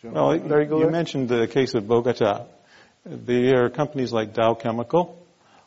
Well, 0.04 0.36
you, 0.36 0.80
you 0.80 0.90
mentioned 0.90 1.28
the 1.28 1.48
case 1.48 1.74
of 1.74 1.88
Bogota. 1.88 2.46
There 3.06 3.66
are 3.66 3.70
companies 3.70 4.14
like 4.14 4.34
Dow 4.34 4.54
Chemical 4.54 5.26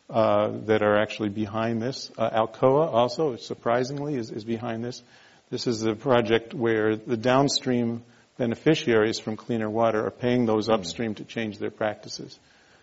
uh, 0.09 0.51
that 0.67 0.83
are 0.83 0.97
actually 0.97 1.31
behind 1.31 1.83
this. 1.83 2.11
Uh, 2.17 2.31
Alcoa 2.31 2.93
also, 2.93 3.37
surprisingly, 3.37 4.15
is, 4.15 4.31
is 4.31 4.45
behind 4.45 4.85
this. 4.85 5.03
This 5.51 5.67
is 5.67 5.83
a 5.85 5.95
project 5.95 6.55
where 6.55 6.97
the 6.97 7.17
downstream 7.17 8.05
beneficiaries 8.37 9.19
from 9.19 9.37
cleaner 9.37 9.69
water 9.69 10.07
are 10.07 10.11
paying 10.11 10.47
those 10.47 10.69
upstream 10.69 11.15
to 11.17 11.25
change 11.25 11.59
their 11.59 11.71
practices. 11.71 12.39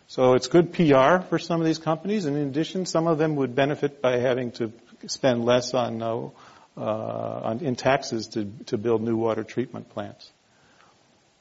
So 0.08 0.34
it's 0.34 0.48
good 0.48 0.72
PR 0.72 1.20
for 1.20 1.38
some 1.38 1.60
of 1.60 1.66
these 1.66 1.80
companies, 1.80 2.26
and 2.26 2.38
in 2.38 2.48
addition, 2.48 2.86
some 2.86 3.08
of 3.08 3.18
them 3.18 3.36
would 3.36 3.56
benefit 3.56 4.02
by 4.02 4.18
having 4.18 4.52
to 4.54 4.72
spend 5.06 5.44
less 5.44 5.74
on, 5.74 6.02
uh, 6.02 6.30
on 6.78 7.60
in 7.60 7.76
taxes 7.76 8.28
to, 8.30 8.46
to 8.68 8.78
build 8.78 9.02
new 9.02 9.18
water 9.18 9.44
treatment 9.44 9.90
plants. 9.90 10.32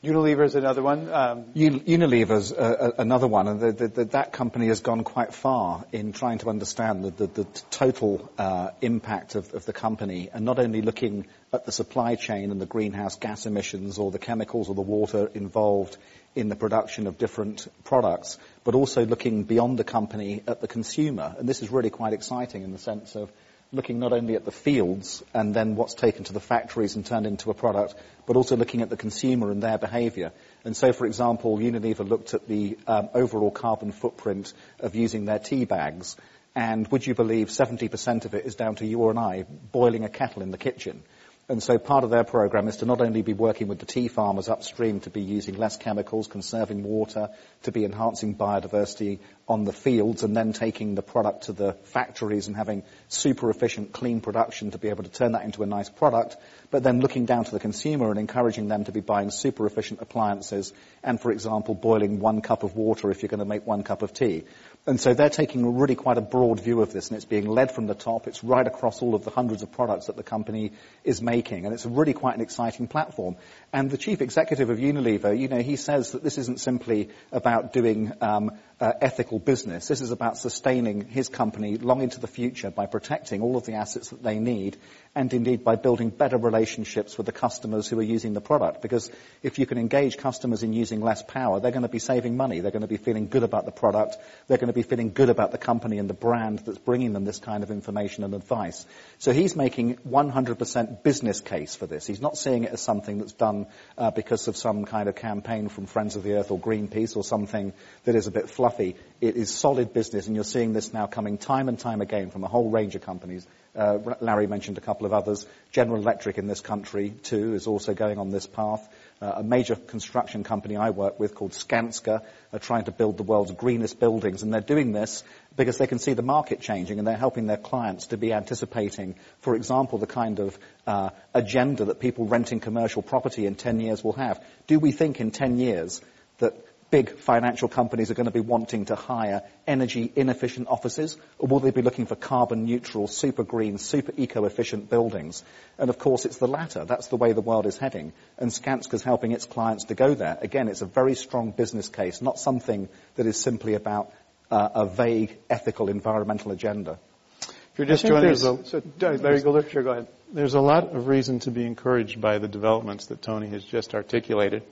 Unilever 0.07 0.45
is 0.45 0.55
another 0.55 0.83
one. 0.83 1.12
Um, 1.12 1.45
Unilever 1.55 2.37
is 2.37 2.53
uh, 2.53 2.92
another 2.99 3.27
one, 3.27 3.49
and 3.49 3.61
the, 3.61 3.73
the, 3.73 3.88
the, 3.88 4.05
that 4.07 4.33
company 4.33 4.69
has 4.69 4.81
gone 4.81 5.03
quite 5.03 5.35
far 5.35 5.85
in 5.92 6.12
trying 6.12 6.38
to 6.38 6.49
understand 6.49 7.05
the 7.05 7.27
the, 7.27 7.45
total 7.71 8.31
uh, 8.38 8.71
impact 8.81 9.35
of, 9.35 9.53
of, 9.53 9.66
the 9.66 9.73
company, 9.73 10.31
and 10.33 10.45
not 10.45 10.59
only 10.59 10.81
looking 10.81 11.27
at 11.53 11.66
the 11.66 11.73
supply 11.73 12.14
chain 12.14 12.51
and 12.51 12.61
the 12.61 12.66
greenhouse 12.66 13.16
gas 13.16 13.47
emissions 13.47 13.99
or 13.99 14.11
the 14.11 14.19
chemicals 14.19 14.69
or 14.69 14.75
the 14.75 14.81
water 14.81 15.29
involved 15.35 15.97
in 16.37 16.49
the 16.49 16.57
production 16.57 17.07
of 17.07 17.19
different 17.19 17.66
products, 17.83 18.38
but 18.62 18.75
also 18.75 19.05
looking 19.05 19.42
beyond 19.42 19.79
the 19.79 19.85
company 19.85 20.42
at 20.47 20.61
the 20.61 20.69
consumer. 20.69 21.35
And 21.38 21.49
this 21.49 21.62
is 21.62 21.71
really 21.71 21.90
quite 21.90 22.12
exciting 22.12 22.62
in 22.62 22.73
the 22.73 22.79
sense 22.79 23.16
of 23.16 23.31
looking 23.72 23.98
not 23.98 24.12
only 24.12 24.35
at 24.37 24.44
the 24.44 24.52
fields 24.52 25.22
and 25.35 25.55
then 25.55 25.76
what's 25.76 25.94
taken 25.94 26.24
to 26.24 26.33
the 26.33 26.40
factories 26.40 26.96
and 26.96 27.05
turned 27.05 27.26
into 27.26 27.50
a 27.50 27.55
product, 27.55 27.94
but 28.26 28.37
also 28.37 28.57
looking 28.57 28.83
at 28.83 28.90
the 28.90 28.96
consumer 28.96 29.50
and 29.50 29.62
their 29.62 29.79
behavior. 29.79 30.33
And 30.64 30.76
so, 30.76 30.92
for 30.92 31.07
example, 31.07 31.59
Unilever 31.59 32.09
looked 32.09 32.35
at 32.35 32.46
the 32.46 32.79
um, 32.87 33.09
overall 33.14 33.50
carbon 33.50 33.92
footprint 33.92 34.52
of 34.81 34.94
using 34.94 35.24
their 35.24 35.38
tea 35.38 35.64
bags, 35.64 36.16
and 36.55 36.88
would 36.88 37.07
you 37.07 37.14
believe 37.14 37.48
70% 37.48 38.24
of 38.24 38.35
it 38.35 38.46
is 38.46 38.55
down 38.55 38.76
to 38.76 38.87
you 38.87 39.09
and 39.11 39.18
I 39.18 39.44
boiling 39.72 40.05
a 40.05 40.09
kettle 40.09 40.42
in 40.42 40.50
the 40.50 40.59
kitchen? 40.59 41.02
And 41.48 41.62
so 41.62 41.78
part 41.78 42.02
of 42.02 42.11
their 42.11 42.24
program 42.24 42.66
is 42.66 42.78
to 42.78 42.87
not 42.87 43.00
only 43.00 43.22
be 43.22 43.32
working 43.32 43.68
with 43.68 43.78
the 43.78 43.87
tea 43.87 44.09
farmers 44.09 44.48
upstream 44.48 44.98
to 45.00 45.11
be 45.11 45.20
using 45.20 45.56
less 45.56 45.76
chemicals, 45.76 46.26
conserving 46.26 46.82
water, 46.82 47.28
to 47.62 47.70
be 47.70 47.85
enhancing 47.85 48.35
biodiversity 48.35 49.20
on 49.46 49.62
the 49.62 49.72
fields 49.72 50.24
and 50.24 50.37
then 50.37 50.52
taking 50.52 50.96
the 50.96 51.02
product 51.02 51.44
to 51.44 51.52
the 51.52 51.74
factories 51.85 52.48
and 52.48 52.56
having 52.56 52.82
super 53.06 53.48
efficient 53.48 53.92
clean 53.92 54.20
production 54.20 54.72
to 54.72 54.78
be 54.78 54.88
able 54.88 55.04
to 55.04 55.11
turn 55.11 55.32
that 55.32 55.44
into 55.44 55.62
a 55.62 55.66
nice 55.66 55.88
product, 55.88 56.37
but 56.72 56.82
then 56.82 57.00
looking 57.00 57.26
down 57.26 57.44
to 57.44 57.52
the 57.52 57.61
consumer 57.61 58.11
and 58.11 58.18
encouraging 58.18 58.66
them 58.66 58.82
to 58.82 58.90
be 58.90 59.00
buying 59.00 59.30
super 59.30 59.66
efficient 59.66 60.02
appliances 60.02 60.72
and, 61.04 61.20
for 61.20 61.30
example, 61.30 61.76
boiling 61.76 62.18
one 62.18 62.40
cup 62.40 62.64
of 62.64 62.74
water 62.74 63.12
if 63.12 63.22
you're 63.22 63.28
going 63.28 63.38
to 63.38 63.44
make 63.44 63.64
one 63.64 63.85
cup 63.85 64.02
of 64.02 64.12
tea. 64.12 64.42
And 64.88 65.01
so 65.01 65.14
they're 65.14 65.29
taking 65.29 65.77
really 65.77 65.96
quite 65.96 66.16
a 66.16 66.20
broad 66.20 66.61
view 66.61 66.81
of 66.81 66.92
this, 66.92 67.09
and 67.09 67.16
it's 67.16 67.25
being 67.25 67.49
led 67.49 67.72
from 67.72 67.88
the 67.88 67.94
top. 67.94 68.29
It's 68.29 68.44
right 68.44 68.64
across 68.64 69.03
all 69.03 69.16
of 69.16 69.25
the 69.25 69.31
hundreds 69.31 69.64
of 69.64 69.72
products 69.72 70.07
that 70.07 70.14
the 70.14 70.22
company 70.22 70.72
is 71.03 71.20
making, 71.20 71.64
and 71.64 71.75
it's 71.75 71.85
really 71.85 72.12
quite 72.12 72.37
an 72.37 72.40
exciting 72.40 72.87
platform. 72.87 73.37
And 73.72 73.90
the 73.90 73.99
chief 73.99 74.20
executive 74.22 74.70
of 74.70 74.79
Unilever, 74.79 75.37
you 75.37 75.49
know, 75.49 75.61
he 75.61 75.75
says 75.75 76.12
that 76.12 76.22
this 76.22 76.38
isn't 76.38 76.61
simply 76.61 77.09
about 77.33 77.72
doing 77.72 78.12
um, 78.20 78.53
uh, 78.81 78.92
ethical 79.01 79.38
business. 79.38 79.88
This 79.88 80.01
is 80.01 80.11
about 80.11 80.37
sustaining 80.37 81.07
his 81.07 81.29
company 81.29 81.79
long 81.79 82.03
into 82.03 82.20
the 82.20 82.27
future 82.27 82.70
by 82.70 82.87
protecting 82.87 83.40
all 83.40 83.57
of 83.57 83.64
the 83.64 83.72
assets 83.72 84.11
that 84.11 84.22
they 84.22 84.38
need 84.38 84.77
and 85.14 85.33
indeed 85.33 85.64
by 85.64 85.77
building 85.77 86.11
better 86.11 86.37
relationships 86.37 87.16
with 87.16 87.25
the 87.25 87.33
customers 87.33 87.88
who 87.88 87.99
are 87.99 88.05
using 88.05 88.35
the 88.35 88.40
product. 88.40 88.83
Because 88.83 89.11
if 89.42 89.59
you 89.59 89.64
can 89.64 89.79
engage 89.79 90.18
customers 90.18 90.62
in 90.62 90.75
using 90.75 91.01
less 91.01 91.22
power, 91.22 91.59
they're 91.59 91.70
going 91.70 91.83
to 91.83 91.88
be 91.88 91.99
saving 91.99 92.37
money. 92.37 92.61
They're 92.61 92.70
going 92.70 92.83
to 92.83 92.87
be 92.87 92.99
feeling 92.99 93.29
good 93.29 93.42
about 93.42 93.64
the 93.64 93.72
product. 93.72 94.18
They're 94.46 94.59
going 94.59 94.68
to 94.68 94.75
be 94.76 94.82
feeling 94.82 95.10
good 95.12 95.30
about 95.30 95.50
the 95.50 95.58
company 95.58 95.98
and 95.98 96.08
the 96.08 96.14
brand 96.14 96.60
that's 96.60 96.78
bringing 96.78 97.14
them 97.14 97.24
this 97.24 97.38
kind 97.38 97.64
of 97.64 97.70
information 97.70 98.22
and 98.24 98.34
advice. 98.34 98.86
So 99.18 99.32
he's 99.32 99.56
making 99.56 99.96
100% 100.08 101.02
business 101.02 101.40
case 101.40 101.74
for 101.74 101.86
this. 101.86 102.06
He's 102.06 102.20
not 102.20 102.36
seeing 102.36 102.64
it 102.64 102.72
as 102.72 102.80
something 102.80 103.18
that's 103.18 103.32
done 103.32 103.66
uh, 103.96 104.10
because 104.10 104.48
of 104.48 104.56
some 104.56 104.84
kind 104.84 105.08
of 105.08 105.16
campaign 105.16 105.68
from 105.68 105.86
Friends 105.86 106.14
of 106.14 106.22
the 106.22 106.34
Earth 106.34 106.50
or 106.50 106.60
Greenpeace 106.60 107.16
or 107.16 107.24
something 107.24 107.72
that 108.04 108.14
is 108.14 108.26
a 108.26 108.30
bit 108.30 108.50
fluffy. 108.50 108.96
It 109.20 109.36
is 109.36 109.50
solid 109.50 109.94
business, 109.94 110.26
and 110.26 110.36
you're 110.36 110.44
seeing 110.44 110.74
this 110.74 110.92
now 110.92 111.06
coming 111.06 111.38
time 111.38 111.68
and 111.68 111.78
time 111.78 112.02
again 112.02 112.30
from 112.30 112.44
a 112.44 112.48
whole 112.48 112.70
range 112.70 112.94
of 112.94 113.00
companies. 113.00 113.46
Uh, 113.74 113.98
Larry 114.20 114.46
mentioned 114.46 114.78
a 114.78 114.82
couple 114.82 115.06
of 115.06 115.12
others. 115.12 115.46
General 115.72 116.00
Electric 116.00 116.38
in 116.38 116.46
this 116.46 116.60
country, 116.60 117.10
too, 117.22 117.54
is 117.54 117.66
also 117.66 117.94
going 117.94 118.18
on 118.18 118.30
this 118.30 118.46
path. 118.46 118.86
Uh, 119.18 119.33
a 119.37 119.42
major 119.42 119.74
construction 119.74 120.44
company 120.44 120.76
I 120.76 120.90
work 120.90 121.18
with 121.18 121.35
called 121.35 121.52
Skanska 121.52 122.22
are 122.52 122.59
trying 122.59 122.85
to 122.85 122.90
build 122.90 123.16
the 123.16 123.22
world's 123.22 123.52
greenest 123.52 123.98
buildings, 123.98 124.42
and 124.42 124.52
they're 124.52 124.61
doing 124.61 124.92
this 124.92 125.24
because 125.57 125.79
they 125.79 125.87
can 125.87 125.98
see 125.98 126.12
the 126.12 126.22
market 126.22 126.61
changing, 126.61 126.98
and 126.98 127.09
they're 127.09 127.16
helping 127.16 127.46
their 127.46 127.57
clients 127.57 128.09
to 128.09 128.18
be 128.18 128.35
anticipating, 128.35 129.14
for 129.40 129.57
example, 129.57 129.98
the 129.98 130.07
kind 130.07 130.38
of 130.38 130.59
uh, 130.87 131.11
agenda 131.33 131.87
that 131.87 131.98
people 131.98 132.26
renting 132.26 132.61
commercial 132.61 133.00
property 133.00 133.46
in 133.46 133.55
10 133.55 133.81
years 133.81 134.05
will 134.05 134.12
have. 134.12 134.44
Do 134.66 134.79
we 134.79 134.92
think 134.92 135.18
in 135.18 135.31
10 135.31 135.57
years 135.57 136.02
that 136.38 136.55
big 136.90 137.11
financial 137.11 137.68
companies 137.68 138.11
are 138.11 138.14
going 138.14 138.27
to 138.27 138.33
be 138.33 138.40
wanting 138.40 138.87
to 138.87 138.94
hire 138.94 139.42
energy 139.66 140.11
inefficient 140.14 140.68
offices, 140.68 141.16
or 141.38 141.49
will 141.49 141.61
they 141.61 141.70
be 141.70 141.83
looking 141.83 142.07
for 142.07 142.14
carbon 142.14 142.64
neutral, 142.64 143.07
super 143.07 143.42
green, 143.42 143.79
super 143.79 144.12
eco-efficient 144.16 144.88
buildings? 144.88 145.42
And 145.79 145.90
of 145.90 145.99
course, 145.99 146.25
it's 146.25 146.38
the 146.38 146.49
latter. 146.49 146.85
That's 146.85 147.09
the 147.09 147.16
way 147.16 147.33
the 147.33 147.40
world 147.40 147.66
is 147.66 147.77
heading. 147.77 148.12
And 148.38 148.51
Skanska's 148.51 149.03
helping 149.03 149.33
its 149.33 149.46
clients 149.46 149.85
to 149.85 149.94
go 149.94 150.14
there. 150.14 150.38
Again, 150.40 150.68
it's 150.68 150.83
a 150.83 150.87
very 150.87 151.14
strong 151.14 151.51
business 151.51 151.88
case, 151.88 152.22
not 152.22 152.38
something 152.38 152.88
that 153.16 153.27
is 153.27 153.38
simply 153.38 153.75
about 153.75 154.12
uh, 154.51 154.68
a 154.75 154.87
vague 154.87 155.37
ethical 155.51 155.88
environmental 155.88 156.53
agenda. 156.53 156.99
If 157.40 157.79
you're 157.79 157.87
just 157.88 158.07
joining 158.07 158.31
us, 158.31 158.42
a, 158.42 158.64
so, 158.64 158.83
Larry 159.01 159.42
Goulder, 159.42 159.68
sure, 159.68 159.83
go 159.83 159.90
ahead. 159.90 160.07
There's 160.33 160.55
a 160.55 160.61
lot 160.61 160.94
of 160.94 161.09
reason 161.09 161.40
to 161.40 161.51
be 161.51 161.66
encouraged 161.66 162.20
by 162.20 162.38
the 162.38 162.49
developments 162.49 163.07
that 163.07 163.20
Tony 163.20 163.49
has 163.49 163.62
just 163.64 163.94
articulated. 163.94 164.62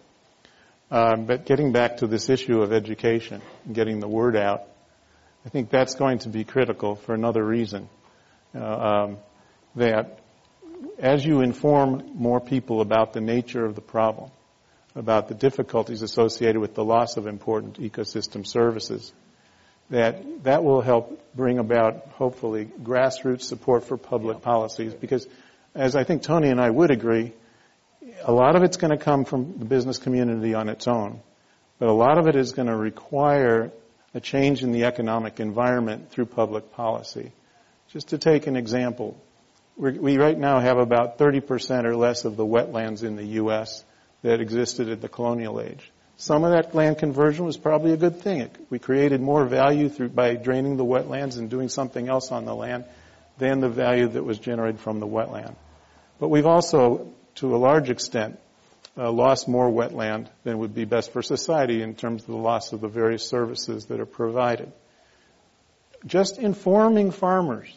Um, 0.95 1.25
but 1.25 1.45
getting 1.45 1.73
back 1.73 1.97
to 1.97 2.07
this 2.07 2.31
issue 2.31 2.63
of 2.63 2.73
education 2.73 3.43
and 3.65 3.75
getting 3.75 3.99
the 3.99 4.07
word 4.07 4.37
out, 4.37 4.63
I 5.45 5.49
think 5.49 5.69
that's 5.69 5.97
going 5.97 6.19
to 6.21 6.29
be 6.29 6.45
critical 6.45 6.95
for 6.95 7.15
another 7.15 7.45
reason. 7.45 7.89
Uh, 8.55 8.61
um, 8.61 9.17
that 9.75 10.21
as 10.97 11.27
you 11.27 11.41
inform 11.41 12.13
more 12.15 12.39
people 12.39 12.81
about 12.81 13.13
the 13.13 13.21
nature 13.21 13.65
of 13.65 13.75
the 13.75 13.81
problem, 13.81 14.31
about 14.95 15.27
the 15.27 15.35
difficulties 15.35 16.03
associated 16.03 16.61
with 16.61 16.77
the 16.77 16.85
loss 16.85 17.17
of 17.17 17.27
important 17.27 17.81
ecosystem 17.81 18.47
services, 18.47 19.13
that 19.91 20.45
that 20.45 20.63
will 20.63 20.81
help 20.81 21.21
bring 21.35 21.59
about, 21.59 22.07
hopefully, 22.11 22.71
grassroots 22.85 23.43
support 23.43 23.83
for 23.83 23.97
public 23.97 24.43
policies. 24.43 24.95
Because, 24.95 25.27
as 25.75 25.97
I 25.97 26.05
think 26.05 26.23
Tony 26.23 26.51
and 26.51 26.61
I 26.61 26.71
would 26.71 26.93
agree, 26.93 27.33
a 28.25 28.33
lot 28.33 28.57
of 28.57 28.63
it's 28.63 28.79
going 28.79 28.91
to 28.91 29.03
come 29.03 29.25
from 29.25 29.59
the 29.59 29.65
business 29.65 29.99
community 29.99 30.55
on 30.55 30.69
its 30.69 30.89
own, 30.89 31.21
but 31.79 31.89
a 31.89 31.93
lot 31.93 32.19
of 32.19 32.27
it 32.27 32.37
is 32.37 32.53
going 32.53 32.69
to 32.69 32.77
require 32.77 33.71
a 34.15 34.21
change 34.21 34.63
in 34.63 34.73
the 34.73 34.85
economic 34.85 35.41
environment 35.41 36.11
through 36.11 36.27
public 36.27 36.73
policy. 36.73 37.33
Just 37.91 38.09
to 38.09 38.19
take 38.19 38.47
an 38.47 38.57
example, 38.57 39.21
we 39.77 40.17
right 40.17 40.39
now 40.39 40.61
have 40.61 40.79
about 40.79 41.19
30% 41.19 41.85
or 41.85 41.97
less 41.97 42.25
of 42.25 42.37
the 42.37 42.47
wetlands 42.47 43.03
in 43.03 43.17
the 43.17 43.25
U.S. 43.43 43.85
that 44.23 44.41
existed 44.41 44.89
in 44.89 45.01
the 45.01 45.09
colonial 45.09 45.61
age. 45.61 45.91
Some 46.17 46.45
of 46.45 46.53
that 46.53 46.75
land 46.75 46.99
conversion 46.99 47.45
was 47.45 47.57
probably 47.57 47.93
a 47.93 47.97
good 47.97 48.21
thing. 48.21 48.49
We 48.71 48.79
created 48.79 49.21
more 49.21 49.45
value 49.45 49.89
through, 49.89 50.11
by 50.11 50.35
draining 50.37 50.77
the 50.77 50.85
wetlands 50.85 51.39
and 51.39 51.51
doing 51.51 51.69
something 51.69 52.09
else 52.09 52.31
on 52.31 52.45
the 52.45 52.55
land 52.55 52.85
than 53.37 53.61
the 53.61 53.69
value 53.69 54.07
that 54.09 54.23
was 54.23 54.39
generated 54.39 54.81
from 54.81 55.01
the 55.01 55.09
wetland. 55.09 55.57
But 56.21 56.29
we've 56.29 56.47
also, 56.47 57.13
to 57.37 57.55
a 57.55 57.59
large 57.59 57.91
extent, 57.91 58.39
uh, 58.97 59.11
lost 59.11 59.49
more 59.49 59.71
wetland 59.71 60.29
than 60.45 60.59
would 60.59 60.75
be 60.75 60.85
best 60.85 61.13
for 61.13 61.23
society 61.23 61.83
in 61.83 61.95
terms 61.95 62.23
of 62.23 62.29
the 62.29 62.37
loss 62.37 62.73
of 62.73 62.81
the 62.81 62.89
various 62.89 63.27
services 63.29 63.87
that 63.87 64.01
are 64.01 64.07
provided. 64.07 64.73
Just 66.07 66.39
informing 66.39 67.11
farmers 67.11 67.69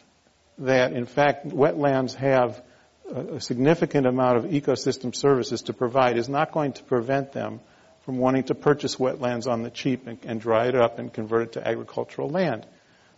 that, 0.58 0.92
in 0.92 1.06
fact, 1.06 1.46
wetlands 1.46 2.14
have 2.14 2.62
a 3.10 3.40
significant 3.40 4.06
amount 4.06 4.36
of 4.36 4.44
ecosystem 4.44 5.14
services 5.14 5.62
to 5.62 5.72
provide 5.72 6.18
is 6.18 6.28
not 6.28 6.52
going 6.52 6.74
to 6.74 6.82
prevent 6.84 7.32
them 7.32 7.60
from 8.04 8.18
wanting 8.18 8.44
to 8.44 8.54
purchase 8.54 8.96
wetlands 8.96 9.46
on 9.46 9.62
the 9.62 9.70
cheap 9.70 10.06
and, 10.06 10.18
and 10.24 10.40
dry 10.40 10.66
it 10.66 10.74
up 10.74 10.98
and 10.98 11.12
convert 11.12 11.42
it 11.42 11.52
to 11.52 11.66
agricultural 11.66 12.28
land. 12.28 12.66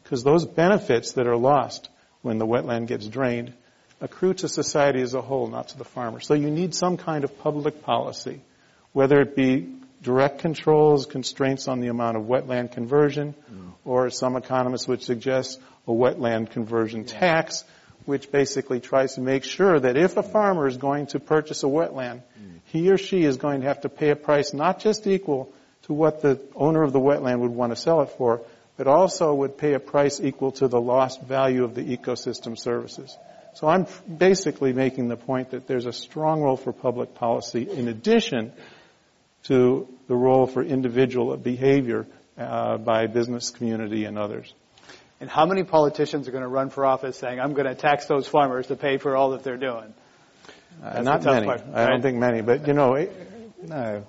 Because 0.03 0.23
those 0.23 0.47
benefits 0.47 1.13
that 1.13 1.27
are 1.27 1.37
lost 1.37 1.89
when 2.23 2.39
the 2.39 2.47
wetland 2.47 2.87
gets 2.87 3.07
drained 3.07 3.53
accrue 4.01 4.35
to 4.35 4.49
society 4.49 5.01
as 5.01 5.15
a 5.15 5.21
whole, 5.21 5.47
not 5.47 5.69
to 5.69 5.79
the 5.79 5.85
farmer. 5.85 6.21
So 6.21 6.35
you 6.35 6.51
need 6.51 6.75
some 6.75 6.97
kind 6.97 7.25
of 7.25 7.39
public 7.39 7.83
policy, 7.83 8.41
whether 8.93 9.21
it 9.21 9.37
be 9.37 9.75
direct 10.03 10.39
controls, 10.39 11.07
constraints 11.07 11.69
on 11.69 11.81
the 11.81 11.89
amount 11.89 12.17
of 12.17 12.25
wetland 12.25 12.73
conversion, 12.73 13.35
mm. 13.53 13.73
or 13.85 14.11
some 14.11 14.37
economists 14.37 14.89
would 14.89 15.03
suggest 15.03 15.61
a 15.87 15.91
wetland 15.91 16.51
conversion 16.51 17.01
yeah. 17.01 17.19
tax, 17.19 17.65
which 18.07 18.33
basically 18.33 18.81
tries 18.81 19.15
to 19.15 19.21
make 19.21 19.45
sure 19.45 19.79
that 19.79 19.97
if 19.97 20.17
a 20.17 20.23
farmer 20.23 20.67
is 20.67 20.79
going 20.79 21.07
to 21.07 21.21
purchase 21.21 21.63
a 21.63 21.67
wetland, 21.67 22.23
mm. 22.41 22.61
he 22.67 22.91
or 22.91 22.97
she 22.97 23.23
is 23.25 23.37
going 23.37 23.61
to 23.61 23.67
have 23.67 23.83
to 23.83 23.91
pay 23.91 24.11
a 24.11 24.17
price 24.17 24.55
not 24.55 24.81
just 24.81 25.07
equal 25.07 25.53
to 25.83 25.93
what 25.93 26.23
the 26.23 26.41
owner 26.55 26.83
of 26.83 26.93
the 26.93 27.01
wetland 27.01 27.41
would 27.41 27.51
want 27.51 27.73
to 27.73 27.77
sell 27.77 28.01
it 28.01 28.11
for, 28.17 28.43
but 28.79 28.87
also 28.87 29.35
would 29.35 29.59
pay 29.59 29.75
a 29.75 29.81
price 29.81 30.21
equal 30.21 30.53
to 30.53 30.67
the 30.67 30.81
lost 30.81 31.21
value 31.21 31.65
of 31.65 31.75
the 31.75 31.97
ecosystem 31.97 32.59
services. 32.59 33.15
So 33.55 33.69
I'm 33.69 33.87
basically 34.09 34.73
making 34.73 35.09
the 35.09 35.17
point 35.17 35.51
that 35.51 35.67
there's 35.67 35.87
a 35.87 35.93
strong 35.93 36.41
role 36.43 36.57
for 36.57 36.73
public 36.73 37.15
policy 37.15 37.69
in 37.69 37.89
addition 37.89 38.53
to 39.45 39.89
the 40.07 40.15
role 40.15 40.47
for 40.47 40.63
individual 40.63 41.37
behavior 41.37 42.07
uh, 42.39 42.79
by 42.79 43.07
business 43.07 43.51
community 43.51 44.05
and 44.05 44.19
others. 44.19 44.53
And 45.21 45.29
how 45.29 45.45
many 45.45 45.65
politicians 45.65 46.29
are 46.29 46.31
going 46.31 46.43
to 46.43 46.49
run 46.49 46.71
for 46.71 46.87
office 46.87 47.17
saying, 47.19 47.41
I'm 47.41 47.53
going 47.53 47.67
to 47.67 47.75
tax 47.75 48.07
those 48.07 48.27
farmers 48.27 48.69
to 48.69 48.77
pay 48.77 48.97
for 48.97 49.17
all 49.17 49.31
that 49.31 49.43
they're 49.43 49.59
doing? 49.59 49.93
Uh, 50.83 51.03
not 51.03 51.23
many. 51.25 51.47
Part, 51.47 51.61
right? 51.67 51.75
I 51.75 51.87
don't 51.89 52.01
think 52.01 52.19
many. 52.19 52.41
But, 52.41 52.67
you 52.67 52.73
know, 52.73 53.07
no. 53.63 54.07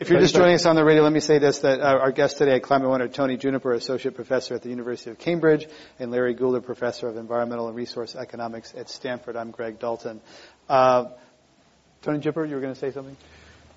If 0.00 0.10
you're 0.10 0.20
just 0.20 0.34
joining 0.34 0.56
us 0.56 0.66
on 0.66 0.74
the 0.74 0.84
radio, 0.84 1.04
let 1.04 1.12
me 1.12 1.20
say 1.20 1.38
this, 1.38 1.60
that 1.60 1.80
our 1.80 2.10
guest 2.10 2.38
today 2.38 2.56
at 2.56 2.64
Climate 2.64 2.88
One 2.88 3.00
are 3.00 3.06
Tony 3.06 3.36
Juniper, 3.36 3.72
Associate 3.72 4.12
Professor 4.12 4.56
at 4.56 4.62
the 4.62 4.68
University 4.68 5.12
of 5.12 5.18
Cambridge, 5.18 5.68
and 6.00 6.10
Larry 6.10 6.34
Goulder, 6.34 6.60
Professor 6.64 7.06
of 7.06 7.16
Environmental 7.16 7.68
and 7.68 7.76
Resource 7.76 8.16
Economics 8.16 8.74
at 8.76 8.90
Stanford. 8.90 9.36
I'm 9.36 9.52
Greg 9.52 9.78
Dalton. 9.78 10.20
Uh, 10.68 11.10
Tony 12.02 12.18
Juniper, 12.18 12.44
you 12.44 12.56
were 12.56 12.60
going 12.60 12.74
to 12.74 12.78
say 12.78 12.90
something? 12.90 13.16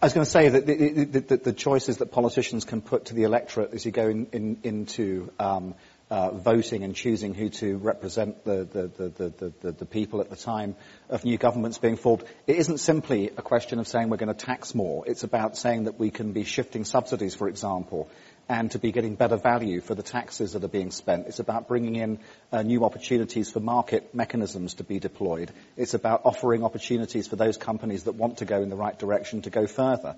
I 0.01 0.07
was 0.07 0.13
going 0.13 0.25
to 0.25 0.31
say 0.31 0.49
that 0.49 0.65
the, 0.65 1.05
the, 1.05 1.19
the, 1.19 1.37
the, 1.37 1.53
choices 1.53 1.97
that 1.97 2.11
politicians 2.11 2.65
can 2.65 2.81
put 2.81 3.05
to 3.05 3.13
the 3.13 3.23
electorate 3.23 3.73
as 3.73 3.85
you 3.85 3.91
go 3.91 4.07
in, 4.09 4.25
in, 4.31 4.57
into 4.63 5.31
um, 5.39 5.75
uh, 6.09 6.31
voting 6.31 6.83
and 6.83 6.95
choosing 6.95 7.33
who 7.33 7.49
to 7.49 7.77
represent 7.77 8.45
the, 8.45 8.63
the, 8.63 9.51
the, 9.59 9.71
the, 9.71 9.85
people 9.85 10.21
at 10.21 10.29
the 10.29 10.37
time 10.37 10.75
of 11.09 11.25
new 11.25 11.37
governments 11.37 11.77
being 11.77 11.97
formed. 11.97 12.23
It 12.45 12.55
isn't 12.55 12.77
simply 12.77 13.29
a 13.35 13.41
question 13.41 13.79
of 13.79 13.87
saying 13.87 14.09
we're 14.09 14.17
going 14.17 14.33
to 14.33 14.45
tax 14.45 14.73
more. 14.73 15.03
It's 15.05 15.23
about 15.23 15.57
saying 15.57 15.83
that 15.83 15.99
we 15.99 16.09
can 16.09 16.31
be 16.31 16.45
shifting 16.45 16.85
subsidies, 16.85 17.35
for 17.35 17.49
example, 17.49 18.09
and 18.47 18.71
to 18.71 18.79
be 18.79 18.93
getting 18.93 19.15
better 19.15 19.35
value 19.35 19.81
for 19.81 19.95
the 19.95 20.03
taxes 20.03 20.53
that 20.53 20.63
are 20.63 20.69
being 20.69 20.91
spent. 20.91 21.27
It's 21.27 21.39
about 21.39 21.67
bringing 21.67 21.97
in 21.97 22.19
uh, 22.53 22.63
new 22.63 22.85
opportunities 22.85 23.51
for 23.51 23.59
market 23.59 24.15
mechanisms 24.15 24.75
to 24.75 24.85
be 24.85 24.99
deployed. 24.99 25.51
It's 25.75 25.93
about 25.93 26.21
offering 26.23 26.63
opportunities 26.63 27.27
for 27.27 27.35
those 27.35 27.57
companies 27.57 28.05
that 28.05 28.15
want 28.15 28.37
to 28.37 28.45
go 28.45 28.61
in 28.61 28.69
the 28.69 28.77
right 28.77 28.97
direction 28.97 29.41
to 29.41 29.49
go 29.49 29.67
further. 29.67 30.15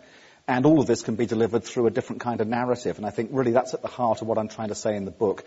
And 0.50 0.66
all 0.66 0.80
of 0.80 0.88
this 0.88 1.04
can 1.04 1.14
be 1.14 1.28
delivered 1.28 1.64
through 1.64 1.86
a 1.86 1.92
different 1.92 2.22
kind 2.24 2.42
of 2.42 2.48
narrative. 2.48 2.98
And 2.98 3.06
I 3.06 3.12
think 3.12 3.30
really 3.32 3.52
that's 3.52 3.76
at 3.76 3.84
the 3.84 3.88
heart 3.88 4.24
of 4.24 4.28
what 4.28 4.40
I'm 4.40 4.48
trying 4.48 4.70
to 4.70 4.76
say 4.76 4.96
in 4.96 5.06
the 5.06 5.12
book, 5.12 5.44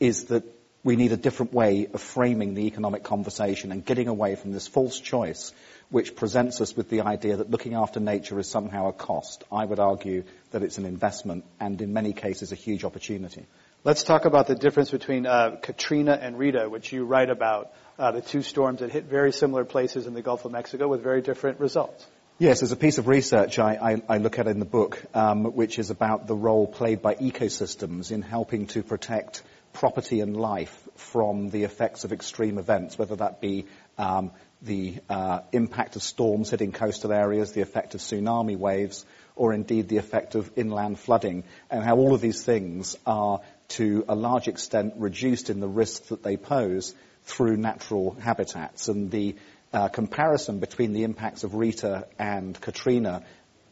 is 0.00 0.24
that 0.28 0.44
we 0.82 0.96
need 0.96 1.12
a 1.12 1.18
different 1.18 1.52
way 1.52 1.88
of 1.92 2.00
framing 2.00 2.54
the 2.54 2.62
economic 2.62 3.02
conversation 3.02 3.70
and 3.70 3.84
getting 3.84 4.08
away 4.08 4.36
from 4.36 4.52
this 4.52 4.66
false 4.66 4.98
choice 4.98 5.52
which 5.90 6.16
presents 6.16 6.62
us 6.62 6.74
with 6.74 6.88
the 6.88 7.02
idea 7.02 7.36
that 7.36 7.50
looking 7.50 7.74
after 7.74 8.00
nature 8.00 8.38
is 8.38 8.48
somehow 8.48 8.88
a 8.88 8.94
cost. 8.94 9.44
I 9.52 9.62
would 9.62 9.78
argue 9.78 10.24
that 10.52 10.62
it's 10.62 10.78
an 10.78 10.86
investment 10.86 11.44
and 11.60 11.78
in 11.82 11.92
many 11.92 12.14
cases 12.14 12.50
a 12.50 12.54
huge 12.54 12.82
opportunity. 12.82 13.44
Let's 13.84 14.04
talk 14.04 14.24
about 14.24 14.46
the 14.46 14.54
difference 14.54 14.90
between 14.90 15.26
uh, 15.26 15.58
Katrina 15.60 16.18
and 16.18 16.38
Rita, 16.38 16.66
which 16.70 16.94
you 16.94 17.04
write 17.04 17.28
about, 17.28 17.72
uh, 17.98 18.12
the 18.12 18.22
two 18.22 18.40
storms 18.40 18.80
that 18.80 18.90
hit 18.90 19.04
very 19.04 19.32
similar 19.32 19.66
places 19.66 20.06
in 20.06 20.14
the 20.14 20.22
Gulf 20.22 20.46
of 20.46 20.52
Mexico 20.52 20.88
with 20.88 21.02
very 21.02 21.20
different 21.20 21.60
results. 21.60 22.06
Yes, 22.40 22.60
there's 22.60 22.72
a 22.72 22.76
piece 22.76 22.96
of 22.96 23.06
research 23.06 23.58
I, 23.58 23.74
I, 23.74 24.14
I 24.14 24.16
look 24.16 24.38
at 24.38 24.46
in 24.46 24.60
the 24.60 24.64
book, 24.64 25.04
um, 25.12 25.44
which 25.44 25.78
is 25.78 25.90
about 25.90 26.26
the 26.26 26.34
role 26.34 26.66
played 26.66 27.02
by 27.02 27.14
ecosystems 27.16 28.12
in 28.12 28.22
helping 28.22 28.66
to 28.68 28.82
protect 28.82 29.42
property 29.74 30.22
and 30.22 30.34
life 30.34 30.88
from 30.94 31.50
the 31.50 31.64
effects 31.64 32.04
of 32.04 32.14
extreme 32.14 32.56
events, 32.56 32.96
whether 32.98 33.14
that 33.16 33.42
be 33.42 33.66
um, 33.98 34.30
the 34.62 34.94
uh, 35.10 35.40
impact 35.52 35.96
of 35.96 36.02
storms 36.02 36.48
hitting 36.48 36.72
coastal 36.72 37.12
areas, 37.12 37.52
the 37.52 37.60
effect 37.60 37.94
of 37.94 38.00
tsunami 38.00 38.56
waves, 38.56 39.04
or 39.36 39.52
indeed 39.52 39.90
the 39.90 39.98
effect 39.98 40.34
of 40.34 40.50
inland 40.56 40.98
flooding, 40.98 41.44
and 41.70 41.84
how 41.84 41.98
all 41.98 42.14
of 42.14 42.22
these 42.22 42.42
things 42.42 42.96
are 43.04 43.42
to 43.68 44.02
a 44.08 44.14
large 44.14 44.48
extent 44.48 44.94
reduced 44.96 45.50
in 45.50 45.60
the 45.60 45.68
risks 45.68 46.08
that 46.08 46.22
they 46.22 46.38
pose 46.38 46.94
through 47.24 47.58
natural 47.58 48.12
habitats. 48.18 48.88
And 48.88 49.10
the 49.10 49.36
uh, 49.72 49.88
comparison 49.88 50.58
between 50.58 50.92
the 50.92 51.04
impacts 51.04 51.44
of 51.44 51.54
Rita 51.54 52.06
and 52.18 52.60
Katrina 52.60 53.22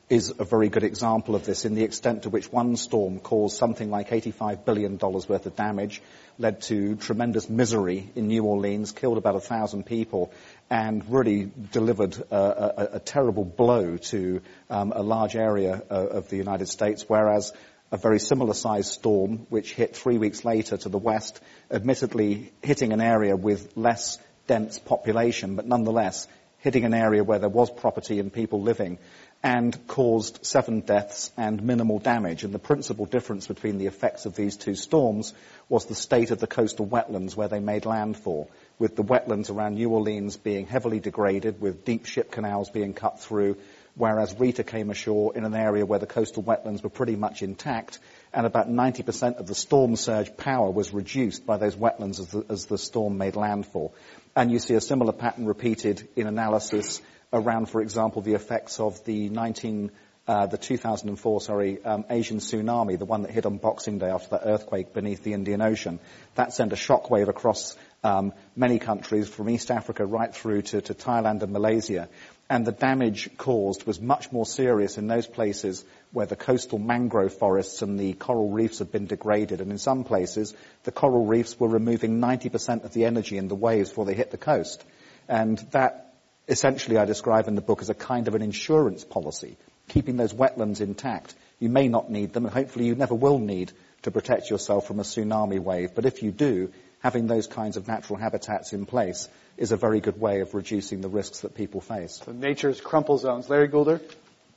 is 0.09 0.33
a 0.39 0.45
very 0.45 0.71
good 0.71 0.85
example 0.85 1.35
of 1.35 1.45
this 1.45 1.67
in 1.67 1.75
the 1.75 1.85
extent 1.85 2.23
to 2.23 2.31
which 2.31 2.51
one 2.51 2.77
storm 2.77 3.19
caused 3.21 3.59
something 3.59 3.91
like 3.91 4.09
$85 4.09 4.65
billion 4.65 4.97
worth 4.97 5.45
of 5.45 5.55
damage, 5.55 6.01
led 6.39 6.63
to 6.63 6.97
tremendous 6.97 7.51
misery 7.51 8.09
in 8.15 8.29
New 8.29 8.45
Orleans, 8.45 8.93
killed 8.93 9.19
about 9.19 9.37
a 9.37 9.41
thousand 9.41 9.85
people, 9.85 10.33
and 10.71 11.05
really 11.11 11.51
delivered 11.73 12.17
a, 12.31 12.37
a, 12.37 12.89
a 12.95 13.01
terrible 13.01 13.45
blow 13.45 13.99
to 13.99 14.41
um, 14.71 14.93
a 14.97 15.03
large 15.03 15.37
area 15.37 15.83
uh, 15.91 15.95
of 15.95 16.31
the 16.31 16.37
United 16.37 16.69
States, 16.69 17.05
whereas 17.07 17.53
a 17.93 17.99
very 17.99 18.19
similar 18.19 18.55
sized 18.55 18.93
storm, 18.93 19.47
which 19.51 19.75
hit 19.75 19.95
three 19.95 20.17
weeks 20.17 20.45
later 20.45 20.77
to 20.79 20.89
the 20.89 20.99
west, 20.99 21.41
admittedly 21.71 22.53
hitting 22.63 22.93
an 22.93 23.01
area 23.01 23.37
with 23.37 23.77
less 23.77 24.19
dense 24.49 24.81
population, 24.81 25.55
but 25.55 25.67
nonetheless 25.67 26.27
hitting 26.59 26.85
an 26.85 26.95
area 26.95 27.23
where 27.23 27.39
there 27.39 27.49
was 27.49 27.71
property 27.71 28.19
and 28.19 28.33
people 28.33 28.61
living 28.61 28.99
and 29.43 29.87
caused 29.87 30.45
seven 30.45 30.81
deaths 30.81 31.31
and 31.37 31.63
minimal 31.63 32.01
damage. 32.01 32.43
And 32.43 32.53
the 32.53 32.59
principal 32.59 33.07
difference 33.07 33.47
between 33.47 33.79
the 33.79 33.87
effects 33.87 34.27
of 34.27 34.35
these 34.35 34.57
two 34.57 34.75
storms 34.75 35.33
was 35.69 35.85
the 35.85 35.95
state 35.95 36.33
of 36.33 36.41
the 36.41 36.49
coastal 36.49 36.87
wetlands 36.87 37.37
where 37.37 37.47
they 37.47 37.61
made 37.61 37.87
landfall, 37.87 38.51
with 38.81 38.97
the 38.97 39.05
wetlands 39.05 39.51
around 39.51 39.75
New 39.75 39.91
Orleans 39.91 40.37
being 40.37 40.67
heavily 40.67 40.99
degraded, 40.99 41.61
with 41.61 41.85
deep 41.85 42.07
ship 42.07 42.33
canals 42.33 42.71
being 42.71 42.95
cut 42.95 43.21
through, 43.21 43.57
whereas 43.95 44.35
Rita 44.39 44.65
came 44.65 44.91
ashore 44.91 45.37
in 45.37 45.45
an 45.45 45.55
area 45.55 45.87
where 45.87 46.01
the 46.01 46.07
coastal 46.07 46.43
wetlands 46.43 46.83
were 46.83 46.91
pretty 46.91 47.15
much 47.15 47.43
intact, 47.43 48.01
and 48.33 48.47
about 48.47 48.69
90% 48.69 49.39
of 49.39 49.47
the 49.47 49.55
storm 49.55 49.97
surge 49.97 50.37
power 50.37 50.71
was 50.71 50.93
reduced 50.93 51.47
by 51.47 51.57
those 51.57 51.77
wetlands 51.77 52.21
as 52.21 52.29
the, 52.29 52.45
as 52.49 52.67
the 52.67 52.79
storm 52.79 53.19
made 53.19 53.37
landfall. 53.37 53.95
And 54.37 54.51
you 54.51 54.59
see 54.59 54.75
a 54.75 54.81
similar 54.81 55.13
pattern 55.13 55.47
repeated 55.47 56.09
in 56.17 56.27
analysis 56.27 57.01
around, 57.33 57.69
for 57.69 57.81
example, 57.81 58.23
the 58.23 58.35
effects 58.35 58.81
of 58.81 59.05
the 59.05 59.29
19, 59.29 59.91
uh, 60.27 60.47
the 60.47 60.59
2004, 60.59 61.41
sorry, 61.41 61.85
um, 61.85 62.05
Asian 62.11 62.39
tsunami, 62.39 62.99
the 62.99 63.05
one 63.05 63.23
that 63.23 63.31
hit 63.31 63.47
on 63.47 63.59
Boxing 63.59 63.99
Day 63.99 64.11
after 64.11 64.31
that 64.31 64.43
earthquake 64.45 64.93
beneath 64.93 65.23
the 65.23 65.33
Indian 65.33 65.61
Ocean. 65.61 65.99
That 66.35 66.53
sent 66.53 66.73
a 66.73 66.77
shockwave 66.77 67.29
across 67.29 67.77
um, 68.05 68.33
many 68.55 68.79
countries, 68.79 69.29
from 69.29 69.51
East 69.51 69.71
Africa 69.71 70.07
right 70.07 70.35
through 70.35 70.63
to, 70.63 70.81
to 70.83 70.95
Thailand 70.95 71.43
and 71.43 71.53
Malaysia. 71.53 72.09
And 72.51 72.67
the 72.67 72.73
damage 72.73 73.37
caused 73.37 73.85
was 73.85 74.01
much 74.01 74.33
more 74.33 74.47
serious 74.47 74.97
in 74.97 75.07
those 75.07 75.27
places 75.27 75.85
where 76.13 76.25
the 76.25 76.37
coastal 76.37 76.79
mangrove 76.79 77.35
forests 77.35 77.83
and 77.83 78.01
the 78.01 78.15
coral 78.15 78.51
reefs 78.51 78.79
have 78.79 78.91
been 78.91 79.07
degraded. 79.07 79.61
And 79.61 79.71
in 79.71 79.77
some 79.77 80.05
places, 80.05 80.55
the 80.85 80.93
coral 80.93 81.27
reefs 81.27 81.61
were 81.61 81.69
removing 81.69 82.21
90% 82.21 82.85
of 82.85 82.95
the 82.95 83.05
energy 83.05 83.37
in 83.37 83.49
the 83.49 83.55
waves 83.55 83.91
before 83.91 84.07
they 84.07 84.15
hit 84.15 84.31
the 84.31 84.39
coast. 84.39 84.83
And 85.29 85.59
that 85.73 86.15
essentially 86.49 86.97
I 86.97 87.05
describe 87.05 87.49
in 87.49 87.55
the 87.55 87.61
book 87.61 87.83
as 87.83 87.91
a 87.91 87.95
kind 87.95 88.29
of 88.29 88.35
an 88.35 88.41
insurance 88.41 89.05
policy, 89.05 89.59
keeping 89.89 90.17
those 90.17 90.33
wetlands 90.33 90.81
intact. 90.81 91.35
You 91.59 91.69
may 91.69 91.89
not 91.89 92.11
need 92.11 92.33
them, 92.33 92.47
and 92.47 92.55
hopefully 92.55 92.87
you 92.87 92.95
never 92.95 93.15
will 93.15 93.39
need 93.39 93.73
to 94.03 94.11
protect 94.11 94.49
yourself 94.49 94.87
from 94.87 95.01
a 95.01 95.03
tsunami 95.03 95.59
wave. 95.59 95.95
But 95.95 96.07
if 96.07 96.23
you 96.23 96.31
do, 96.31 96.73
having 97.01 97.27
those 97.27 97.47
kinds 97.47 97.77
of 97.77 97.87
natural 97.87 98.19
habitats 98.19 98.73
in 98.73 98.87
place 98.87 99.29
is 99.57 99.73
a 99.73 99.77
very 99.77 100.01
good 100.01 100.21
way 100.21 100.41
of 100.41 100.55
reducing 100.55 101.01
the 101.01 101.09
risks 101.09 101.41
that 101.41 101.55
people 101.55 101.81
face. 101.81 102.21
So 102.25 102.33
nature's 102.33 102.81
crumple 102.81 103.19
zones. 103.19 103.49
Larry 103.49 103.69
Goulder? 103.69 104.01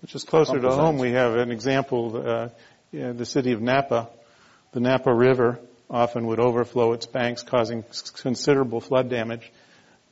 Which 0.01 0.15
is 0.15 0.23
closer 0.23 0.59
to 0.59 0.71
home. 0.71 0.97
We 0.97 1.11
have 1.11 1.35
an 1.35 1.51
example, 1.51 2.17
uh, 2.17 2.49
yeah, 2.91 3.11
the 3.11 3.25
city 3.25 3.51
of 3.51 3.61
Napa, 3.61 4.09
the 4.71 4.79
Napa 4.79 5.13
River 5.13 5.59
often 5.89 6.25
would 6.27 6.39
overflow 6.39 6.93
its 6.93 7.05
banks, 7.05 7.43
causing 7.43 7.83
considerable 8.15 8.79
flood 8.79 9.09
damage. 9.09 9.51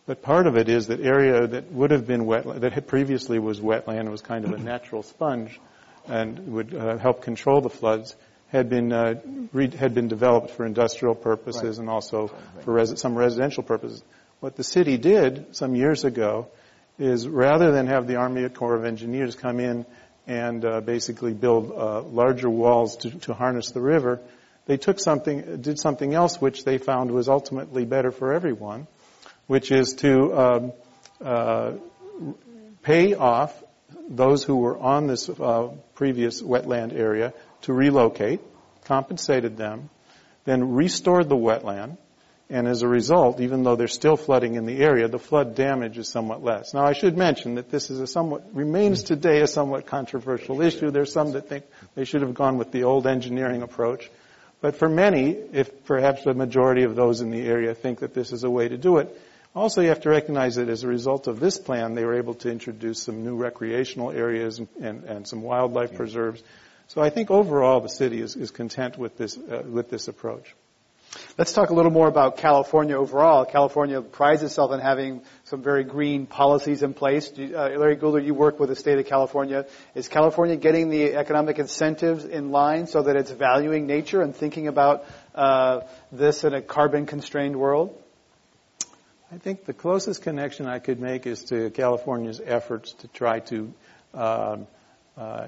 But 0.06 0.22
part 0.22 0.48
of 0.48 0.58
it 0.58 0.70
is 0.70 0.88
that 0.88 1.00
area 1.00 1.48
that 1.48 1.72
would 1.72 1.92
have 1.92 2.06
been 2.06 2.26
wet, 2.26 2.62
that 2.62 2.88
previously 2.88 3.40
was 3.40 3.60
wetland, 3.60 4.10
was 4.10 4.22
kind 4.22 4.46
of 4.46 4.52
a 4.52 4.58
natural 4.74 5.04
sponge, 5.04 5.60
and 6.08 6.54
would 6.54 6.74
uh, 6.74 6.98
help 6.98 7.22
control 7.22 7.62
the 7.62 7.70
floods, 7.70 8.16
had 8.50 8.70
been 8.70 8.92
uh, 8.92 9.16
re- 9.54 9.76
had 9.76 9.94
been 9.94 10.08
developed 10.08 10.52
for 10.52 10.66
industrial 10.66 11.16
purposes 11.16 11.64
right. 11.64 11.78
and 11.78 11.90
also 11.90 12.28
right. 12.28 12.64
for 12.64 12.74
res- 12.74 13.00
some 13.00 13.16
residential 13.16 13.64
purposes. 13.64 14.04
What 14.40 14.56
the 14.56 14.64
city 14.64 14.98
did 14.98 15.56
some 15.56 15.76
years 15.76 16.04
ago 16.04 16.48
is 16.98 17.28
rather 17.28 17.72
than 17.72 17.88
have 17.88 18.08
the 18.08 18.18
Army 18.18 18.48
Corps 18.50 18.76
of 18.76 18.86
Engineers 18.86 19.36
come 19.36 19.60
in 19.60 19.86
and 20.28 20.64
uh, 20.64 20.82
basically 20.82 21.34
build 21.34 21.72
uh, 21.72 22.02
larger 22.02 22.50
walls 22.50 22.98
to, 22.98 23.10
to, 23.10 23.34
harness 23.34 23.72
the 23.72 23.82
river, 23.82 24.20
they 24.66 24.78
took 24.78 25.00
something, 25.00 25.62
did 25.62 25.80
something 25.80 26.14
else 26.14 26.40
which 26.40 26.64
they 26.64 26.78
found 26.78 27.10
was 27.10 27.28
ultimately 27.28 27.84
better 27.84 28.12
for 28.12 28.32
everyone, 28.32 28.86
which 29.48 29.72
is 29.72 29.94
to 29.96 30.40
um, 30.40 30.74
uh, 31.24 31.72
pay 32.84 33.16
off 33.16 33.64
those 34.08 34.44
who 34.44 34.58
were 34.58 34.78
on 34.78 35.08
this 35.08 35.30
uh, 35.30 35.70
previous 35.96 36.42
wetland 36.42 36.94
area 36.94 37.34
to 37.62 37.74
relocate, 37.74 38.42
compensated 38.86 39.58
them, 39.58 39.90
then 40.46 40.74
restored 40.74 41.30
the 41.30 41.36
wetland, 41.36 41.98
and 42.52 42.68
as 42.68 42.82
a 42.82 42.88
result, 42.88 43.40
even 43.42 43.62
though 43.62 43.76
there's 43.76 43.94
still 43.94 44.18
flooding 44.18 44.56
in 44.56 44.66
the 44.66 44.80
area, 44.80 45.08
the 45.08 45.20
flood 45.20 45.54
damage 45.54 46.00
is 46.00 46.10
somewhat 46.10 46.44
less. 46.44 46.74
Now, 46.74 46.84
I 46.84 46.94
should 46.94 47.16
mention 47.16 47.56
that 47.56 47.70
this 47.70 47.92
is 47.92 48.00
a 48.00 48.08
somewhat, 48.08 48.56
remains 48.56 49.04
today 49.04 49.42
a 49.42 49.48
somewhat 49.48 49.86
controversial 49.86 50.62
issue. 50.62 50.90
There's 50.90 51.12
some 51.12 51.34
that 51.34 51.48
think 51.48 51.66
they 51.94 52.06
should 52.06 52.24
have 52.24 52.34
gone 52.34 52.58
with 52.58 52.72
the 52.72 52.86
old 52.86 53.06
engineering 53.06 53.62
approach. 53.62 54.10
But 54.62 54.78
for 54.78 54.90
many, 54.90 55.30
if 55.54 55.86
perhaps 55.86 56.24
the 56.24 56.34
majority 56.34 56.84
of 56.84 56.96
those 56.96 57.22
in 57.22 57.30
the 57.30 57.42
area 57.42 57.76
think 57.76 58.00
that 58.00 58.16
this 58.16 58.32
is 58.32 58.44
a 58.44 58.50
way 58.50 58.68
to 58.68 58.78
do 58.78 58.98
it, 58.98 59.16
also 59.56 59.82
you 59.82 59.90
have 59.90 60.02
to 60.02 60.10
recognize 60.10 60.56
that 60.56 60.70
as 60.70 60.84
a 60.84 60.88
result 60.88 61.28
of 61.28 61.40
this 61.40 61.60
plan, 61.60 61.94
they 61.94 62.04
were 62.04 62.18
able 62.18 62.34
to 62.34 62.50
introduce 62.50 63.04
some 63.04 63.24
new 63.24 63.36
recreational 63.36 64.12
areas 64.12 64.58
and, 64.58 64.68
and, 64.82 65.04
and 65.04 65.28
some 65.28 65.44
wildlife 65.44 65.94
preserves. 65.94 66.42
So 66.90 67.02
I 67.02 67.12
think 67.12 67.30
overall 67.30 67.82
the 67.82 67.90
city 67.90 68.20
is, 68.20 68.36
is 68.36 68.50
content 68.50 68.98
with 68.98 69.16
this, 69.16 69.38
uh, 69.38 69.62
with 69.64 69.92
this 69.92 70.08
approach. 70.08 70.56
Let's 71.38 71.54
talk 71.54 71.70
a 71.70 71.74
little 71.76 71.92
more 71.92 72.08
about 72.08 72.38
California 72.38 72.98
overall. 72.98 73.46
California 73.46 74.02
prides 74.02 74.42
itself 74.42 74.72
on 74.72 74.80
having 74.80 75.22
some 75.44 75.62
very 75.62 75.84
green 75.84 76.26
policies 76.26 76.82
in 76.82 76.96
place. 76.96 77.32
Uh, 77.38 77.76
Larry 77.78 77.96
Goulder, 77.96 78.26
you 78.26 78.34
work 78.34 78.60
with 78.60 78.70
the 78.70 78.76
state 78.76 78.98
of 78.98 79.06
California. 79.06 79.68
Is 79.94 80.08
California 80.08 80.56
getting 80.56 80.90
the 80.90 81.16
economic 81.16 81.60
incentives 81.60 82.26
in 82.26 82.50
line 82.50 82.88
so 82.88 83.04
that 83.04 83.16
it's 83.16 83.32
valuing 83.32 83.86
nature 83.86 84.24
and 84.24 84.36
thinking 84.36 84.68
about 84.68 85.06
uh, 85.36 85.82
this 86.12 86.44
in 86.44 86.56
a 86.56 86.62
carbon-constrained 86.62 87.56
world? 87.56 87.96
I 89.32 89.38
think 89.38 89.66
the 89.66 89.74
closest 89.74 90.24
connection 90.24 90.66
I 90.66 90.80
could 90.80 91.00
make 91.00 91.28
is 91.28 91.44
to 91.46 91.70
California's 91.70 92.42
efforts 92.44 92.94
to 92.94 93.08
try 93.10 93.42
to 93.42 93.58
um, 93.58 93.74
uh, 94.14 94.58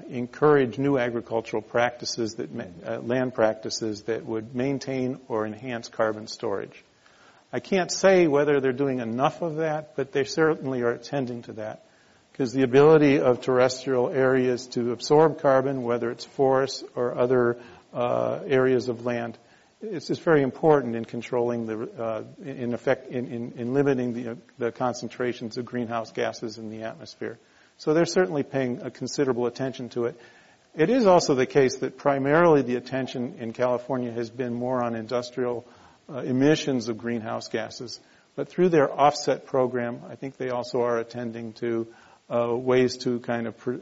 encourage 0.08 0.78
new 0.78 0.98
agricultural 0.98 1.62
practices 1.62 2.34
that 2.34 2.50
uh, 2.86 2.98
land 3.00 3.34
practices 3.34 4.02
that 4.02 4.24
would 4.26 4.54
maintain 4.54 5.18
or 5.28 5.46
enhance 5.46 5.88
carbon 5.88 6.26
storage. 6.26 6.84
I 7.52 7.60
can't 7.60 7.90
say 7.90 8.26
whether 8.26 8.60
they're 8.60 8.72
doing 8.72 9.00
enough 9.00 9.42
of 9.42 9.56
that, 9.56 9.96
but 9.96 10.12
they 10.12 10.24
certainly 10.24 10.82
are 10.82 10.92
attending 10.92 11.42
to 11.42 11.52
that. 11.54 11.84
Because 12.32 12.52
the 12.54 12.62
ability 12.62 13.20
of 13.20 13.42
terrestrial 13.42 14.08
areas 14.08 14.66
to 14.68 14.92
absorb 14.92 15.40
carbon, 15.40 15.82
whether 15.82 16.10
it's 16.10 16.24
forests 16.24 16.82
or 16.94 17.18
other 17.18 17.58
uh, 17.92 18.40
areas 18.46 18.88
of 18.88 19.04
land, 19.04 19.36
it's 19.82 20.08
very 20.20 20.42
important 20.42 20.96
in 20.96 21.04
controlling 21.04 21.66
the, 21.66 22.02
uh, 22.02 22.22
in 22.42 22.72
effect, 22.72 23.08
in, 23.08 23.26
in, 23.26 23.52
in 23.56 23.74
limiting 23.74 24.14
the, 24.14 24.38
the 24.56 24.72
concentrations 24.72 25.58
of 25.58 25.66
greenhouse 25.66 26.12
gases 26.12 26.56
in 26.56 26.70
the 26.70 26.84
atmosphere. 26.84 27.38
So 27.82 27.94
they're 27.94 28.06
certainly 28.06 28.44
paying 28.44 28.80
a 28.82 28.92
considerable 28.92 29.46
attention 29.46 29.88
to 29.88 30.04
it. 30.04 30.16
It 30.72 30.88
is 30.88 31.04
also 31.04 31.34
the 31.34 31.46
case 31.46 31.78
that 31.78 31.98
primarily 31.98 32.62
the 32.62 32.76
attention 32.76 33.38
in 33.40 33.52
California 33.52 34.12
has 34.12 34.30
been 34.30 34.54
more 34.54 34.84
on 34.84 34.94
industrial 34.94 35.66
uh, 36.08 36.18
emissions 36.18 36.88
of 36.88 36.96
greenhouse 36.96 37.48
gases. 37.48 37.98
But 38.36 38.48
through 38.48 38.68
their 38.68 38.88
offset 38.88 39.46
program, 39.46 40.02
I 40.08 40.14
think 40.14 40.36
they 40.36 40.50
also 40.50 40.82
are 40.82 40.96
attending 40.98 41.54
to 41.54 41.88
uh, 42.32 42.54
ways 42.54 42.98
to 42.98 43.18
kind 43.18 43.48
of 43.48 43.80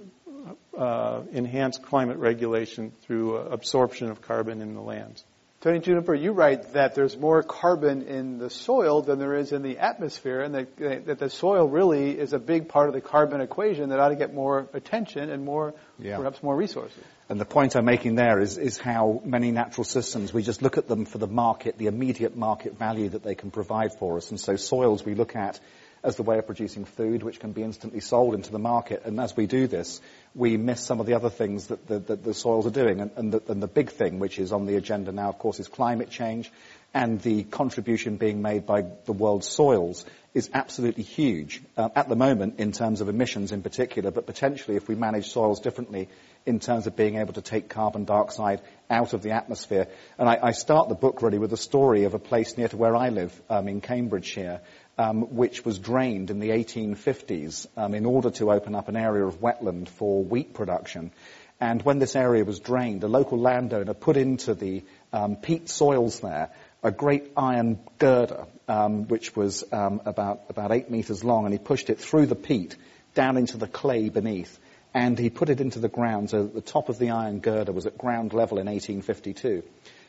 uh, 0.79 1.21
enhance 1.35 1.77
climate 1.77 2.17
regulation 2.17 2.93
through 3.03 3.37
uh, 3.37 3.49
absorption 3.51 4.11
of 4.11 4.23
carbon 4.23 4.63
in 4.63 4.73
the 4.73 4.81
lands. 4.81 5.23
Tony 5.61 5.79
Juniper, 5.79 6.15
you 6.15 6.33
write 6.33 6.73
that 6.73 6.95
there's 6.95 7.19
more 7.19 7.43
carbon 7.43 8.01
in 8.01 8.39
the 8.39 8.49
soil 8.49 9.03
than 9.03 9.19
there 9.19 9.35
is 9.35 9.53
in 9.53 9.61
the 9.61 9.77
atmosphere, 9.77 10.41
and 10.41 10.55
that, 10.55 11.05
that 11.05 11.19
the 11.19 11.29
soil 11.29 11.69
really 11.69 12.19
is 12.19 12.33
a 12.33 12.39
big 12.39 12.71
part 12.71 12.89
of 12.89 12.95
the 12.95 13.03
carbon 13.03 13.43
equation 13.43 13.91
that 13.91 14.01
ought 14.01 14.09
to 14.09 14.17
get 14.17 14.33
more 14.33 14.71
attention 14.73 15.29
and 15.29 15.45
more, 15.45 15.75
yeah. 15.99 16.17
perhaps 16.17 16.43
more 16.43 16.57
resources. 16.57 17.05
And 17.29 17.39
the 17.39 17.45
point 17.45 17.77
I'm 17.77 17.85
making 17.85 18.15
there 18.15 18.41
is, 18.41 18.57
is 18.57 18.79
how 18.79 19.21
many 19.23 19.51
natural 19.51 19.85
systems, 19.85 20.33
we 20.33 20.43
just 20.43 20.63
look 20.63 20.79
at 20.79 20.89
them 20.89 21.05
for 21.05 21.19
the 21.19 21.27
market, 21.27 21.77
the 21.77 21.89
immediate 21.89 22.35
market 22.35 22.79
value 22.79 23.11
that 23.11 23.23
they 23.23 23.35
can 23.35 23.51
provide 23.51 23.93
for 23.99 24.17
us. 24.17 24.31
And 24.31 24.41
so 24.41 24.57
soils 24.57 25.05
we 25.05 25.15
look 25.15 25.37
at 25.37 25.61
as 26.03 26.17
the 26.17 26.23
way 26.23 26.39
of 26.39 26.47
producing 26.47 26.85
food, 26.85 27.23
which 27.23 27.41
can 27.41 27.53
be 27.53 27.63
instantly 27.63 28.01
sold 28.01 28.35
into 28.35 28.51
the 28.51 28.59
market. 28.59 29.03
And 29.05 29.21
as 29.21 29.37
we 29.37 29.47
do 29.47 29.67
this, 29.67 30.01
we 30.35 30.57
miss 30.57 30.81
some 30.81 31.01
of 31.01 31.07
the 31.07 31.15
other 31.15 31.31
things 31.31 31.67
that 31.67 31.87
the, 31.87 31.99
that 31.99 32.25
the 32.25 32.35
soils 32.35 32.67
are 32.67 32.71
doing. 32.71 33.01
And, 33.01 33.11
and, 33.17 33.33
the, 33.33 33.43
and 33.49 33.63
the 33.63 33.69
big 33.69 33.91
thing, 33.91 34.19
which 34.19 34.39
is 34.39 34.53
on 34.53 34.67
the 34.67 34.77
agenda 34.77 35.13
now, 35.13 35.29
of 35.29 35.39
course, 35.39 35.61
is 35.61 35.69
climate 35.69 36.11
change. 36.11 36.51
And 36.93 37.21
the 37.21 37.45
contribution 37.45 38.17
being 38.17 38.43
made 38.43 38.67
by 38.67 38.85
the 39.05 39.13
world's 39.13 39.49
soils 39.49 40.05
is 40.33 40.51
absolutely 40.55 41.03
huge 41.03 41.61
uh, 41.77 41.89
at 41.95 42.09
the 42.09 42.17
moment 42.17 42.59
in 42.59 42.73
terms 42.73 43.01
of 43.01 43.09
emissions 43.09 43.53
in 43.53 43.63
particular, 43.63 44.11
but 44.11 44.27
potentially 44.27 44.77
if 44.77 44.89
we 44.89 44.95
manage 44.95 45.29
soils 45.29 45.61
differently 45.61 46.09
in 46.47 46.59
terms 46.61 46.87
of 46.87 46.97
being 46.97 47.17
able 47.17 47.33
to 47.33 47.43
take 47.43 47.69
carbon 47.69 48.05
dioxide 48.05 48.61
out 48.89 49.13
of 49.13 49.23
the 49.23 49.33
atmosphere. 49.33 49.89
And 50.19 50.29
I, 50.29 50.39
I 50.43 50.51
start 50.53 50.89
the 50.89 50.95
book 50.95 51.23
really 51.23 51.39
with 51.39 51.53
a 51.53 51.57
story 51.57 52.05
of 52.05 52.15
a 52.15 52.19
place 52.19 52.57
near 52.57 52.69
to 52.69 52.77
where 52.77 52.97
I 52.97 53.09
live 53.09 53.41
um, 53.51 53.69
in 53.69 53.81
Cambridgeshire 53.81 54.61
um, 55.01 55.35
which 55.35 55.65
was 55.65 55.79
drained 55.79 56.29
in 56.31 56.41
the 56.41 56.51
1850s 56.51 57.67
um, 57.79 57.95
in 57.95 58.05
order 58.05 58.31
to 58.33 58.53
open 58.53 58.75
up 58.75 58.89
an 58.89 58.97
area 58.97 59.25
of 59.25 59.41
wetland 59.41 59.89
for 59.89 60.23
wheat 60.23 60.53
production. 60.53 61.11
And 61.59 61.81
when 61.83 61.99
this 61.99 62.17
area 62.17 62.45
was 62.45 62.61
drained, 62.61 63.03
a 63.03 63.09
local 63.09 63.39
landowner 63.39 63.95
put 63.95 64.19
into 64.19 64.53
the 64.55 64.85
um, 65.13 65.37
peat 65.37 65.71
soils 65.71 66.21
there 66.21 66.51
a 66.83 66.91
great 66.91 67.33
iron 67.37 67.79
girder, 67.99 68.47
um, 68.69 69.07
which 69.09 69.37
was 69.37 69.65
um, 69.73 70.01
about, 70.05 70.43
about 70.49 70.73
eight 70.73 70.91
meters 70.91 71.23
long, 71.23 71.45
and 71.45 71.53
he 71.53 71.59
pushed 71.59 71.91
it 71.91 71.99
through 71.99 72.27
the 72.27 72.35
peat 72.35 72.77
down 73.15 73.37
into 73.37 73.57
the 73.57 73.67
clay 73.67 74.09
beneath. 74.09 74.59
And 74.93 75.19
he 75.19 75.31
put 75.31 75.51
it 75.51 75.61
into 75.61 75.79
the 75.79 75.89
ground, 75.89 76.31
so 76.31 76.43
that 76.43 76.55
the 76.55 76.61
top 76.61 76.89
of 76.89 76.99
the 76.99 77.11
iron 77.11 77.41
girder 77.41 77.73
was 77.73 77.87
at 77.87 77.97
ground 77.99 78.33
level 78.33 78.59
in 78.59 78.67
1852. 78.67 79.63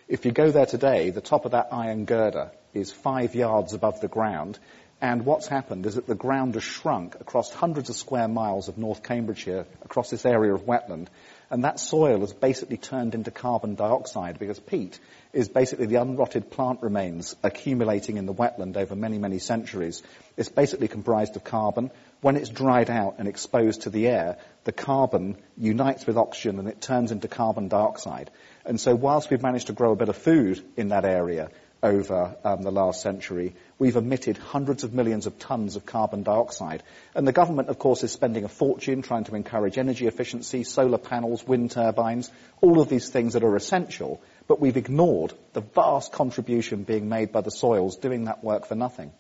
If 0.08 0.26
you 0.26 0.32
go 0.32 0.52
there 0.52 0.66
today, 0.66 1.10
the 1.12 1.22
top 1.22 1.46
of 1.46 1.52
that 1.52 1.70
iron 1.72 2.06
girder 2.06 2.52
is 2.74 2.92
five 2.92 3.36
yards 3.36 3.74
above 3.74 4.02
the 4.02 4.08
ground, 4.08 4.60
and 5.02 5.26
what's 5.26 5.48
happened 5.48 5.88
is 5.88 5.96
that 5.96 6.06
the 6.06 6.14
ground 6.14 6.54
has 6.54 6.64
shrunk 6.64 7.16
across 7.20 7.52
hundreds 7.52 7.90
of 7.90 7.96
square 7.96 8.28
miles 8.28 8.68
of 8.68 8.78
North 8.78 9.02
Cambridgeshire, 9.02 9.66
across 9.82 10.12
this 10.12 10.28
area 10.28 10.54
of 10.54 10.68
wetland. 10.68 11.08
And 11.50 11.64
that 11.64 11.80
soil 11.80 12.20
has 12.20 12.34
basically 12.34 12.78
turned 12.78 13.16
into 13.16 13.32
carbon 13.32 13.74
dioxide 13.74 14.38
because 14.38 14.60
peat 14.60 15.00
is 15.34 15.50
basically 15.50 15.88
the 15.88 15.96
unrotted 15.96 16.52
plant 16.52 16.84
remains 16.84 17.36
accumulating 17.42 18.18
in 18.18 18.28
the 18.28 18.34
wetland 18.34 18.78
over 18.78 18.96
many, 18.96 19.18
many 19.18 19.40
centuries. 19.40 20.04
It's 20.38 20.50
basically 20.50 20.88
comprised 20.88 21.36
of 21.36 21.44
carbon. 21.44 21.90
When 22.22 22.38
it's 22.38 22.50
dried 22.50 22.92
out 22.92 23.16
and 23.18 23.28
exposed 23.28 23.82
to 23.82 23.90
the 23.90 24.08
air, 24.08 24.38
the 24.66 24.72
carbon 24.72 25.36
unites 25.58 26.06
with 26.06 26.16
oxygen 26.16 26.60
and 26.60 26.68
it 26.68 26.80
turns 26.80 27.12
into 27.12 27.28
carbon 27.28 27.70
dioxide. 27.70 28.30
And 28.66 28.80
so 28.80 28.94
whilst 28.94 29.32
we've 29.32 29.42
managed 29.42 29.68
to 29.68 29.74
grow 29.74 29.94
a 29.94 29.96
bit 29.96 30.10
of 30.10 30.16
food 30.16 30.64
in 30.78 30.90
that 30.90 31.06
area, 31.06 31.50
over 31.84 32.36
um, 32.44 32.62
the 32.62 32.72
last 32.72 33.02
century, 33.02 33.56
we've 33.80 33.96
emitted 33.96 34.38
hundreds 34.38 34.84
of 34.84 34.94
millions 34.94 35.26
of 35.26 35.40
tons 35.40 35.76
of 35.76 35.86
carbon 35.86 36.24
dioxide. 36.24 36.84
And 37.16 37.28
the 37.28 37.32
government, 37.32 37.70
of 37.70 37.80
course, 37.80 38.04
is 38.04 38.12
spending 38.12 38.44
a 38.44 38.50
fortune 38.50 39.02
trying 39.02 39.24
to 39.26 39.36
encourage 39.36 39.78
energy 39.78 40.06
efficiency, 40.06 40.64
solar 40.64 41.00
panels, 41.00 41.46
wind 41.46 41.72
turbines, 41.72 42.30
all 42.62 42.82
of 42.82 42.90
these 42.90 43.10
things 43.10 43.34
that 43.34 43.44
are 43.44 43.56
essential, 43.56 44.22
but 44.48 44.60
we've 44.60 44.78
ignored 44.78 45.34
the 45.54 45.62
vast 45.62 46.12
contribution 46.12 46.84
being 46.84 47.10
made 47.10 47.32
by 47.32 47.42
the 47.42 47.52
soils 47.52 47.96
doing 47.96 48.26
that 48.26 48.44
work 48.44 48.68
for 48.68 48.76
nothing. 48.76 49.12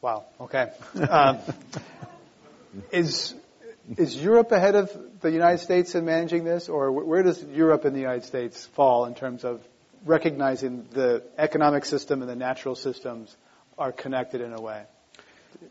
Wow, 0.00 0.24
okay. 0.40 0.70
Um, 1.10 1.38
is, 2.92 3.34
is 3.96 4.16
Europe 4.16 4.52
ahead 4.52 4.76
of 4.76 4.96
the 5.20 5.30
United 5.30 5.58
States 5.58 5.94
in 5.94 6.04
managing 6.04 6.44
this, 6.44 6.68
or 6.68 6.92
where 6.92 7.22
does 7.22 7.42
Europe 7.42 7.84
and 7.84 7.94
the 7.94 8.00
United 8.00 8.24
States 8.24 8.64
fall 8.66 9.04
in 9.06 9.14
terms 9.14 9.44
of 9.44 9.60
recognizing 10.04 10.86
the 10.90 11.22
economic 11.36 11.84
system 11.84 12.22
and 12.22 12.30
the 12.30 12.36
natural 12.36 12.74
systems 12.74 13.36
are 13.76 13.92
connected 13.92 14.40
in 14.40 14.52
a 14.52 14.60
way? 14.60 14.84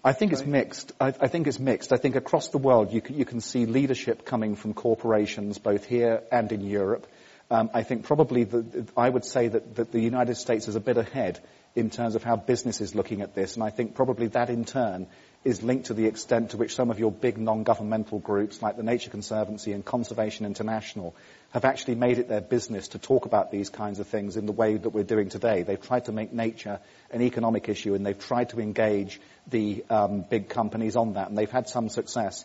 I 0.03 0.13
think 0.13 0.33
it's 0.33 0.45
mixed. 0.45 0.91
I, 0.99 1.07
I, 1.07 1.27
think 1.27 1.47
it's 1.47 1.59
mixed. 1.59 1.93
I 1.93 1.97
think 1.97 2.15
across 2.15 2.49
the 2.49 2.57
world 2.57 2.91
you 2.91 3.01
can, 3.01 3.17
you 3.17 3.25
can 3.25 3.41
see 3.41 3.65
leadership 3.65 4.25
coming 4.25 4.55
from 4.55 4.73
corporations, 4.73 5.57
both 5.57 5.85
here 5.85 6.23
and 6.31 6.51
in 6.51 6.61
Europe. 6.61 7.07
Um, 7.49 7.69
I 7.73 7.83
think 7.83 8.03
probably 8.03 8.43
the, 8.43 8.87
I 8.97 9.09
would 9.09 9.23
say 9.23 9.47
that, 9.47 9.75
that 9.75 9.91
the 9.91 10.01
United 10.01 10.35
States 10.35 10.67
is 10.67 10.75
a 10.75 10.79
bit 10.81 10.97
ahead 10.97 11.39
in 11.77 11.91
terms 11.91 12.15
of 12.15 12.23
how 12.23 12.35
business 12.35 12.81
is 12.81 12.95
looking 12.95 13.21
at 13.21 13.35
this, 13.35 13.53
and 13.53 13.63
I 13.63 13.69
think 13.69 13.93
probably 13.93 14.25
that 14.29 14.49
in 14.49 14.65
turn 14.65 15.05
is 15.43 15.61
linked 15.61 15.85
to 15.85 15.93
the 15.93 16.07
extent 16.07 16.49
to 16.49 16.57
which 16.57 16.73
some 16.73 16.89
of 16.89 16.97
your 16.97 17.11
big 17.11 17.37
non-governmental 17.37 18.17
groups 18.17 18.63
like 18.63 18.77
the 18.77 18.83
Nature 18.83 19.11
Conservancy 19.11 19.73
and 19.73 19.85
Conservation 19.85 20.47
International 20.47 21.15
have 21.51 21.65
actually 21.65 21.93
made 21.93 22.17
it 22.17 22.29
their 22.29 22.41
business 22.41 22.87
to 22.89 22.97
talk 22.97 23.27
about 23.27 23.51
these 23.51 23.69
kinds 23.69 23.99
of 23.99 24.07
things 24.07 24.37
in 24.37 24.47
the 24.47 24.51
way 24.51 24.75
that 24.75 24.89
we're 24.89 25.03
doing 25.03 25.29
today. 25.29 25.61
They've 25.61 25.79
tried 25.79 26.05
to 26.05 26.11
make 26.11 26.33
nature 26.33 26.79
an 27.11 27.21
economic 27.21 27.69
issue 27.69 27.93
and 27.93 28.03
they've 28.03 28.17
tried 28.17 28.49
to 28.49 28.59
engage 28.59 29.21
the 29.45 29.85
um, 29.91 30.25
big 30.27 30.49
companies 30.49 30.95
on 30.95 31.13
that 31.13 31.29
and 31.29 31.37
they've 31.37 31.49
had 31.49 31.69
some 31.69 31.89
success. 31.89 32.43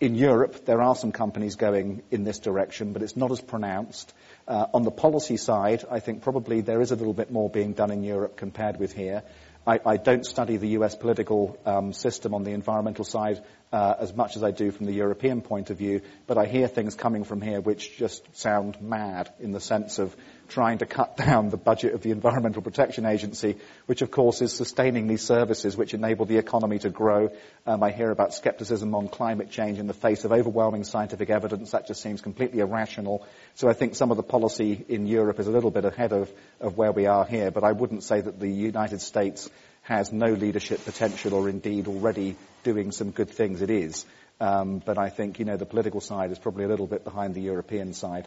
In 0.00 0.16
Europe, 0.16 0.64
there 0.64 0.82
are 0.82 0.96
some 0.96 1.12
companies 1.12 1.54
going 1.54 2.02
in 2.10 2.24
this 2.24 2.40
direction, 2.40 2.92
but 2.92 3.02
it's 3.02 3.16
not 3.16 3.30
as 3.30 3.40
pronounced. 3.40 4.12
Uh, 4.46 4.66
on 4.74 4.82
the 4.82 4.90
policy 4.90 5.36
side, 5.36 5.84
I 5.90 6.00
think 6.00 6.22
probably 6.22 6.60
there 6.62 6.80
is 6.80 6.90
a 6.90 6.96
little 6.96 7.12
bit 7.12 7.30
more 7.30 7.48
being 7.48 7.72
done 7.74 7.90
in 7.90 8.02
Europe 8.02 8.36
compared 8.36 8.78
with 8.78 8.92
here. 8.92 9.22
I, 9.64 9.78
I 9.86 9.96
don't 9.96 10.26
study 10.26 10.56
the 10.56 10.68
US 10.78 10.96
political 10.96 11.56
um, 11.64 11.92
system 11.92 12.34
on 12.34 12.42
the 12.42 12.50
environmental 12.50 13.04
side 13.04 13.40
uh, 13.72 13.94
as 14.00 14.14
much 14.14 14.36
as 14.36 14.42
I 14.42 14.50
do 14.50 14.72
from 14.72 14.86
the 14.86 14.92
European 14.92 15.40
point 15.40 15.70
of 15.70 15.78
view, 15.78 16.02
but 16.26 16.36
I 16.36 16.46
hear 16.46 16.66
things 16.66 16.96
coming 16.96 17.22
from 17.22 17.40
here 17.40 17.60
which 17.60 17.96
just 17.96 18.36
sound 18.36 18.82
mad 18.82 19.32
in 19.38 19.52
the 19.52 19.60
sense 19.60 20.00
of 20.00 20.16
trying 20.52 20.78
to 20.78 20.86
cut 20.86 21.16
down 21.16 21.48
the 21.48 21.56
budget 21.56 21.94
of 21.94 22.02
the 22.02 22.10
Environmental 22.10 22.60
Protection 22.60 23.06
Agency, 23.06 23.56
which 23.86 24.02
of 24.02 24.10
course 24.10 24.42
is 24.42 24.52
sustaining 24.52 25.06
these 25.06 25.22
services 25.22 25.76
which 25.76 25.94
enable 25.94 26.26
the 26.26 26.36
economy 26.36 26.78
to 26.78 26.90
grow. 26.90 27.30
Um, 27.66 27.82
I 27.82 27.90
hear 27.90 28.10
about 28.10 28.34
skepticism 28.34 28.94
on 28.94 29.08
climate 29.08 29.50
change 29.50 29.78
in 29.78 29.86
the 29.86 29.94
face 29.94 30.24
of 30.24 30.32
overwhelming 30.32 30.84
scientific 30.84 31.30
evidence. 31.30 31.70
That 31.70 31.86
just 31.86 32.02
seems 32.02 32.20
completely 32.20 32.60
irrational. 32.60 33.26
So 33.54 33.68
I 33.68 33.72
think 33.72 33.94
some 33.94 34.10
of 34.10 34.18
the 34.18 34.22
policy 34.22 34.84
in 34.88 35.06
Europe 35.06 35.40
is 35.40 35.46
a 35.46 35.50
little 35.50 35.70
bit 35.70 35.86
ahead 35.86 36.12
of, 36.12 36.30
of 36.60 36.76
where 36.76 36.92
we 36.92 37.06
are 37.06 37.24
here, 37.24 37.50
but 37.50 37.64
I 37.64 37.72
wouldn't 37.72 38.04
say 38.04 38.20
that 38.20 38.38
the 38.38 38.50
United 38.50 39.00
States 39.00 39.48
has 39.82 40.12
no 40.12 40.32
leadership 40.32 40.84
potential 40.84 41.34
or 41.34 41.48
indeed 41.48 41.88
already 41.88 42.36
doing 42.62 42.92
some 42.92 43.10
good 43.10 43.30
things. 43.30 43.62
It 43.62 43.70
is. 43.70 44.04
Um, 44.38 44.82
but 44.84 44.98
I 44.98 45.08
think, 45.08 45.38
you 45.38 45.44
know, 45.44 45.56
the 45.56 45.66
political 45.66 46.00
side 46.00 46.30
is 46.30 46.38
probably 46.38 46.64
a 46.64 46.68
little 46.68 46.86
bit 46.86 47.04
behind 47.04 47.34
the 47.34 47.40
European 47.40 47.92
side. 47.92 48.26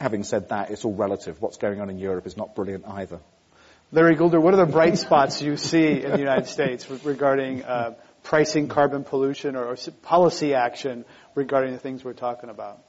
Having 0.00 0.24
said 0.24 0.48
that, 0.50 0.70
it's 0.70 0.84
all 0.84 0.94
relative. 0.94 1.40
What's 1.40 1.56
going 1.56 1.80
on 1.80 1.88
in 1.90 1.98
Europe 1.98 2.26
is 2.26 2.36
not 2.36 2.54
brilliant 2.54 2.86
either. 2.86 3.20
Larry 3.92 4.16
Goulder, 4.16 4.40
what 4.42 4.52
are 4.52 4.58
the 4.58 4.70
bright 4.70 4.98
spots 4.98 5.40
you 5.40 5.56
see 5.56 6.02
in 6.02 6.10
the 6.10 6.18
United 6.18 6.48
States 6.48 6.90
regarding 7.04 7.62
uh, 7.62 7.94
pricing 8.24 8.68
carbon 8.68 9.04
pollution 9.04 9.54
or, 9.54 9.64
or, 9.64 9.76
policy 10.02 10.54
action 10.54 11.04
regarding 11.36 11.72
the 11.72 11.78
things 11.78 12.04
we're 12.04 12.12
talking 12.12 12.50
about? 12.50 12.82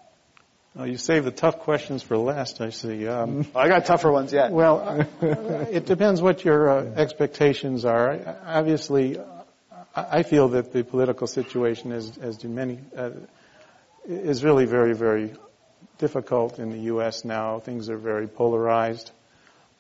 Well, 0.74 0.88
you 0.88 0.98
save 0.98 1.24
the 1.24 1.32
tough 1.32 1.60
questions 1.60 2.04
for 2.04 2.18
last, 2.18 2.62
I 2.62 2.72
see. 2.72 3.08
Um, 3.08 3.46
I 3.56 3.68
got 3.68 3.86
tougher 3.86 4.12
ones 4.12 4.34
yet. 4.34 4.52
Well, 4.52 5.08
it 5.22 5.86
depends 5.86 6.22
what 6.22 6.44
your 6.44 6.70
uh, 6.70 6.84
expectations 6.96 7.86
are. 7.86 8.40
Obviously, 8.46 9.18
I 9.96 10.24
feel 10.24 10.50
that 10.50 10.74
the 10.74 10.84
political 10.84 11.28
situation, 11.28 11.92
as, 11.92 12.18
as 12.18 12.38
do 12.38 12.50
many, 12.50 12.80
uh, 12.96 13.12
is 14.06 14.44
really 14.44 14.66
very, 14.66 14.94
very 14.94 15.36
difficult 15.98 16.60
in 16.60 16.72
the 16.72 16.80
U.S. 16.92 17.26
now. 17.26 17.60
Things 17.60 17.90
are 17.90 17.98
very 17.98 18.28
polarized. 18.28 19.12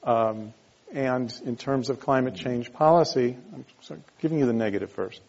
Um, 0.04 0.54
and 0.94 1.34
in 1.46 1.58
terms 1.58 1.90
of 1.90 2.00
climate 2.00 2.36
change 2.36 2.72
policy, 2.72 3.38
I'm 3.54 3.66
sorry, 3.82 4.00
giving 4.22 4.40
you 4.40 4.46
the 4.46 4.54
negative 4.54 4.92
first. 4.92 5.22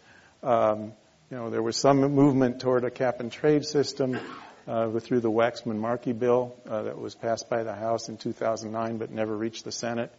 Um, 0.43 0.93
you 1.31 1.37
know, 1.37 1.51
there 1.51 1.63
was 1.63 1.77
some 1.77 2.01
movement 2.01 2.61
toward 2.61 2.85
a 2.85 2.91
cap 2.91 3.21
and 3.21 3.31
trade 3.31 3.65
system 3.65 4.19
uh, 4.67 4.99
through 5.01 5.21
the 5.21 5.31
Waxman-Markey 5.31 6.13
bill 6.13 6.55
uh, 6.69 6.83
that 6.83 6.99
was 6.99 7.15
passed 7.15 7.51
by 7.51 7.65
the 7.65 7.75
House 7.75 8.09
in 8.09 8.17
2009, 8.17 8.99
but 8.99 9.11
never 9.11 9.37
reached 9.37 9.65
the 9.65 9.73
Senate. 9.73 10.13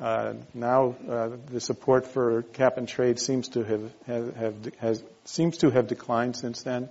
Uh, 0.00 0.34
now 0.54 0.96
uh, 1.08 1.30
the 1.50 1.60
support 1.60 2.06
for 2.06 2.42
cap 2.42 2.76
and 2.76 2.88
trade 2.88 3.20
seems 3.20 3.48
to 3.48 3.62
have, 3.62 3.92
have, 4.06 4.36
have 4.36 4.74
has, 4.78 5.04
seems 5.24 5.58
to 5.58 5.70
have 5.70 5.86
declined 5.86 6.34
since 6.34 6.62
then. 6.62 6.88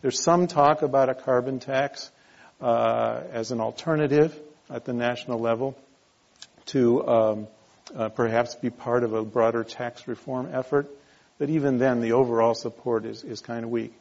There's 0.00 0.20
some 0.20 0.46
talk 0.46 0.82
about 0.82 1.08
a 1.08 1.14
carbon 1.14 1.58
tax 1.58 2.10
uh, 2.60 3.20
as 3.32 3.50
an 3.50 3.60
alternative 3.60 4.38
at 4.70 4.84
the 4.84 4.92
national 4.92 5.38
level 5.38 5.76
to 6.66 7.06
um, 7.06 7.46
uh, 7.94 8.08
perhaps 8.08 8.54
be 8.54 8.70
part 8.70 9.04
of 9.04 9.12
a 9.12 9.24
broader 9.24 9.64
tax 9.64 10.08
reform 10.08 10.48
effort. 10.52 10.88
But 11.38 11.50
even 11.50 11.78
then, 11.78 12.00
the 12.00 12.12
overall 12.12 12.54
support 12.54 13.04
is, 13.04 13.24
is 13.24 13.40
kind 13.40 13.64
of 13.64 13.70
weak. 13.70 13.92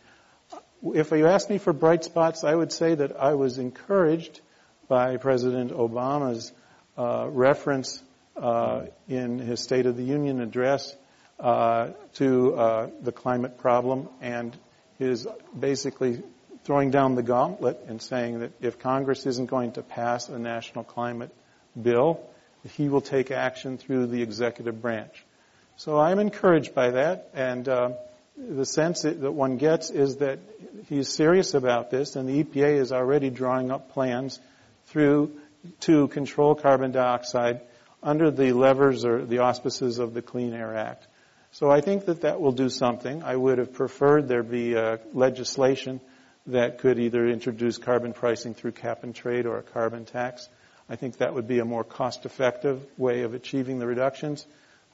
If 0.84 1.12
you 1.12 1.28
ask 1.28 1.50
me 1.50 1.58
for 1.58 1.74
bright 1.74 2.04
spots, 2.04 2.44
I 2.44 2.54
would 2.54 2.72
say 2.72 2.96
that 2.96 3.16
I 3.20 3.34
was 3.36 3.58
encouraged 3.58 4.42
by 4.88 5.18
President 5.18 5.72
Obama's 5.72 6.52
uh, 6.98 7.28
reference 7.30 8.04
uh, 8.36 8.86
in 9.08 9.40
his 9.40 9.62
State 9.62 9.86
of 9.86 9.98
the 9.98 10.04
Union 10.04 10.42
address 10.42 10.96
uh, 11.40 11.90
to 12.16 12.56
uh, 12.56 12.90
the 13.02 13.12
climate 13.12 13.58
problem 13.58 14.10
and 14.22 14.56
his 15.00 15.28
basically 15.58 16.22
throwing 16.64 16.92
down 16.92 17.16
the 17.16 17.24
gauntlet 17.24 17.80
and 17.88 18.02
saying 18.02 18.40
that 18.40 18.52
if 18.62 18.80
Congress 18.80 19.26
isn't 19.26 19.50
going 19.50 19.74
to 19.74 19.84
pass 19.84 20.30
a 20.30 20.40
national 20.40 20.84
climate 20.84 21.34
bill, 21.80 22.22
he 22.76 22.88
will 22.90 23.02
take 23.02 23.32
action 23.32 23.78
through 23.78 24.08
the 24.08 24.22
executive 24.22 24.82
branch. 24.82 25.26
So 25.76 26.00
I'm 26.00 26.20
encouraged 26.20 26.74
by 26.74 26.92
that, 26.92 27.30
and 27.34 27.68
uh, 27.68 27.90
the 28.38 28.66
sense 28.66 29.02
that 29.02 29.20
one 29.20 29.58
gets 29.58 29.90
is 29.90 30.18
that 30.18 30.40
he's 30.88 31.10
serious 31.10 31.54
about 31.54 31.90
this, 31.90 32.16
and 32.16 32.28
the 32.30 32.44
EPA 32.44 32.80
is 32.80 32.92
already 32.92 33.30
drawing 33.30 33.72
up 33.72 33.92
plans 33.92 34.40
through 34.88 35.32
to 35.82 36.08
control 36.10 36.56
carbon 36.56 36.92
dioxide 36.92 37.62
under 38.02 38.32
the 38.32 38.54
levers 38.54 39.06
or 39.06 39.26
the 39.26 39.40
auspices 39.40 40.00
of 40.00 40.14
the 40.14 40.22
Clean 40.22 40.54
Air 40.54 40.76
Act. 40.76 41.08
So 41.52 41.70
I 41.70 41.82
think 41.82 42.06
that 42.06 42.22
that 42.22 42.42
will 42.42 42.52
do 42.52 42.70
something. 42.70 43.24
I 43.24 43.36
would 43.36 43.60
have 43.60 43.74
preferred 43.74 44.28
there 44.28 44.44
be 44.44 44.76
uh, 44.76 44.98
legislation 45.14 46.02
that 46.48 46.80
could 46.80 47.00
either 47.00 47.28
introduce 47.28 47.78
carbon 47.78 48.14
pricing 48.14 48.54
through 48.54 48.74
cap 48.74 49.04
and 49.04 49.16
trade 49.16 49.46
or 49.46 49.58
a 49.58 49.64
carbon 49.64 50.06
tax. 50.06 50.50
I 50.90 50.96
think 50.98 51.18
that 51.18 51.34
would 51.34 51.48
be 51.48 51.60
a 51.60 51.66
more 51.66 51.84
cost-effective 51.84 52.86
way 52.98 53.22
of 53.22 53.34
achieving 53.34 53.80
the 53.80 53.88
reductions. 53.88 54.46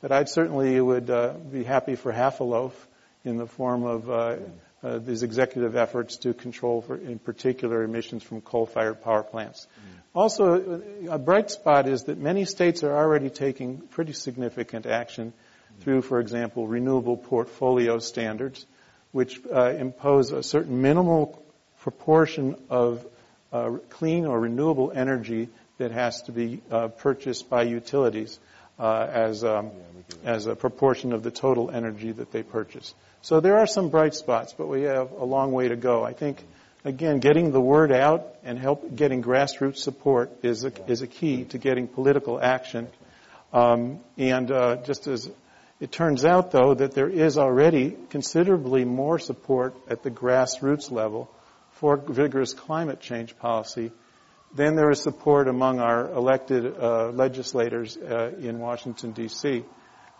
But 0.01 0.11
I'd 0.11 0.29
certainly 0.29 0.79
would 0.79 1.09
uh, 1.09 1.33
be 1.33 1.63
happy 1.63 1.95
for 1.95 2.11
half 2.11 2.39
a 2.39 2.43
loaf 2.43 2.87
in 3.25 3.37
the 3.37 3.47
form 3.47 3.83
of 3.83 4.09
uh, 4.09 4.35
uh, 4.81 4.99
these 4.99 5.23
executive 5.23 5.75
efforts 5.75 6.17
to 6.17 6.33
control, 6.33 6.81
for, 6.81 6.95
in 6.95 7.19
particular, 7.19 7.83
emissions 7.83 8.23
from 8.23 8.39
coal-fired 8.39 9.01
power 9.03 9.23
plants. 9.23 9.67
Mm. 9.67 9.99
Also, 10.15 10.81
a 11.09 11.19
bright 11.19 11.51
spot 11.51 11.87
is 11.87 12.03
that 12.03 12.17
many 12.17 12.45
states 12.45 12.83
are 12.83 12.95
already 12.95 13.29
taking 13.29 13.79
pretty 13.79 14.13
significant 14.13 14.85
action 14.85 15.33
mm. 15.33 15.83
through, 15.83 16.01
for 16.01 16.19
example, 16.21 16.65
renewable 16.65 17.17
portfolio 17.17 17.99
standards, 17.99 18.65
which 19.11 19.39
uh, 19.51 19.71
impose 19.71 20.31
a 20.31 20.43
certain 20.43 20.81
minimal 20.81 21.41
proportion 21.81 22.55
of 22.69 23.05
uh, 23.51 23.77
clean 23.89 24.25
or 24.25 24.39
renewable 24.39 24.91
energy 24.93 25.49
that 25.77 25.91
has 25.91 26.21
to 26.23 26.31
be 26.31 26.61
uh, 26.71 26.87
purchased 26.89 27.49
by 27.49 27.63
utilities 27.63 28.39
uh, 28.77 29.07
as 29.09 29.43
um, 29.43 29.71
as 30.23 30.47
a 30.47 30.55
proportion 30.55 31.13
of 31.13 31.23
the 31.23 31.31
total 31.31 31.71
energy 31.71 32.11
that 32.11 32.31
they 32.31 32.43
purchase. 32.43 32.93
So 33.21 33.39
there 33.39 33.57
are 33.59 33.67
some 33.67 33.89
bright 33.89 34.15
spots, 34.15 34.53
but 34.57 34.67
we 34.67 34.83
have 34.83 35.11
a 35.11 35.25
long 35.25 35.51
way 35.51 35.67
to 35.67 35.75
go. 35.75 36.03
I 36.03 36.13
think, 36.13 36.43
again, 36.85 37.19
getting 37.19 37.51
the 37.51 37.61
word 37.61 37.91
out 37.91 38.27
and 38.43 38.57
help 38.57 38.95
getting 38.95 39.23
grassroots 39.23 39.77
support 39.77 40.31
is 40.43 40.63
a, 40.63 40.71
is 40.89 41.01
a 41.01 41.07
key 41.07 41.45
to 41.45 41.57
getting 41.57 41.87
political 41.87 42.41
action. 42.41 42.87
Um, 43.51 43.99
and 44.17 44.51
uh, 44.51 44.77
just 44.77 45.07
as 45.07 45.29
it 45.79 45.91
turns 45.91 46.25
out, 46.25 46.51
though, 46.51 46.73
that 46.73 46.93
there 46.93 47.09
is 47.09 47.37
already 47.37 47.95
considerably 48.09 48.83
more 48.83 49.17
support 49.17 49.75
at 49.87 50.03
the 50.03 50.11
grassroots 50.11 50.91
level 50.91 51.31
for 51.71 51.95
vigorous 51.95 52.53
climate 52.53 52.99
change 52.99 53.37
policy 53.37 53.91
than 54.53 54.75
there 54.75 54.89
is 54.89 55.01
support 55.01 55.47
among 55.47 55.79
our 55.79 56.11
elected 56.11 56.75
uh, 56.77 57.09
legislators 57.11 57.95
uh, 57.95 58.31
in 58.39 58.59
Washington, 58.59 59.11
D.C. 59.11 59.63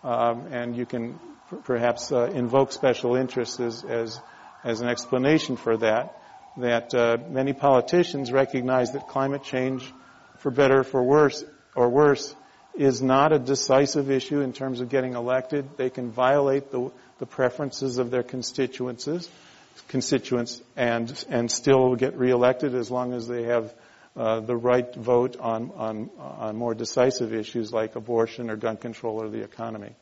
Um, 0.02 0.46
and 0.50 0.76
you 0.76 0.86
can 0.86 1.18
perhaps 1.64 2.10
uh, 2.12 2.30
invoke 2.32 2.72
special 2.72 3.16
interests 3.16 3.60
as, 3.60 3.84
as, 3.84 4.20
as, 4.64 4.80
an 4.80 4.88
explanation 4.88 5.56
for 5.56 5.76
that, 5.78 6.16
that 6.56 6.94
uh, 6.94 7.18
many 7.28 7.52
politicians 7.52 8.32
recognize 8.32 8.92
that 8.92 9.08
climate 9.08 9.42
change, 9.42 9.92
for 10.38 10.50
better 10.50 10.80
or 10.80 10.84
for 10.84 11.02
worse, 11.02 11.44
or 11.74 11.88
worse, 11.90 12.34
is 12.74 13.02
not 13.02 13.32
a 13.32 13.38
decisive 13.38 14.10
issue 14.10 14.40
in 14.40 14.52
terms 14.52 14.80
of 14.80 14.88
getting 14.88 15.14
elected. 15.14 15.76
They 15.76 15.90
can 15.90 16.10
violate 16.10 16.70
the, 16.70 16.90
the 17.18 17.26
preferences 17.26 17.98
of 17.98 18.10
their 18.10 18.22
constituencies, 18.22 19.28
constituents 19.88 20.62
and, 20.76 21.24
and 21.28 21.50
still 21.50 21.96
get 21.96 22.16
reelected 22.16 22.74
as 22.74 22.90
long 22.90 23.12
as 23.12 23.26
they 23.26 23.44
have 23.44 23.74
uh, 24.16 24.40
the 24.40 24.56
right 24.56 24.94
vote 24.94 25.36
on, 25.38 25.70
on, 25.76 26.10
on 26.18 26.56
more 26.56 26.74
decisive 26.74 27.32
issues 27.32 27.72
like 27.72 27.96
abortion 27.96 28.50
or 28.50 28.56
gun 28.56 28.76
control 28.76 29.22
or 29.22 29.28
the 29.28 29.42
economy. 29.42 29.94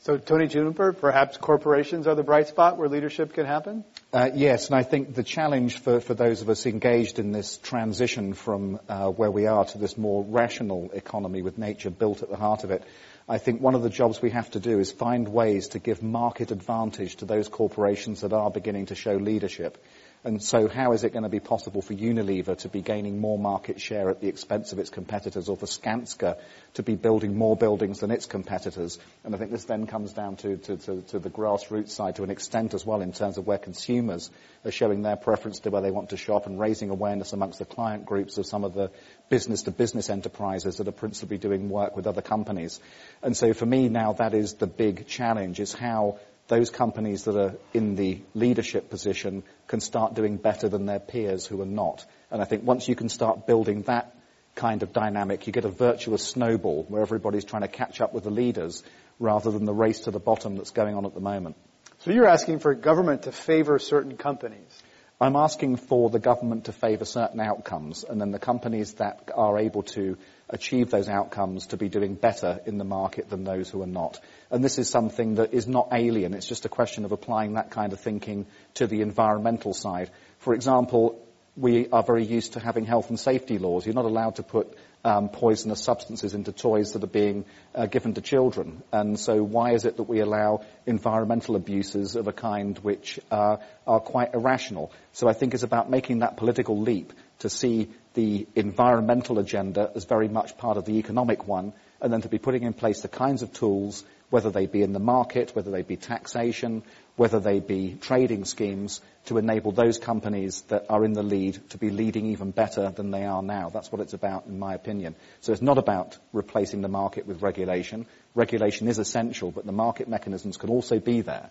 So, 0.00 0.16
Tony 0.16 0.46
Juniper, 0.46 0.92
perhaps 0.92 1.36
corporations 1.36 2.06
are 2.06 2.14
the 2.14 2.22
bright 2.22 2.48
spot 2.48 2.78
where 2.78 2.88
leadership 2.88 3.34
can 3.34 3.46
happen? 3.46 3.84
Uh, 4.10 4.30
yes, 4.34 4.68
and 4.68 4.74
I 4.74 4.84
think 4.84 5.14
the 5.14 5.22
challenge 5.22 5.80
for, 5.80 6.00
for 6.00 6.14
those 6.14 6.40
of 6.40 6.48
us 6.48 6.64
engaged 6.64 7.18
in 7.18 7.30
this 7.30 7.58
transition 7.58 8.32
from 8.32 8.80
uh, 8.88 9.08
where 9.10 9.30
we 9.30 9.46
are 9.46 9.66
to 9.66 9.76
this 9.76 9.98
more 9.98 10.24
rational 10.24 10.90
economy 10.94 11.42
with 11.42 11.58
nature 11.58 11.90
built 11.90 12.22
at 12.22 12.30
the 12.30 12.36
heart 12.36 12.64
of 12.64 12.70
it, 12.70 12.82
I 13.28 13.36
think 13.36 13.60
one 13.60 13.74
of 13.74 13.82
the 13.82 13.90
jobs 13.90 14.22
we 14.22 14.30
have 14.30 14.50
to 14.52 14.60
do 14.60 14.78
is 14.78 14.90
find 14.90 15.28
ways 15.28 15.68
to 15.68 15.78
give 15.78 16.02
market 16.02 16.50
advantage 16.50 17.16
to 17.16 17.26
those 17.26 17.48
corporations 17.48 18.22
that 18.22 18.32
are 18.32 18.50
beginning 18.50 18.86
to 18.86 18.94
show 18.94 19.12
leadership. 19.12 19.76
And 20.24 20.42
so 20.42 20.66
how 20.66 20.92
is 20.92 21.04
it 21.04 21.12
going 21.12 21.22
to 21.22 21.28
be 21.28 21.38
possible 21.38 21.80
for 21.80 21.94
Unilever 21.94 22.58
to 22.58 22.68
be 22.68 22.82
gaining 22.82 23.20
more 23.20 23.38
market 23.38 23.80
share 23.80 24.10
at 24.10 24.20
the 24.20 24.26
expense 24.26 24.72
of 24.72 24.80
its 24.80 24.90
competitors 24.90 25.48
or 25.48 25.56
for 25.56 25.66
Skanska 25.66 26.38
to 26.74 26.82
be 26.82 26.96
building 26.96 27.36
more 27.36 27.56
buildings 27.56 28.00
than 28.00 28.10
its 28.10 28.26
competitors? 28.26 28.98
And 29.22 29.32
I 29.32 29.38
think 29.38 29.52
this 29.52 29.64
then 29.64 29.86
comes 29.86 30.12
down 30.12 30.34
to, 30.36 30.56
to, 30.56 30.76
to, 30.76 31.02
to 31.02 31.18
the 31.20 31.30
grassroots 31.30 31.90
side 31.90 32.16
to 32.16 32.24
an 32.24 32.30
extent 32.30 32.74
as 32.74 32.84
well 32.84 33.00
in 33.00 33.12
terms 33.12 33.38
of 33.38 33.46
where 33.46 33.58
consumers 33.58 34.28
are 34.64 34.72
showing 34.72 35.02
their 35.02 35.16
preference 35.16 35.60
to 35.60 35.70
where 35.70 35.82
they 35.82 35.92
want 35.92 36.10
to 36.10 36.16
shop 36.16 36.46
and 36.46 36.58
raising 36.58 36.90
awareness 36.90 37.32
amongst 37.32 37.60
the 37.60 37.64
client 37.64 38.04
groups 38.04 38.38
of 38.38 38.46
some 38.46 38.64
of 38.64 38.74
the 38.74 38.90
business 39.28 39.62
to 39.62 39.70
business 39.70 40.10
enterprises 40.10 40.78
that 40.78 40.88
are 40.88 40.92
principally 40.92 41.38
doing 41.38 41.68
work 41.68 41.94
with 41.94 42.08
other 42.08 42.22
companies. 42.22 42.80
And 43.22 43.36
so 43.36 43.52
for 43.54 43.66
me 43.66 43.88
now 43.88 44.14
that 44.14 44.34
is 44.34 44.54
the 44.54 44.66
big 44.66 45.06
challenge 45.06 45.60
is 45.60 45.72
how 45.72 46.18
those 46.48 46.70
companies 46.70 47.24
that 47.24 47.36
are 47.36 47.54
in 47.72 47.94
the 47.94 48.20
leadership 48.34 48.90
position 48.90 49.42
can 49.66 49.80
start 49.80 50.14
doing 50.14 50.36
better 50.36 50.68
than 50.68 50.86
their 50.86 50.98
peers 50.98 51.46
who 51.46 51.60
are 51.62 51.66
not. 51.66 52.04
And 52.30 52.42
I 52.42 52.46
think 52.46 52.64
once 52.64 52.88
you 52.88 52.96
can 52.96 53.08
start 53.08 53.46
building 53.46 53.82
that 53.82 54.14
kind 54.54 54.82
of 54.82 54.92
dynamic, 54.92 55.46
you 55.46 55.52
get 55.52 55.66
a 55.66 55.70
virtuous 55.70 56.22
snowball 56.22 56.84
where 56.88 57.02
everybody's 57.02 57.44
trying 57.44 57.62
to 57.62 57.68
catch 57.68 58.00
up 58.00 58.12
with 58.12 58.24
the 58.24 58.30
leaders 58.30 58.82
rather 59.20 59.50
than 59.50 59.66
the 59.66 59.74
race 59.74 60.00
to 60.00 60.10
the 60.10 60.18
bottom 60.18 60.56
that's 60.56 60.70
going 60.70 60.94
on 60.94 61.04
at 61.04 61.14
the 61.14 61.20
moment. 61.20 61.56
So 61.98 62.12
you're 62.12 62.28
asking 62.28 62.60
for 62.60 62.74
government 62.74 63.22
to 63.22 63.32
favor 63.32 63.78
certain 63.78 64.16
companies? 64.16 64.82
I'm 65.20 65.34
asking 65.34 65.76
for 65.76 66.10
the 66.10 66.20
government 66.20 66.66
to 66.66 66.72
favour 66.72 67.04
certain 67.04 67.40
outcomes, 67.40 68.04
and 68.04 68.20
then 68.20 68.30
the 68.30 68.38
companies 68.38 68.94
that 68.94 69.30
are 69.34 69.58
able 69.58 69.82
to 69.94 70.16
achieve 70.50 70.90
those 70.90 71.08
outcomes 71.08 71.66
to 71.68 71.76
be 71.76 71.88
doing 71.88 72.14
better 72.14 72.60
in 72.66 72.78
the 72.78 72.84
market 72.84 73.28
than 73.28 73.44
those 73.44 73.68
who 73.68 73.82
are 73.82 73.86
not. 73.86 74.18
And 74.50 74.64
this 74.64 74.78
is 74.78 74.88
something 74.88 75.36
that 75.36 75.52
is 75.52 75.68
not 75.68 75.88
alien. 75.92 76.34
It's 76.34 76.48
just 76.48 76.64
a 76.64 76.68
question 76.68 77.04
of 77.04 77.12
applying 77.12 77.54
that 77.54 77.70
kind 77.70 77.92
of 77.92 78.00
thinking 78.00 78.46
to 78.74 78.86
the 78.86 79.02
environmental 79.02 79.74
side. 79.74 80.10
For 80.38 80.54
example, 80.54 81.24
we 81.58 81.88
are 81.88 82.02
very 82.02 82.24
used 82.24 82.52
to 82.52 82.60
having 82.60 82.84
health 82.84 83.08
and 83.08 83.18
safety 83.18 83.58
laws. 83.58 83.84
You're 83.84 83.94
not 83.94 84.04
allowed 84.04 84.36
to 84.36 84.44
put 84.44 84.76
um, 85.04 85.28
poisonous 85.28 85.82
substances 85.82 86.34
into 86.34 86.52
toys 86.52 86.92
that 86.92 87.02
are 87.02 87.08
being 87.08 87.44
uh, 87.74 87.86
given 87.86 88.14
to 88.14 88.20
children. 88.20 88.82
And 88.92 89.18
so 89.18 89.42
why 89.42 89.72
is 89.72 89.84
it 89.84 89.96
that 89.96 90.04
we 90.04 90.20
allow 90.20 90.64
environmental 90.86 91.56
abuses 91.56 92.14
of 92.14 92.28
a 92.28 92.32
kind 92.32 92.78
which 92.78 93.18
uh, 93.30 93.56
are 93.86 94.00
quite 94.00 94.34
irrational? 94.34 94.92
So 95.12 95.28
I 95.28 95.32
think 95.32 95.54
it's 95.54 95.62
about 95.64 95.90
making 95.90 96.20
that 96.20 96.36
political 96.36 96.80
leap 96.80 97.12
to 97.40 97.48
see 97.48 97.90
the 98.18 98.48
environmental 98.56 99.38
agenda 99.38 99.92
as 99.94 100.04
very 100.04 100.26
much 100.26 100.58
part 100.58 100.76
of 100.76 100.84
the 100.84 100.98
economic 100.98 101.46
one, 101.46 101.72
and 102.00 102.12
then 102.12 102.20
to 102.20 102.28
be 102.28 102.38
putting 102.38 102.64
in 102.64 102.72
place 102.72 103.00
the 103.00 103.06
kinds 103.06 103.42
of 103.42 103.52
tools, 103.52 104.02
whether 104.28 104.50
they 104.50 104.66
be 104.66 104.82
in 104.82 104.92
the 104.92 104.98
market, 104.98 105.54
whether 105.54 105.70
they 105.70 105.82
be 105.82 105.94
taxation, 105.94 106.82
whether 107.14 107.38
they 107.38 107.60
be 107.60 107.96
trading 108.00 108.44
schemes, 108.44 109.00
to 109.26 109.38
enable 109.38 109.70
those 109.70 109.98
companies 109.98 110.62
that 110.62 110.86
are 110.88 111.04
in 111.04 111.12
the 111.12 111.22
lead 111.22 111.60
to 111.70 111.78
be 111.78 111.90
leading 111.90 112.26
even 112.26 112.50
better 112.50 112.90
than 112.90 113.12
they 113.12 113.24
are 113.24 113.40
now. 113.40 113.68
That's 113.68 113.92
what 113.92 114.00
it's 114.00 114.14
about, 114.14 114.46
in 114.46 114.58
my 114.58 114.74
opinion. 114.74 115.14
So 115.40 115.52
it's 115.52 115.62
not 115.62 115.78
about 115.78 116.18
replacing 116.32 116.80
the 116.80 116.88
market 116.88 117.24
with 117.24 117.40
regulation. 117.42 118.04
Regulation 118.34 118.88
is 118.88 118.98
essential, 118.98 119.52
but 119.52 119.64
the 119.64 119.70
market 119.70 120.08
mechanisms 120.08 120.56
can 120.56 120.70
also 120.70 120.98
be 120.98 121.20
there. 121.20 121.50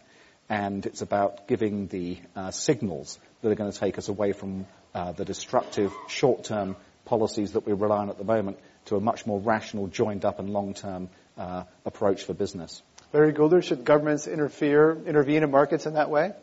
And 0.50 0.86
it's 0.86 1.02
about 1.02 1.48
giving 1.48 1.88
the 1.88 2.18
uh, 2.36 2.52
signals 2.52 3.20
that 3.42 3.52
are 3.52 3.56
going 3.56 3.72
to 3.72 3.78
take 3.78 3.98
us 3.98 4.08
away 4.08 4.32
from 4.32 4.66
uh, 4.94 5.12
the 5.12 5.26
destructive 5.26 5.92
short-term 6.08 6.76
policies 7.06 7.54
that 7.54 7.66
we 7.66 7.74
rely 7.74 7.98
on 7.98 8.10
at 8.10 8.18
the 8.18 8.24
moment 8.24 8.58
to 8.86 8.96
a 8.96 9.00
much 9.00 9.26
more 9.26 9.40
rational, 9.40 9.88
joined 9.88 10.24
up 10.26 10.40
and 10.40 10.50
long-term 10.50 11.10
uh, 11.38 11.64
approach 11.86 12.24
for 12.24 12.34
business. 12.34 12.82
Larry 13.14 13.34
Goulder, 13.34 13.64
should 13.64 13.86
governments 13.86 14.28
interfere, 14.28 14.98
intervene 15.06 15.44
in 15.44 15.52
markets 15.52 15.86
in 15.86 15.94
that 15.94 16.10
way? 16.10 16.34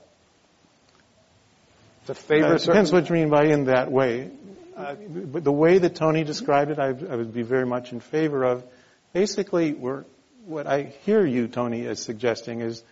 To 2.06 2.14
favor 2.14 2.54
uh, 2.54 2.58
depends 2.58 2.92
what 2.92 3.08
you 3.08 3.14
mean 3.14 3.30
by 3.30 3.44
in 3.46 3.64
that 3.64 3.90
way. 3.90 4.30
Uh, 4.76 4.96
the 4.98 5.52
way 5.52 5.78
that 5.78 5.94
Tony 5.94 6.24
described 6.24 6.70
it, 6.70 6.78
I, 6.78 6.88
I, 6.88 7.16
would 7.16 7.32
be 7.32 7.42
very 7.42 7.64
much 7.64 7.92
in 7.92 8.00
favor 8.00 8.44
of. 8.44 8.64
Basically, 9.12 9.72
what 9.72 10.66
I 10.66 10.92
hear 11.04 11.24
you, 11.24 11.46
Tony, 11.48 11.82
is 11.82 12.00
suggesting 12.00 12.60
is 12.60 12.82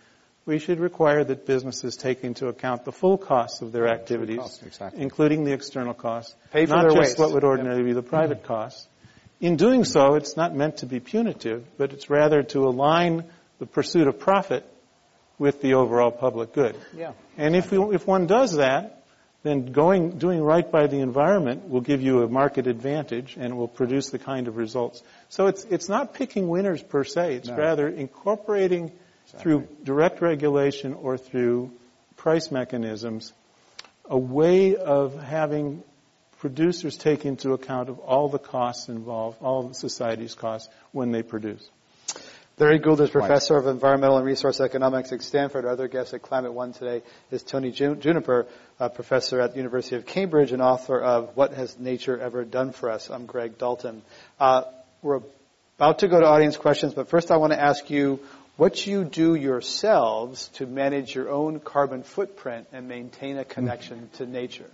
we 0.45 0.59
should 0.59 0.79
require 0.79 1.23
that 1.23 1.45
businesses 1.45 1.95
take 1.95 2.23
into 2.23 2.47
account 2.47 2.85
the 2.85 2.91
full 2.91 3.17
costs 3.17 3.61
of 3.61 3.71
their 3.71 3.87
activities, 3.87 4.37
costs, 4.37 4.63
exactly. 4.63 5.01
including 5.01 5.45
the 5.45 5.53
external 5.53 5.93
costs, 5.93 6.35
Pay 6.51 6.65
not 6.65 6.85
just 6.85 6.97
waste. 6.97 7.19
what 7.19 7.31
would 7.31 7.43
ordinarily 7.43 7.81
yep. 7.81 7.87
be 7.87 7.93
the 7.93 8.03
private 8.03 8.39
mm-hmm. 8.39 8.47
costs. 8.47 8.87
In 9.39 9.55
doing 9.55 9.83
so, 9.85 10.15
it's 10.15 10.37
not 10.37 10.55
meant 10.55 10.77
to 10.77 10.85
be 10.85 10.99
punitive, 10.99 11.65
but 11.77 11.93
it's 11.93 12.09
rather 12.09 12.43
to 12.43 12.67
align 12.67 13.25
the 13.59 13.65
pursuit 13.65 14.07
of 14.07 14.19
profit 14.19 14.65
with 15.37 15.61
the 15.61 15.73
overall 15.73 16.11
public 16.11 16.53
good. 16.53 16.75
Yeah. 16.95 17.13
And 17.37 17.55
if, 17.55 17.71
we, 17.71 17.95
if 17.95 18.05
one 18.07 18.27
does 18.27 18.55
that, 18.57 19.03
then 19.43 19.73
going, 19.73 20.17
doing 20.17 20.41
right 20.41 20.69
by 20.69 20.87
the 20.87 20.99
environment 20.99 21.67
will 21.67 21.81
give 21.81 22.01
you 22.01 22.23
a 22.23 22.29
market 22.29 22.67
advantage 22.67 23.35
and 23.37 23.57
will 23.57 23.67
produce 23.67 24.09
the 24.09 24.19
kind 24.19 24.47
of 24.47 24.55
results. 24.55 25.03
So 25.29 25.47
it's, 25.47 25.65
it's 25.65 25.89
not 25.89 26.13
picking 26.13 26.47
winners 26.47 26.81
per 26.81 27.03
se. 27.03 27.35
It's 27.35 27.49
no. 27.49 27.57
rather 27.57 27.89
incorporating 27.89 28.93
through 29.37 29.67
direct 29.83 30.21
regulation 30.21 30.93
or 30.93 31.17
through 31.17 31.71
price 32.17 32.51
mechanisms, 32.51 33.33
a 34.05 34.17
way 34.17 34.75
of 34.75 35.19
having 35.21 35.83
producers 36.39 36.97
take 36.97 37.25
into 37.25 37.53
account 37.53 37.89
of 37.89 37.99
all 37.99 38.27
the 38.29 38.39
costs 38.39 38.89
involved, 38.89 39.41
all 39.41 39.67
of 39.67 39.75
society's 39.75 40.35
costs 40.35 40.69
when 40.91 41.11
they 41.11 41.23
produce. 41.23 41.67
Larry 42.59 42.79
Goulder 42.79 43.05
is 43.05 43.09
professor 43.09 43.57
of 43.57 43.65
environmental 43.65 44.17
and 44.17 44.25
resource 44.25 44.59
economics 44.59 45.11
at 45.11 45.23
Stanford. 45.23 45.65
Our 45.65 45.71
other 45.71 45.87
guest 45.87 46.13
at 46.13 46.21
Climate 46.21 46.53
One 46.53 46.71
today 46.71 47.01
is 47.31 47.41
Tony 47.41 47.71
Juniper, 47.71 48.45
professor 48.93 49.41
at 49.41 49.51
the 49.51 49.57
University 49.57 49.95
of 49.95 50.05
Cambridge 50.05 50.51
and 50.51 50.61
author 50.61 51.01
of 51.01 51.35
What 51.35 51.53
Has 51.53 51.79
Nature 51.79 52.19
Ever 52.19 52.45
Done 52.45 52.71
for 52.71 52.91
Us? 52.91 53.09
I'm 53.09 53.25
Greg 53.25 53.57
Dalton. 53.57 54.03
Uh, 54.39 54.63
we're 55.01 55.21
about 55.79 55.99
to 55.99 56.07
go 56.07 56.19
to 56.19 56.27
audience 56.27 56.55
questions, 56.55 56.93
but 56.93 57.09
first 57.09 57.31
I 57.31 57.37
want 57.37 57.53
to 57.53 57.59
ask 57.59 57.89
you 57.89 58.19
what 58.55 58.85
you 58.85 59.03
do 59.03 59.35
yourselves 59.35 60.47
to 60.53 60.65
manage 60.65 61.15
your 61.15 61.29
own 61.29 61.59
carbon 61.59 62.03
footprint 62.03 62.67
and 62.71 62.87
maintain 62.87 63.37
a 63.37 63.45
connection 63.45 64.09
to 64.13 64.25
nature. 64.25 64.69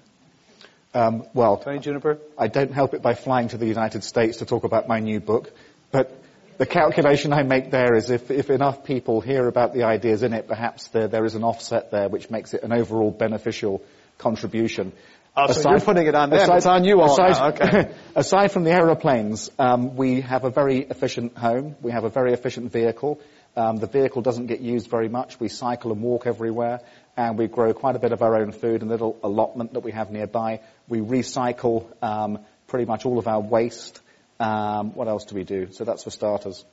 Um, 0.94 1.28
well, 1.34 1.58
Tony 1.58 1.80
Juniper? 1.80 2.18
I 2.38 2.48
don't 2.48 2.74
help 2.74 2.94
it 2.94 3.02
by 3.02 3.14
flying 3.14 3.50
to 3.50 3.58
the 3.58 3.68
United 3.68 4.04
States 4.04 4.38
to 4.38 4.46
talk 4.46 4.64
about 4.64 4.88
my 4.88 5.00
new 5.00 5.20
book, 5.20 5.52
but 5.92 6.20
the 6.58 6.66
calculation 6.66 7.32
I 7.32 7.44
make 7.44 7.72
there 7.72 7.96
is 7.96 8.10
if, 8.10 8.30
if 8.32 8.50
enough 8.50 8.84
people 8.84 9.22
hear 9.22 9.48
about 9.48 9.74
the 9.74 9.84
ideas 9.84 10.24
in 10.24 10.34
it, 10.34 10.48
perhaps 10.48 10.90
there, 10.90 11.08
there 11.08 11.24
is 11.24 11.36
an 11.36 11.44
offset 11.44 11.90
there 11.90 12.10
which 12.10 12.30
makes 12.30 12.54
it 12.54 12.64
an 12.64 12.74
overall 12.74 13.12
beneficial 13.12 13.82
contribution. 14.18 14.92
Oh, 15.38 15.48
so 15.48 15.60
aside, 15.60 15.70
you're 15.70 15.80
putting 15.80 16.08
it 16.08 16.16
on 16.16 16.32
them. 16.32 16.40
Aside, 16.40 16.58
it's 16.58 16.66
on 16.66 16.84
you 16.84 17.00
all 17.00 17.14
aside, 17.14 17.62
Okay. 17.62 17.94
aside 18.16 18.52
from 18.52 18.66
the 18.66 18.72
aeroplanes, 18.72 19.50
um, 19.58 19.96
we 19.96 20.22
have 20.22 20.44
a 20.44 20.50
very 20.50 20.80
efficient 20.80 21.38
home. 21.38 21.76
We 21.82 21.92
have 21.92 22.04
a 22.04 22.10
very 22.10 22.34
efficient 22.34 22.74
vehicle. 22.74 23.22
Um, 23.56 23.78
the 23.78 23.88
vehicle 23.88 24.22
doesn't 24.22 24.48
get 24.48 24.62
used 24.62 24.90
very 24.90 25.10
much. 25.10 25.40
We 25.40 25.50
cycle 25.50 25.92
and 25.92 26.02
walk 26.02 26.28
everywhere, 26.28 26.82
and 27.18 27.38
we 27.38 27.48
grow 27.48 27.74
quite 27.74 27.96
a 27.96 28.00
bit 28.00 28.12
of 28.12 28.22
our 28.22 28.36
own 28.36 28.52
food. 28.52 28.82
in 28.82 28.88
A 28.88 28.92
little 28.92 29.18
allotment 29.24 29.74
that 29.74 29.82
we 29.82 29.92
have 29.92 30.12
nearby. 30.12 30.62
We 30.88 31.00
recycle 31.00 31.86
um, 32.02 32.40
pretty 32.68 32.86
much 32.86 33.06
all 33.06 33.18
of 33.18 33.28
our 33.28 33.40
waste. 33.42 34.00
Um, 34.40 34.94
what 34.96 35.08
else 35.08 35.26
do 35.26 35.36
we 35.36 35.44
do? 35.44 35.72
So 35.72 35.84
that's 35.84 36.04
for 36.04 36.12
starters. 36.12 36.64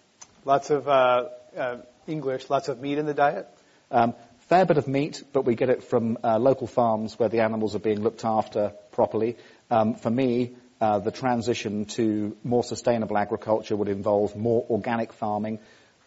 Lots 0.45 0.71
of 0.71 0.87
uh, 0.87 1.29
uh, 1.57 1.77
English. 2.07 2.49
Lots 2.49 2.69
of 2.69 2.81
meat 2.81 2.99
in 2.99 3.07
the 3.07 3.15
diet. 3.15 3.49
Um, 3.91 4.15
fair 4.49 4.65
bit 4.65 4.79
of 4.79 4.87
meat, 4.87 5.23
but 5.33 5.45
we 5.45 5.57
get 5.57 5.71
it 5.71 5.83
from 5.83 6.19
uh, 6.23 6.39
local 6.39 6.67
farms 6.67 7.19
where 7.19 7.29
the 7.29 7.41
animals 7.41 7.75
are 7.75 7.81
being 7.81 8.01
looked 8.01 8.25
after 8.25 8.73
properly. 8.93 9.37
Um, 9.71 9.95
for 9.95 10.11
me, 10.11 10.55
uh, 10.81 10.99
the 10.99 11.11
transition 11.11 11.87
to 11.87 12.37
more 12.45 12.63
sustainable 12.63 13.19
agriculture 13.19 13.77
would 13.77 13.89
involve 13.89 14.37
more 14.37 14.65
organic 14.71 15.13
farming, 15.13 15.59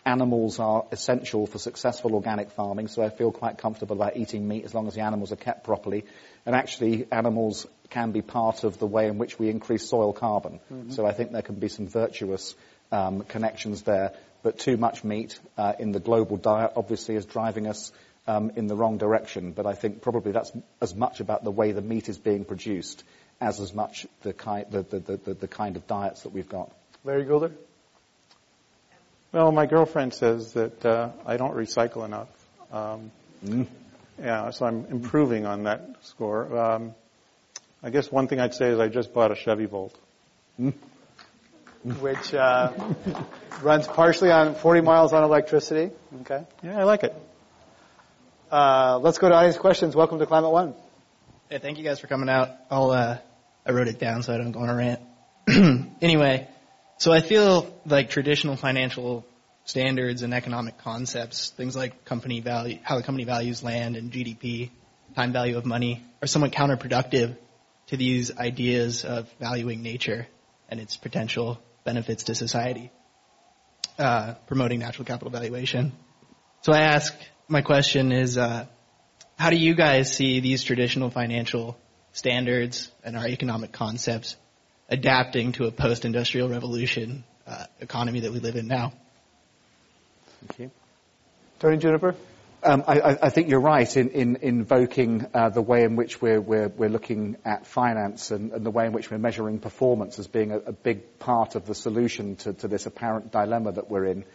animals 0.09 0.59
are 0.59 0.85
essential 0.91 1.45
for 1.45 1.59
successful 1.59 2.15
organic 2.15 2.51
farming, 2.51 2.87
so 2.87 3.03
I 3.03 3.09
feel 3.09 3.31
quite 3.31 3.57
comfortable 3.59 3.95
about 3.95 4.17
eating 4.17 4.47
meat 4.47 4.65
as 4.65 4.73
long 4.73 4.87
as 4.87 4.95
the 4.95 5.01
animals 5.01 5.31
are 5.31 5.37
kept 5.37 5.63
properly. 5.63 6.05
And 6.45 6.55
actually, 6.55 7.07
animals 7.11 7.67
can 7.89 8.11
be 8.11 8.21
part 8.21 8.63
of 8.63 8.79
the 8.79 8.87
way 8.87 9.07
in 9.07 9.17
which 9.17 9.37
we 9.37 9.49
increase 9.49 9.87
soil 9.87 10.11
carbon. 10.13 10.59
Mm-hmm. 10.71 10.91
So 10.91 11.05
I 11.05 11.13
think 11.13 11.31
there 11.31 11.43
can 11.43 11.55
be 11.55 11.69
some 11.69 11.87
virtuous 11.87 12.55
um, 12.91 13.21
connections 13.21 13.83
there. 13.83 14.13
But 14.41 14.57
too 14.57 14.77
much 14.77 15.03
meat 15.03 15.39
uh, 15.57 15.73
in 15.79 15.91
the 15.91 15.99
global 15.99 16.37
diet 16.37 16.71
obviously 16.75 17.15
is 17.15 17.25
driving 17.25 17.67
us 17.67 17.91
um, 18.25 18.51
in 18.55 18.67
the 18.67 18.75
wrong 18.75 18.97
direction. 18.97 19.51
But 19.51 19.65
I 19.65 19.73
think 19.73 20.01
probably 20.01 20.31
that's 20.31 20.51
as 20.81 20.95
much 20.95 21.19
about 21.19 21.43
the 21.43 21.51
way 21.51 21.71
the 21.71 21.81
meat 21.81 22.09
is 22.09 22.17
being 22.17 22.45
produced 22.45 23.03
as 23.41 23.59
as 23.59 23.73
much 23.73 24.07
the, 24.21 24.33
ki- 24.33 24.65
the, 24.69 24.83
the, 24.83 25.17
the, 25.17 25.33
the 25.33 25.47
kind 25.47 25.75
of 25.75 25.87
diets 25.87 26.23
that 26.23 26.29
we've 26.29 26.49
got. 26.49 26.71
Larry 27.03 27.25
Goulder? 27.25 27.51
Well, 29.31 29.51
my 29.51 29.67
girlfriend 29.67 30.15
says 30.15 30.53
that 30.53 30.83
uh, 30.83 31.11
I 31.23 31.37
don't 31.37 31.55
recycle 31.55 32.03
enough. 32.03 32.29
Um, 32.71 33.11
mm. 33.45 33.67
Yeah, 34.19 34.49
so 34.49 34.65
I'm 34.65 34.85
improving 34.85 35.45
on 35.45 35.63
that 35.63 35.97
score. 36.01 36.57
Um, 36.57 36.95
I 37.83 37.91
guess 37.91 38.11
one 38.11 38.27
thing 38.27 38.39
I'd 38.39 38.55
say 38.55 38.69
is 38.69 38.79
I 38.79 38.87
just 38.87 39.13
bought 39.13 39.31
a 39.31 39.35
Chevy 39.35 39.65
Volt. 39.65 39.95
Mm. 40.59 40.73
Which 42.01 42.33
uh, 42.33 42.73
runs 43.61 43.87
partially 43.87 44.31
on 44.31 44.55
40 44.55 44.81
miles 44.81 45.13
on 45.13 45.23
electricity. 45.23 45.91
Okay. 46.21 46.43
Yeah, 46.63 46.79
I 46.79 46.83
like 46.83 47.03
it. 47.03 47.15
Uh, 48.51 48.99
let's 48.99 49.19
go 49.19 49.29
to 49.29 49.35
audience 49.35 49.57
questions. 49.57 49.95
Welcome 49.95 50.17
to 50.19 50.25
Climate 50.25 50.51
One. 50.51 50.73
Hey, 51.49 51.59
thank 51.59 51.77
you 51.77 51.83
guys 51.83 51.99
for 51.99 52.07
coming 52.07 52.29
out. 52.29 52.49
I'll, 52.71 52.89
uh, 52.89 53.19
I 53.63 53.71
wrote 53.71 53.87
it 53.87 53.99
down 53.99 54.23
so 54.23 54.33
I 54.33 54.37
don't 54.37 54.51
go 54.51 54.61
on 54.61 54.69
a 54.69 54.75
rant. 54.75 55.01
anyway, 56.01 56.47
so 56.99 57.13
I 57.13 57.21
feel 57.21 57.73
like 57.85 58.09
traditional 58.09 58.57
financial 58.57 59.25
standards 59.63 60.21
and 60.21 60.33
economic 60.33 60.79
concepts, 60.79 61.49
things 61.49 61.73
like 61.73 62.03
company 62.03 62.41
value, 62.41 62.77
how 62.83 62.97
the 62.97 63.03
company 63.03 63.23
values 63.23 63.63
land 63.63 63.95
and 63.95 64.11
GDP, 64.11 64.69
time 65.15 65.31
value 65.31 65.57
of 65.57 65.65
money, 65.65 66.03
are 66.21 66.27
somewhat 66.27 66.51
counterproductive 66.51 67.37
to 67.87 67.95
these 67.95 68.37
ideas 68.37 69.05
of 69.05 69.31
valuing 69.39 69.81
nature 69.81 70.27
and 70.67 70.81
its 70.81 70.97
potential 70.97 71.57
benefits 71.85 72.23
to 72.23 72.35
society, 72.35 72.91
uh, 73.97 74.33
promoting 74.47 74.79
natural 74.79 75.05
capital 75.05 75.31
valuation. 75.31 75.93
So 76.63 76.73
I 76.73 76.81
ask, 76.81 77.15
my 77.47 77.61
question 77.61 78.11
is, 78.11 78.37
uh, 78.37 78.65
how 79.37 79.51
do 79.51 79.55
you 79.55 79.73
guys 79.73 80.13
see 80.13 80.41
these 80.41 80.63
traditional 80.63 81.09
financial 81.09 81.77
standards 82.11 82.91
and 83.05 83.15
our 83.15 83.25
economic 83.25 83.71
concepts 83.71 84.35
adapting 84.89 85.53
to 85.53 85.65
a 85.65 85.71
post-industrial 85.71 86.49
revolution 86.49 87.23
uh, 87.47 87.65
economy 87.79 88.21
that 88.21 88.31
we 88.31 88.39
live 88.39 88.55
in 88.55 88.67
now? 88.67 88.93
Thank 90.47 90.59
you. 90.59 90.71
Tony 91.59 91.77
Juniper? 91.77 92.15
Um, 92.61 92.83
I, 92.87 93.17
I, 93.21 93.29
think 93.29 93.47
you're 93.47 93.61
right 93.61 93.95
in, 93.95 94.09
in 94.09 94.35
invoking 94.41 95.25
uh, 95.33 95.47
the 95.47 95.61
way 95.61 95.83
in 95.83 95.95
which 95.95 96.21
we're, 96.21 96.41
we're, 96.41 96.67
we're 96.67 96.89
looking 96.89 97.37
at 97.45 97.65
finance 97.65 98.31
and, 98.31 98.51
and, 98.51 98.65
the 98.65 98.69
way 98.69 98.85
in 98.85 98.91
which 98.91 99.09
we're 99.09 99.17
measuring 99.17 99.59
performance 99.59 100.19
as 100.19 100.27
being 100.27 100.51
a, 100.51 100.57
a 100.57 100.73
big 100.73 101.19
part 101.19 101.55
of 101.55 101.65
the 101.65 101.73
solution 101.73 102.35
to, 102.35 102.51
to, 102.51 102.67
this 102.67 102.85
apparent 102.85 103.31
dilemma 103.31 103.71
that 103.71 103.89
we're 103.89 104.05
in. 104.05 104.25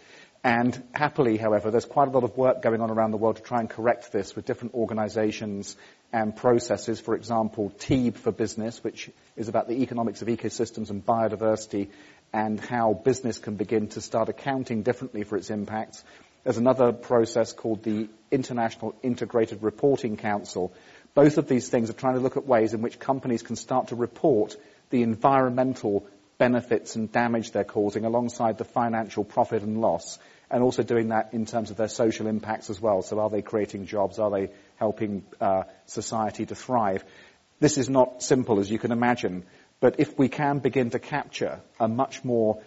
And 0.43 0.83
happily, 0.95 1.37
however, 1.37 1.71
there's 1.71 1.85
quite 1.85 2.09
a 2.09 2.11
lot 2.11 2.25
of 2.25 2.35
work 2.35 2.63
going 2.63 2.81
on 2.81 2.91
around 2.91 3.11
the 3.11 3.19
world 3.19 3.37
to 3.37 3.43
try 3.43 3.61
and 3.61 3.69
correct 3.69 4.11
this 4.11 4.35
with 4.35 4.47
different 4.47 4.73
organizations 4.73 5.77
and 6.15 6.37
processes. 6.37 7.01
For 7.01 7.17
example, 7.17 7.73
TEEB 7.77 8.17
for 8.17 8.31
business, 8.31 8.83
which 8.85 9.11
is 9.37 9.49
about 9.49 9.67
the 9.67 9.83
economics 9.83 10.23
of 10.23 10.29
ecosystems 10.29 10.91
and 10.91 11.05
biodiversity 11.05 11.89
and 12.33 12.61
how 12.61 12.95
business 12.95 13.39
can 13.39 13.57
begin 13.57 13.89
to 13.89 14.01
start 14.01 14.29
accounting 14.29 14.85
differently 14.85 15.25
for 15.25 15.37
its 15.37 15.51
impacts. 15.51 16.05
There's 16.45 16.57
another 16.57 16.93
process 16.93 17.53
called 17.53 17.83
the 17.83 18.09
International 18.31 18.95
Integrated 19.03 19.65
Reporting 19.65 20.17
Council. 20.17 20.73
Both 21.15 21.37
of 21.37 21.49
these 21.49 21.69
things 21.69 21.91
are 21.91 21.95
trying 21.95 22.15
to 22.15 22.21
look 22.21 22.37
at 22.37 22.47
ways 22.47 22.75
in 22.75 22.83
which 22.83 23.01
companies 23.01 23.43
can 23.43 23.57
start 23.57 23.89
to 23.89 23.97
report 23.97 24.57
the 24.91 25.03
environmental 25.03 26.07
benefits 26.39 26.95
and 26.95 27.11
damage 27.11 27.51
they're 27.51 27.65
causing 27.65 28.05
alongside 28.05 28.59
the 28.59 28.65
financial 28.65 29.25
profit 29.25 29.63
and 29.63 29.81
loss 29.81 30.21
and 30.51 30.63
also 30.63 30.85
doing 30.85 31.09
that 31.09 31.31
in 31.33 31.47
terms 31.47 31.71
of 31.71 31.77
their 31.77 31.89
social 31.89 32.29
impacts 32.29 32.71
as 32.71 32.81
well. 32.81 33.03
So 33.03 33.19
are 33.19 33.31
they 33.31 33.43
creating 33.43 33.87
jobs? 33.87 34.21
Are 34.21 34.31
they 34.31 34.51
helping 34.77 35.25
uh, 35.41 35.65
society 35.87 36.47
to 36.47 36.55
thrive? 36.55 37.05
This 37.61 37.79
is 37.79 37.89
not 37.89 38.23
simple 38.23 38.61
as 38.61 38.71
you 38.71 38.79
can 38.79 38.93
imagine, 38.93 39.45
but 39.81 40.01
if 40.01 40.19
we 40.19 40.29
can 40.29 40.59
begin 40.59 40.91
to 40.91 40.99
capture 40.99 41.61
a 41.79 41.89
much 41.89 42.25
more 42.25 42.63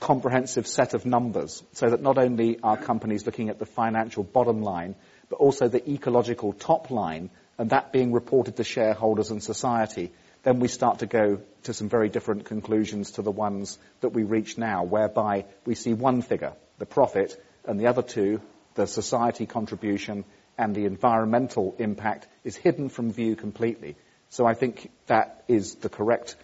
comprehensive 0.00 0.66
set 0.66 0.94
of 0.94 1.04
numbers 1.04 1.62
so 1.72 1.90
that 1.90 2.02
not 2.02 2.18
only 2.18 2.58
are 2.62 2.76
companies 2.76 3.26
looking 3.26 3.48
at 3.48 3.58
the 3.58 3.66
financial 3.66 4.22
bottom 4.22 4.62
line, 4.62 4.94
but 5.28 5.36
also 5.36 5.68
the 5.68 5.90
ecological 5.90 6.52
top 6.52 6.90
line, 6.90 7.30
and 7.58 7.70
that 7.70 7.92
being 7.92 8.12
reported 8.12 8.56
to 8.56 8.64
shareholders 8.64 9.30
and 9.30 9.42
society, 9.42 10.12
then 10.44 10.60
we 10.60 10.68
start 10.68 11.00
to 11.00 11.06
go 11.06 11.40
to 11.64 11.74
some 11.74 11.88
very 11.88 12.08
different 12.08 12.44
conclusions 12.44 13.12
to 13.12 13.22
the 13.22 13.30
ones 13.30 13.78
that 14.00 14.10
we 14.10 14.22
reach 14.22 14.56
now, 14.56 14.84
whereby 14.84 15.44
we 15.66 15.74
see 15.74 15.92
one 15.92 16.22
figure, 16.22 16.52
the 16.78 16.86
profit, 16.86 17.36
and 17.64 17.80
the 17.80 17.88
other 17.88 18.02
two, 18.02 18.40
the 18.74 18.86
society 18.86 19.46
contribution 19.46 20.24
and 20.58 20.74
the 20.74 20.84
environmental 20.84 21.74
impact, 21.78 22.26
is 22.44 22.56
hidden 22.56 22.88
from 22.88 23.12
view 23.12 23.36
completely. 23.36 23.96
So 24.30 24.44
I 24.44 24.54
think 24.54 24.90
that 25.06 25.44
is 25.48 25.76
the 25.76 25.88
correct 25.88 26.36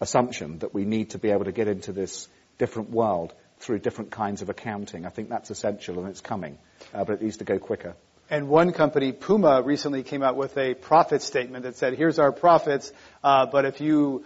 assumption 0.00 0.58
that 0.58 0.74
we 0.74 0.84
need 0.84 1.10
to 1.10 1.18
be 1.18 1.30
able 1.30 1.44
to 1.44 1.52
get 1.52 1.68
into 1.68 1.92
this 1.92 2.28
different 2.58 2.90
world 2.90 3.32
through 3.58 3.78
different 3.78 4.10
kinds 4.10 4.42
of 4.42 4.50
accounting. 4.50 5.06
I 5.06 5.08
think 5.08 5.28
that's 5.28 5.50
essential 5.50 5.98
and 6.00 6.08
it's 6.08 6.20
coming, 6.20 6.58
uh, 6.92 7.04
but 7.04 7.14
it 7.14 7.22
needs 7.22 7.38
to 7.38 7.44
go 7.44 7.58
quicker. 7.58 7.94
And 8.30 8.48
one 8.48 8.72
company, 8.72 9.12
Puma, 9.12 9.62
recently 9.62 10.02
came 10.02 10.22
out 10.22 10.36
with 10.36 10.56
a 10.56 10.74
profit 10.74 11.22
statement 11.22 11.64
that 11.64 11.76
said, 11.76 11.94
here's 11.94 12.18
our 12.18 12.32
profits, 12.32 12.92
uh, 13.22 13.46
but 13.46 13.64
if 13.64 13.80
you 13.80 14.24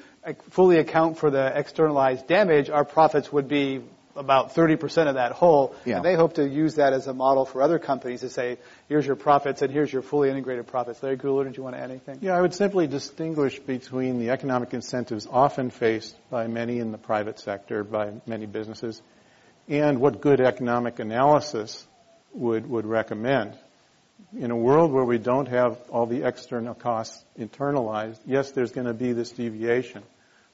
fully 0.51 0.79
account 0.79 1.19
for 1.19 1.31
the 1.31 1.53
externalized 1.59 2.27
damage, 2.27 2.71
our 2.71 2.85
profits 2.85 3.33
would 3.33 3.49
be 3.49 3.83
about 4.17 4.55
30% 4.55 5.09
of 5.09 5.15
that 5.15 5.33
whole. 5.33 5.75
Yeah. 5.85 5.97
And 5.97 6.05
they 6.05 6.15
hope 6.15 6.35
to 6.35 6.49
use 6.49 6.77
that 6.77 6.93
as 6.93 7.07
a 7.07 7.15
model 7.15 7.45
for 7.45 7.63
other 7.63 7.79
companies 7.79 8.21
to 8.21 8.31
say, 8.31 8.59
here's 8.89 9.07
your 9.07 9.17
profits 9.17 9.63
and 9.63 9.73
here's 9.73 9.93
your 9.93 10.03
fully 10.03 10.31
integrated 10.31 10.67
profits. 10.67 11.03
Larry 11.03 11.17
Goulder, 11.17 11.45
did 11.45 11.57
you 11.57 11.63
want 11.63 11.77
to 11.77 11.83
add 11.83 11.91
anything? 11.91 12.19
Yeah, 12.21 12.37
I 12.37 12.41
would 12.41 12.55
simply 12.55 12.87
distinguish 12.87 13.59
between 13.59 14.19
the 14.19 14.31
economic 14.31 14.75
incentives 14.75 15.27
often 15.31 15.71
faced 15.71 16.17
by 16.31 16.47
many 16.47 16.79
in 16.79 16.93
the 16.93 16.99
private 16.99 17.39
sector, 17.39 17.85
by 17.85 18.13
many 18.27 18.47
businesses, 18.47 19.01
and 19.69 20.01
what 20.01 20.21
good 20.21 20.41
economic 20.41 20.99
analysis 20.99 21.87
would, 22.33 22.69
would 22.69 22.87
recommend. 22.87 23.55
In 24.37 24.51
a 24.51 24.57
world 24.57 24.93
where 24.93 25.05
we 25.05 25.19
don't 25.19 25.49
have 25.49 25.79
all 25.91 26.07
the 26.07 26.27
external 26.27 26.75
costs 26.75 27.25
internalized, 27.39 28.19
yes, 28.27 28.51
there's 28.53 28.73
going 28.73 28.87
to 28.87 28.95
be 28.95 29.13
this 29.13 29.31
deviation. 29.31 30.03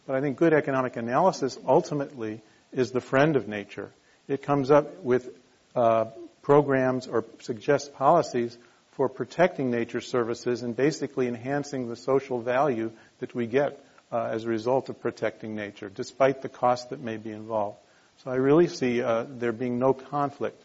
But 0.07 0.17
I 0.17 0.21
think 0.21 0.37
good 0.37 0.53
economic 0.53 0.97
analysis 0.97 1.59
ultimately 1.67 2.43
is 2.73 2.91
the 2.91 3.01
friend 3.01 3.37
of 3.37 3.49
nature. 3.49 3.91
It 4.29 4.43
comes 4.43 4.71
up 4.71 5.03
with 5.03 5.29
uh, 5.75 6.07
programs 6.43 7.07
or 7.07 7.25
suggests 7.41 7.89
policies 7.89 8.57
for 8.93 9.09
protecting 9.09 9.71
nature 9.71 10.01
services 10.01 10.63
and 10.63 10.77
basically 10.77 11.27
enhancing 11.27 11.89
the 11.89 11.97
social 11.97 12.41
value 12.41 12.93
that 13.21 13.35
we 13.35 13.47
get 13.47 13.83
uh, 14.11 14.29
as 14.31 14.45
a 14.45 14.49
result 14.49 14.89
of 14.89 15.01
protecting 15.01 15.55
nature, 15.55 15.89
despite 15.89 16.43
the 16.43 16.49
cost 16.49 16.91
that 16.91 17.01
may 17.01 17.17
be 17.17 17.31
involved. 17.31 17.79
So 18.25 18.31
I 18.31 18.35
really 18.35 18.69
see 18.69 19.03
uh, 19.03 19.25
there 19.29 19.53
being 19.53 19.79
no 19.79 19.95
conflict. 19.95 20.63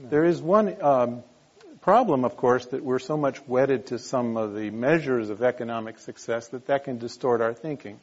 No. 0.00 0.10
There 0.10 0.24
is 0.24 0.42
one 0.42 0.80
um, 0.82 1.22
problem, 1.80 2.24
of 2.24 2.36
course, 2.36 2.66
that 2.66 2.84
we're 2.84 2.98
so 2.98 3.16
much 3.16 3.40
wedded 3.48 3.86
to 3.86 3.98
some 3.98 4.36
of 4.36 4.54
the 4.54 4.70
measures 4.70 5.30
of 5.30 5.42
economic 5.42 5.98
success 5.98 6.48
that 6.48 6.66
that 6.66 6.84
can 6.84 6.98
distort 6.98 7.40
our 7.40 7.54
thinking. 7.54 7.98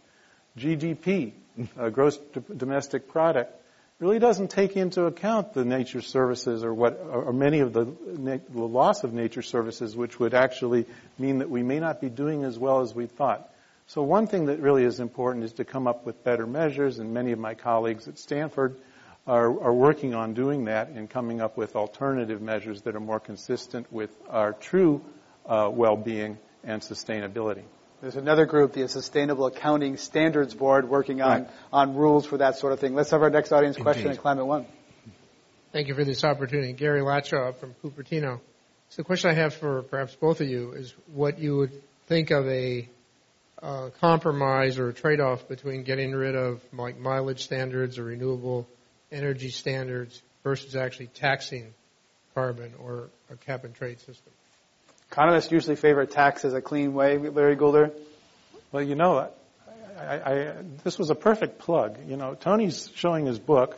GDP, 0.58 1.34
uh, 1.78 1.89
gross 1.89 2.18
domestic 2.55 3.08
product, 3.08 3.53
really 3.99 4.20
doesn't 4.20 4.49
take 4.49 4.78
into 4.78 5.05
account 5.05 5.53
the 5.53 5.66
nature 5.66 6.01
services 6.01 6.64
or 6.64 6.74
what, 6.74 6.99
or 6.99 7.34
many 7.34 7.60
of 7.60 7.74
the, 7.74 7.86
the 7.86 8.41
loss 8.53 9.03
of 9.03 9.14
nature 9.14 9.41
services, 9.41 9.95
which 9.95 10.20
would 10.20 10.36
actually 10.36 10.86
mean 11.18 11.39
that 11.39 11.49
we 11.49 11.64
may 11.64 11.80
not 11.80 11.99
be 11.99 12.10
doing 12.10 12.43
as 12.43 12.60
well 12.60 12.82
as 12.82 12.93
we 12.93 13.08
thought. 13.08 13.51
So 13.88 14.03
one 14.03 14.28
thing 14.28 14.47
that 14.47 14.60
really 14.60 14.84
is 14.84 14.99
important 14.99 15.45
is 15.45 15.53
to 15.53 15.66
come 15.66 15.88
up 15.88 16.05
with 16.05 16.24
better 16.24 16.45
measures, 16.45 16.99
and 16.99 17.14
many 17.14 17.32
of 17.32 17.39
my 17.39 17.55
colleagues 17.55 18.08
at 18.08 18.20
Stanford 18.20 18.78
are, 19.26 19.47
are 19.62 19.74
working 19.74 20.14
on 20.14 20.34
doing 20.34 20.66
that 20.66 20.89
and 20.89 21.10
coming 21.10 21.41
up 21.41 21.58
with 21.58 21.76
alternative 21.76 22.41
measures 22.41 22.82
that 22.84 22.95
are 22.95 22.99
more 22.99 23.20
consistent 23.20 23.91
with 23.91 24.12
our 24.30 24.53
true 24.53 25.01
uh, 25.45 25.70
well-being 25.72 26.38
and 26.64 26.82
sustainability. 26.82 27.64
There's 28.00 28.16
another 28.16 28.45
group, 28.45 28.74
the 28.74 28.88
Sustainable 28.88 29.48
Accounting 29.48 29.98
Standards 29.98 30.54
Board, 30.54 30.88
working 30.88 31.22
on, 31.22 31.43
right. 31.43 31.52
on 31.74 31.95
rules 31.95 32.28
for 32.28 32.38
that 32.38 32.58
sort 32.58 32.74
of 32.74 32.80
thing. 32.80 32.93
Let's 32.93 33.10
have 33.10 33.24
our 33.24 33.32
next 33.32 33.52
audience 33.52 33.76
Indeed. 33.76 33.84
question 33.84 34.12
at 34.12 34.20
Climate 34.20 34.45
One. 34.45 34.68
Thank 35.74 35.88
you 35.88 35.95
for 35.95 36.04
this 36.04 36.24
opportunity. 36.24 36.74
Gary 36.74 37.02
Latshaw 37.02 37.58
from 37.58 37.74
Cupertino. 37.84 38.39
So 38.89 38.98
the 38.98 39.04
question 39.04 39.32
I 39.32 39.34
have 39.34 39.56
for 39.56 39.82
perhaps 39.82 40.16
both 40.16 40.41
of 40.41 40.48
you 40.48 40.74
is 40.74 40.93
what 41.08 41.39
you 41.39 41.58
would 41.58 41.72
think 42.06 42.30
of 42.30 42.48
a 42.48 42.88
uh, 43.62 43.89
compromise 44.00 44.78
or 44.78 44.89
a 44.89 44.93
trade-off 44.93 45.48
between 45.48 45.84
getting 45.84 46.14
rid 46.14 46.36
of 46.36 46.62
like 46.74 47.00
mileage 47.00 47.43
standards 47.43 47.98
or 47.98 48.04
renewable 48.04 48.68
energy 49.12 49.50
standards 49.50 50.22
versus 50.43 50.76
actually 50.76 51.08
taxing 51.08 51.74
carbon 52.36 52.74
or 52.80 53.10
a 53.32 53.36
cap 53.36 53.64
and 53.64 53.74
trade 53.74 54.00
system. 54.00 54.32
Economists 55.12 55.51
usually 55.51 55.76
favor 55.76 56.05
tax 56.05 56.45
as 56.45 56.53
a 56.53 56.62
clean 56.62 56.93
way, 56.93 57.18
Larry 57.18 57.55
Goulder. 57.55 57.91
Well, 58.72 58.84
you 58.84 58.95
know, 58.95 59.30
I, 59.97 60.16
I, 60.16 60.53
this 60.84 60.97
was 60.99 61.10
a 61.10 61.16
perfect 61.16 61.60
plug. 61.60 61.97
You 62.08 62.18
know, 62.18 62.36
Tony's 62.36 62.89
showing 62.95 63.26
his 63.26 63.39
book. 63.39 63.78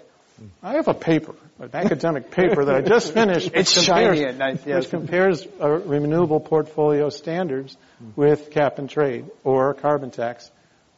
I 0.64 0.74
have 0.74 0.88
a 0.88 0.94
paper, 0.94 1.36
an 1.60 1.70
academic 1.74 2.32
paper 2.32 2.66
that 2.66 2.76
I 2.76 2.82
just 2.82 3.14
finished. 3.14 3.52
it's 3.54 3.74
compares, 3.74 4.18
shiny 4.18 4.24
and 4.24 4.40
nice, 4.40 4.66
yes. 4.66 4.84
Which 4.84 4.90
compares 4.90 5.46
renewable 5.60 6.40
portfolio 6.40 7.10
standards 7.10 7.76
with 8.16 8.52
cap 8.52 8.80
and 8.80 8.90
trade 8.90 9.26
or 9.44 9.74
carbon 9.74 10.12
tax. 10.12 10.50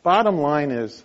Bottom 0.03 0.37
line 0.37 0.71
is, 0.71 1.03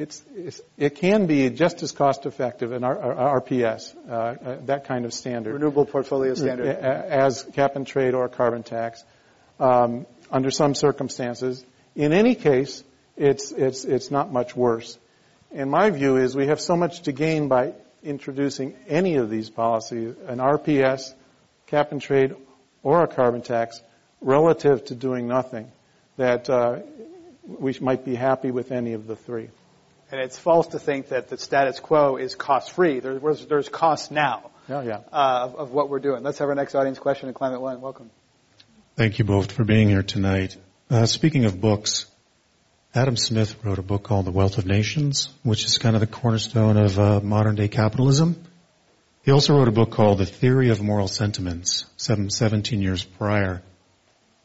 it's, 0.00 0.24
it's, 0.34 0.60
it 0.78 0.94
can 0.94 1.26
be 1.26 1.50
just 1.50 1.82
as 1.82 1.92
cost 1.92 2.24
effective 2.24 2.72
in 2.72 2.84
our, 2.84 2.96
RPS, 3.40 3.94
uh, 4.08 4.12
uh, 4.12 4.56
that 4.64 4.86
kind 4.86 5.04
of 5.04 5.12
standard. 5.12 5.52
Renewable 5.52 5.84
portfolio 5.84 6.32
standard. 6.34 6.66
As 6.66 7.46
cap 7.52 7.76
and 7.76 7.86
trade 7.86 8.14
or 8.14 8.26
carbon 8.28 8.62
tax, 8.62 9.04
um, 9.58 10.06
under 10.30 10.50
some 10.50 10.74
circumstances. 10.74 11.62
In 11.94 12.14
any 12.14 12.34
case, 12.34 12.82
it's, 13.16 13.52
it's, 13.52 13.84
it's 13.84 14.10
not 14.10 14.32
much 14.32 14.56
worse. 14.56 14.98
And 15.52 15.70
my 15.70 15.90
view 15.90 16.16
is 16.16 16.34
we 16.34 16.46
have 16.46 16.60
so 16.60 16.76
much 16.76 17.02
to 17.02 17.12
gain 17.12 17.48
by 17.48 17.74
introducing 18.02 18.74
any 18.88 19.16
of 19.16 19.28
these 19.28 19.50
policies, 19.50 20.14
an 20.26 20.38
RPS, 20.38 21.12
cap 21.66 21.92
and 21.92 22.00
trade, 22.00 22.34
or 22.82 23.02
a 23.02 23.06
carbon 23.06 23.42
tax, 23.42 23.82
relative 24.22 24.82
to 24.86 24.94
doing 24.94 25.28
nothing, 25.28 25.70
that 26.16 26.48
uh, 26.48 26.78
we 27.46 27.76
might 27.82 28.04
be 28.04 28.14
happy 28.14 28.50
with 28.50 28.72
any 28.72 28.94
of 28.94 29.06
the 29.06 29.16
three. 29.16 29.50
And 30.12 30.20
it's 30.20 30.38
false 30.38 30.68
to 30.68 30.78
think 30.78 31.08
that 31.08 31.28
the 31.28 31.38
status 31.38 31.78
quo 31.78 32.16
is 32.16 32.34
cost 32.34 32.72
free. 32.72 33.00
There's, 33.00 33.46
there's 33.46 33.68
cost 33.68 34.10
now 34.10 34.50
yeah, 34.70 34.82
yeah. 34.82 35.00
Uh, 35.12 35.40
of, 35.42 35.54
of, 35.56 35.70
what 35.72 35.88
we're 35.88 35.98
doing. 35.98 36.22
Let's 36.22 36.38
have 36.38 36.48
our 36.48 36.54
next 36.54 36.74
audience 36.74 36.98
question 36.98 37.28
in 37.28 37.34
Climate 37.34 37.60
One. 37.60 37.80
Welcome. 37.80 38.10
Thank 38.96 39.18
you 39.18 39.24
both 39.24 39.50
for 39.50 39.64
being 39.64 39.88
here 39.88 40.02
tonight. 40.02 40.56
Uh, 40.88 41.06
speaking 41.06 41.44
of 41.44 41.60
books, 41.60 42.06
Adam 42.94 43.16
Smith 43.16 43.56
wrote 43.64 43.78
a 43.78 43.82
book 43.82 44.04
called 44.04 44.26
The 44.26 44.30
Wealth 44.30 44.58
of 44.58 44.66
Nations, 44.66 45.28
which 45.42 45.64
is 45.64 45.78
kind 45.78 45.96
of 45.96 46.00
the 46.00 46.06
cornerstone 46.06 46.76
of 46.76 46.98
uh, 46.98 47.20
modern 47.20 47.56
day 47.56 47.68
capitalism. 47.68 48.42
He 49.24 49.32
also 49.32 49.56
wrote 49.56 49.68
a 49.68 49.72
book 49.72 49.90
called 49.90 50.18
The 50.18 50.26
Theory 50.26 50.70
of 50.70 50.80
Moral 50.80 51.08
Sentiments, 51.08 51.86
17 51.96 52.80
years 52.80 53.04
prior. 53.04 53.62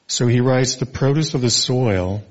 So 0.07 0.28
he 0.28 0.41
writes, 0.41 0.76
the 0.76 0.86
produce 0.86 1.34
of 1.34 1.41
the 1.41 1.49
soil 1.49 2.24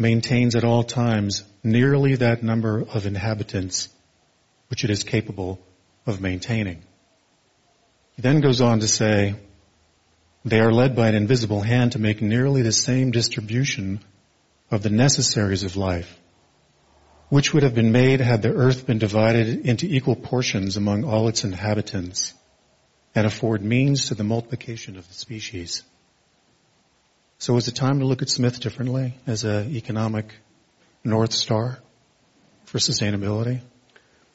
maintains 0.00 0.56
at 0.56 0.64
all 0.64 0.82
times 0.82 1.44
nearly 1.62 2.16
that 2.16 2.42
number 2.42 2.80
of 2.80 3.04
inhabitants 3.04 3.90
which 4.68 4.82
it 4.82 4.90
is 4.90 5.02
capable 5.02 5.60
of 6.06 6.22
maintaining. 6.22 6.82
He 8.16 8.22
then 8.22 8.40
goes 8.40 8.62
on 8.62 8.80
to 8.80 8.88
say, 8.88 9.34
they 10.44 10.60
are 10.60 10.72
led 10.72 10.96
by 10.96 11.08
an 11.08 11.14
invisible 11.14 11.60
hand 11.60 11.92
to 11.92 11.98
make 11.98 12.22
nearly 12.22 12.62
the 12.62 12.72
same 12.72 13.10
distribution 13.10 14.00
of 14.70 14.82
the 14.82 14.88
necessaries 14.88 15.64
of 15.64 15.76
life, 15.76 16.18
which 17.28 17.52
would 17.52 17.62
have 17.62 17.74
been 17.74 17.92
made 17.92 18.20
had 18.20 18.40
the 18.40 18.54
earth 18.54 18.86
been 18.86 18.98
divided 18.98 19.66
into 19.66 19.86
equal 19.86 20.16
portions 20.16 20.78
among 20.78 21.04
all 21.04 21.28
its 21.28 21.44
inhabitants 21.44 22.32
and 23.14 23.26
afford 23.26 23.62
means 23.62 24.08
to 24.08 24.14
the 24.14 24.24
multiplication 24.24 24.96
of 24.96 25.06
the 25.08 25.14
species. 25.14 25.82
So 27.40 27.56
is 27.56 27.68
it 27.68 27.74
time 27.74 28.00
to 28.00 28.04
look 28.04 28.20
at 28.20 28.28
Smith 28.28 28.60
differently 28.60 29.14
as 29.26 29.44
an 29.44 29.74
economic 29.74 30.34
North 31.02 31.32
Star 31.32 31.78
for 32.64 32.76
sustainability? 32.76 33.62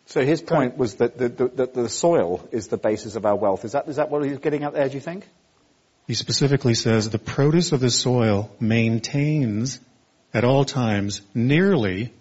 So 0.08 0.26
his 0.26 0.42
point 0.42 0.76
was 0.76 0.96
that 0.96 1.16
the, 1.16 1.30
the, 1.30 1.70
the, 1.72 1.90
soil 1.90 2.50
is 2.52 2.68
the 2.68 2.78
basis 2.78 3.16
of 3.16 3.24
our 3.28 3.36
wealth. 3.36 3.64
Is 3.64 3.74
that, 3.74 3.88
is 3.88 3.98
that 3.98 4.10
what 4.10 4.26
he's 4.26 4.40
getting 4.40 4.64
at 4.64 4.74
there, 4.74 4.90
do 4.90 4.96
you 4.96 5.02
think? 5.02 5.28
He 6.08 6.16
specifically 6.16 6.74
says 6.74 7.08
the 7.12 7.20
produce 7.20 7.74
of 7.74 7.80
the 7.80 7.92
soil 7.92 8.52
maintains 8.60 9.80
at 10.34 10.44
all 10.44 10.66
times 10.66 11.22
nearly 11.36 12.12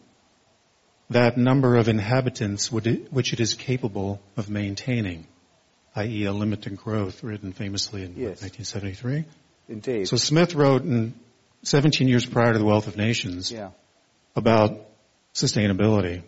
that 1.08 1.38
number 1.38 1.76
of 1.76 1.88
inhabitants 1.88 2.70
which 2.70 3.32
it 3.32 3.40
is 3.40 3.54
capable 3.54 4.20
of 4.36 4.50
maintaining, 4.50 5.26
i.e. 5.96 6.24
a 6.26 6.32
limited 6.32 6.76
growth 6.76 7.22
written 7.22 7.54
famously 7.54 8.02
in 8.02 8.10
yes. 8.16 8.42
1973. 8.42 9.24
Indeed. 9.68 10.08
So 10.08 10.16
Smith 10.16 10.54
wrote 10.54 10.82
in 10.82 11.14
17 11.62 12.08
years 12.08 12.26
prior 12.26 12.52
to 12.52 12.58
the 12.58 12.64
Wealth 12.64 12.86
of 12.86 12.96
Nations 12.96 13.50
yeah 13.50 13.70
about 14.36 14.80
sustainability. 15.34 16.22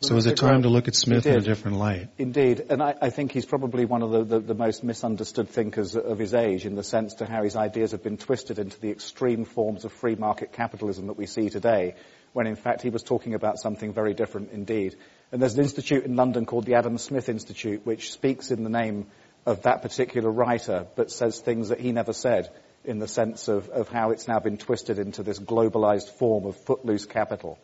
So 0.00 0.16
is 0.16 0.26
it 0.26 0.36
time 0.36 0.62
to 0.62 0.68
look 0.68 0.88
at 0.88 0.94
Smith 0.94 1.24
in 1.24 1.36
a 1.36 1.40
different 1.40 1.78
light? 1.78 2.10
Indeed, 2.18 2.66
and 2.68 2.82
I, 2.82 2.94
I 3.00 3.08
think 3.08 3.32
he's 3.32 3.46
probably 3.46 3.86
one 3.86 4.02
of 4.02 4.10
the, 4.10 4.24
the, 4.24 4.40
the, 4.40 4.54
most 4.54 4.84
misunderstood 4.84 5.48
thinkers 5.48 5.96
of 5.96 6.18
his 6.18 6.34
age 6.34 6.66
in 6.66 6.74
the 6.74 6.82
sense 6.82 7.14
to 7.14 7.24
how 7.24 7.42
his 7.42 7.56
ideas 7.56 7.92
have 7.92 8.02
been 8.02 8.18
twisted 8.18 8.58
into 8.58 8.78
the 8.78 8.90
extreme 8.90 9.46
forms 9.46 9.86
of 9.86 9.92
free 9.92 10.14
market 10.14 10.52
capitalism 10.52 11.06
that 11.06 11.16
we 11.16 11.24
see 11.24 11.48
today, 11.48 11.94
when 12.34 12.46
in 12.46 12.56
fact 12.56 12.82
he 12.82 12.90
was 12.90 13.02
talking 13.02 13.32
about 13.32 13.56
something 13.56 13.94
very 13.94 14.12
different 14.12 14.50
indeed. 14.52 14.96
And 15.32 15.40
there's 15.40 15.54
an 15.54 15.60
institute 15.60 16.04
in 16.04 16.14
London 16.14 16.44
called 16.44 16.66
the 16.66 16.74
Adam 16.74 16.98
Smith 16.98 17.30
Institute, 17.30 17.86
which 17.86 18.12
speaks 18.12 18.50
in 18.50 18.64
the 18.64 18.70
name 18.70 19.06
of 19.46 19.62
that 19.62 19.80
particular 19.80 20.30
writer, 20.30 20.86
but 20.94 21.10
says 21.10 21.40
things 21.40 21.70
that 21.70 21.80
he 21.80 21.92
never 21.92 22.12
said 22.12 22.50
in 22.86 22.98
the 22.98 23.08
sense 23.08 23.48
of, 23.48 23.68
of 23.68 23.88
how 23.88 24.10
it's 24.10 24.28
now 24.28 24.38
been 24.38 24.56
twisted 24.56 24.98
into 24.98 25.22
this 25.22 25.38
globalized 25.38 26.08
form 26.08 26.46
of 26.46 26.56
footloose 26.56 27.04
capital. 27.04 27.58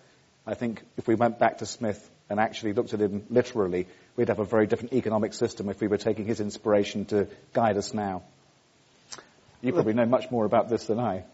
I 0.46 0.54
think 0.54 0.82
if 0.96 1.06
we 1.06 1.14
went 1.14 1.38
back 1.38 1.58
to 1.58 1.66
Smith 1.66 2.10
and 2.28 2.40
actually 2.40 2.72
looked 2.72 2.92
at 2.92 3.00
him 3.00 3.24
literally, 3.30 3.86
we'd 4.16 4.28
have 4.28 4.40
a 4.40 4.44
very 4.44 4.66
different 4.66 4.92
economic 4.92 5.32
system 5.34 5.68
if 5.68 5.80
we 5.80 5.86
were 5.86 5.98
taking 5.98 6.26
his 6.26 6.40
inspiration 6.40 7.04
to 7.06 7.28
guide 7.52 7.76
us 7.76 7.94
now. 7.94 8.22
You 9.60 9.72
probably 9.72 9.94
know 9.94 10.06
much 10.06 10.30
more 10.30 10.44
about 10.44 10.68
this 10.68 10.86
than 10.86 10.98
I. 10.98 11.24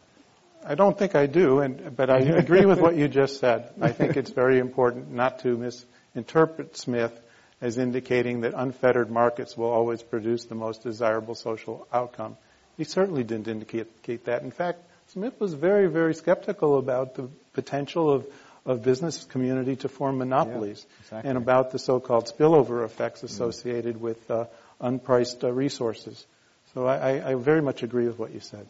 I 0.62 0.74
don't 0.74 0.98
think 0.98 1.14
I 1.14 1.26
do, 1.26 1.60
and, 1.60 1.96
but 1.96 2.10
I 2.10 2.18
agree 2.18 2.66
with 2.66 2.80
what 2.80 2.94
you 2.94 3.08
just 3.08 3.40
said. 3.40 3.70
I 3.80 3.92
think 3.92 4.16
it's 4.18 4.30
very 4.30 4.58
important 4.58 5.10
not 5.10 5.38
to 5.40 5.56
misinterpret 5.56 6.76
Smith 6.76 7.18
as 7.60 7.78
indicating 7.78 8.42
that 8.42 8.52
unfettered 8.54 9.10
markets 9.10 9.56
will 9.56 9.70
always 9.70 10.02
produce 10.02 10.44
the 10.44 10.54
most 10.54 10.82
desirable 10.82 11.34
social 11.34 11.88
outcome. 11.92 12.36
He 12.78 12.84
certainly 12.84 13.24
didn't 13.24 13.48
indicate 13.48 14.24
that. 14.26 14.42
In 14.42 14.52
fact, 14.52 14.78
Smith 15.08 15.38
was 15.40 15.52
very, 15.52 15.88
very 15.88 16.14
skeptical 16.14 16.78
about 16.78 17.16
the 17.16 17.28
potential 17.52 18.10
of, 18.10 18.26
of 18.64 18.84
business 18.84 19.24
community 19.24 19.74
to 19.76 19.88
form 19.88 20.18
monopolies 20.18 20.86
yeah, 20.86 21.00
exactly. 21.00 21.28
and 21.28 21.38
about 21.38 21.72
the 21.72 21.78
so-called 21.78 22.26
spillover 22.26 22.84
effects 22.84 23.24
associated 23.24 23.96
mm. 23.96 24.00
with 24.00 24.30
uh, 24.30 24.44
unpriced 24.80 25.42
uh, 25.42 25.52
resources. 25.52 26.24
So 26.72 26.86
I, 26.86 27.30
I, 27.30 27.34
very 27.34 27.62
much 27.62 27.82
agree 27.82 28.06
with 28.06 28.18
what 28.18 28.30
you 28.30 28.40
said. 28.40 28.66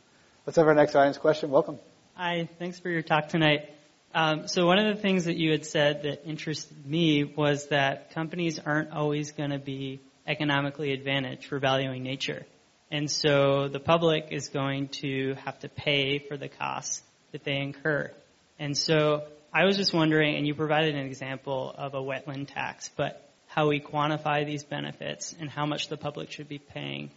Let's 0.46 0.56
have 0.56 0.66
our 0.66 0.74
next 0.74 0.94
audience 0.94 1.18
question. 1.18 1.50
Welcome. 1.50 1.78
Hi, 2.14 2.48
thanks 2.58 2.78
for 2.78 2.88
your 2.88 3.02
talk 3.02 3.28
tonight. 3.28 3.68
Um, 4.14 4.48
so 4.48 4.64
one 4.64 4.78
of 4.78 4.96
the 4.96 5.02
things 5.02 5.26
that 5.26 5.36
you 5.36 5.50
had 5.50 5.66
said 5.66 6.04
that 6.04 6.26
interested 6.26 6.86
me 6.86 7.24
was 7.24 7.66
that 7.66 8.12
companies 8.12 8.58
aren't 8.58 8.92
always 8.92 9.32
going 9.32 9.50
to 9.50 9.58
be 9.58 10.00
economically 10.26 10.92
advantaged 10.92 11.44
for 11.44 11.58
valuing 11.58 12.02
nature. 12.02 12.46
And 12.90 13.10
so 13.10 13.68
the 13.68 13.80
public 13.80 14.28
is 14.30 14.48
going 14.48 14.88
to 15.02 15.34
have 15.44 15.58
to 15.60 15.68
pay 15.68 16.18
for 16.18 16.36
the 16.36 16.48
costs 16.48 17.02
that 17.32 17.44
they 17.44 17.56
incur. 17.56 18.10
And 18.58 18.76
so 18.76 19.24
I 19.52 19.64
was 19.64 19.76
just 19.76 19.92
wondering, 19.92 20.36
and 20.36 20.46
you 20.46 20.54
provided 20.54 20.94
an 20.94 21.06
example 21.06 21.74
of 21.76 21.94
a 21.94 22.00
wetland 22.00 22.52
tax, 22.52 22.90
but 22.96 23.28
how 23.46 23.68
we 23.68 23.80
quantify 23.80 24.46
these 24.46 24.64
benefits 24.64 25.34
and 25.38 25.50
how 25.50 25.66
much 25.66 25.88
the 25.88 25.96
public 25.96 26.30
should 26.30 26.48
be 26.48 26.58
paying 26.58 27.10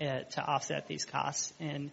uh, 0.00 0.20
to 0.30 0.42
offset 0.42 0.86
these 0.86 1.04
costs 1.04 1.52
and 1.60 1.90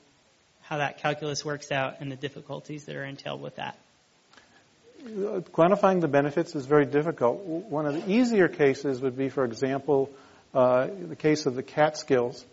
how 0.61 0.77
that 0.77 0.99
calculus 0.99 1.45
works 1.45 1.71
out 1.71 2.01
and 2.01 2.11
the 2.11 2.15
difficulties 2.15 2.85
that 2.85 2.95
are 2.95 3.05
entailed 3.05 3.41
with 3.41 3.55
that. 3.55 3.77
Quantifying 5.05 6.01
the 6.01 6.07
benefits 6.07 6.55
is 6.55 6.65
very 6.65 6.85
difficult. 6.85 7.41
One 7.41 7.85
of 7.85 7.93
the 7.93 8.11
easier 8.11 8.47
cases 8.47 9.01
would 9.01 9.15
be, 9.15 9.29
for 9.29 9.45
example, 9.45 10.09
uh, 10.53 10.87
the 10.87 11.15
case 11.15 11.45
of 11.45 11.55
the 11.55 11.63
Catskills 11.63 12.43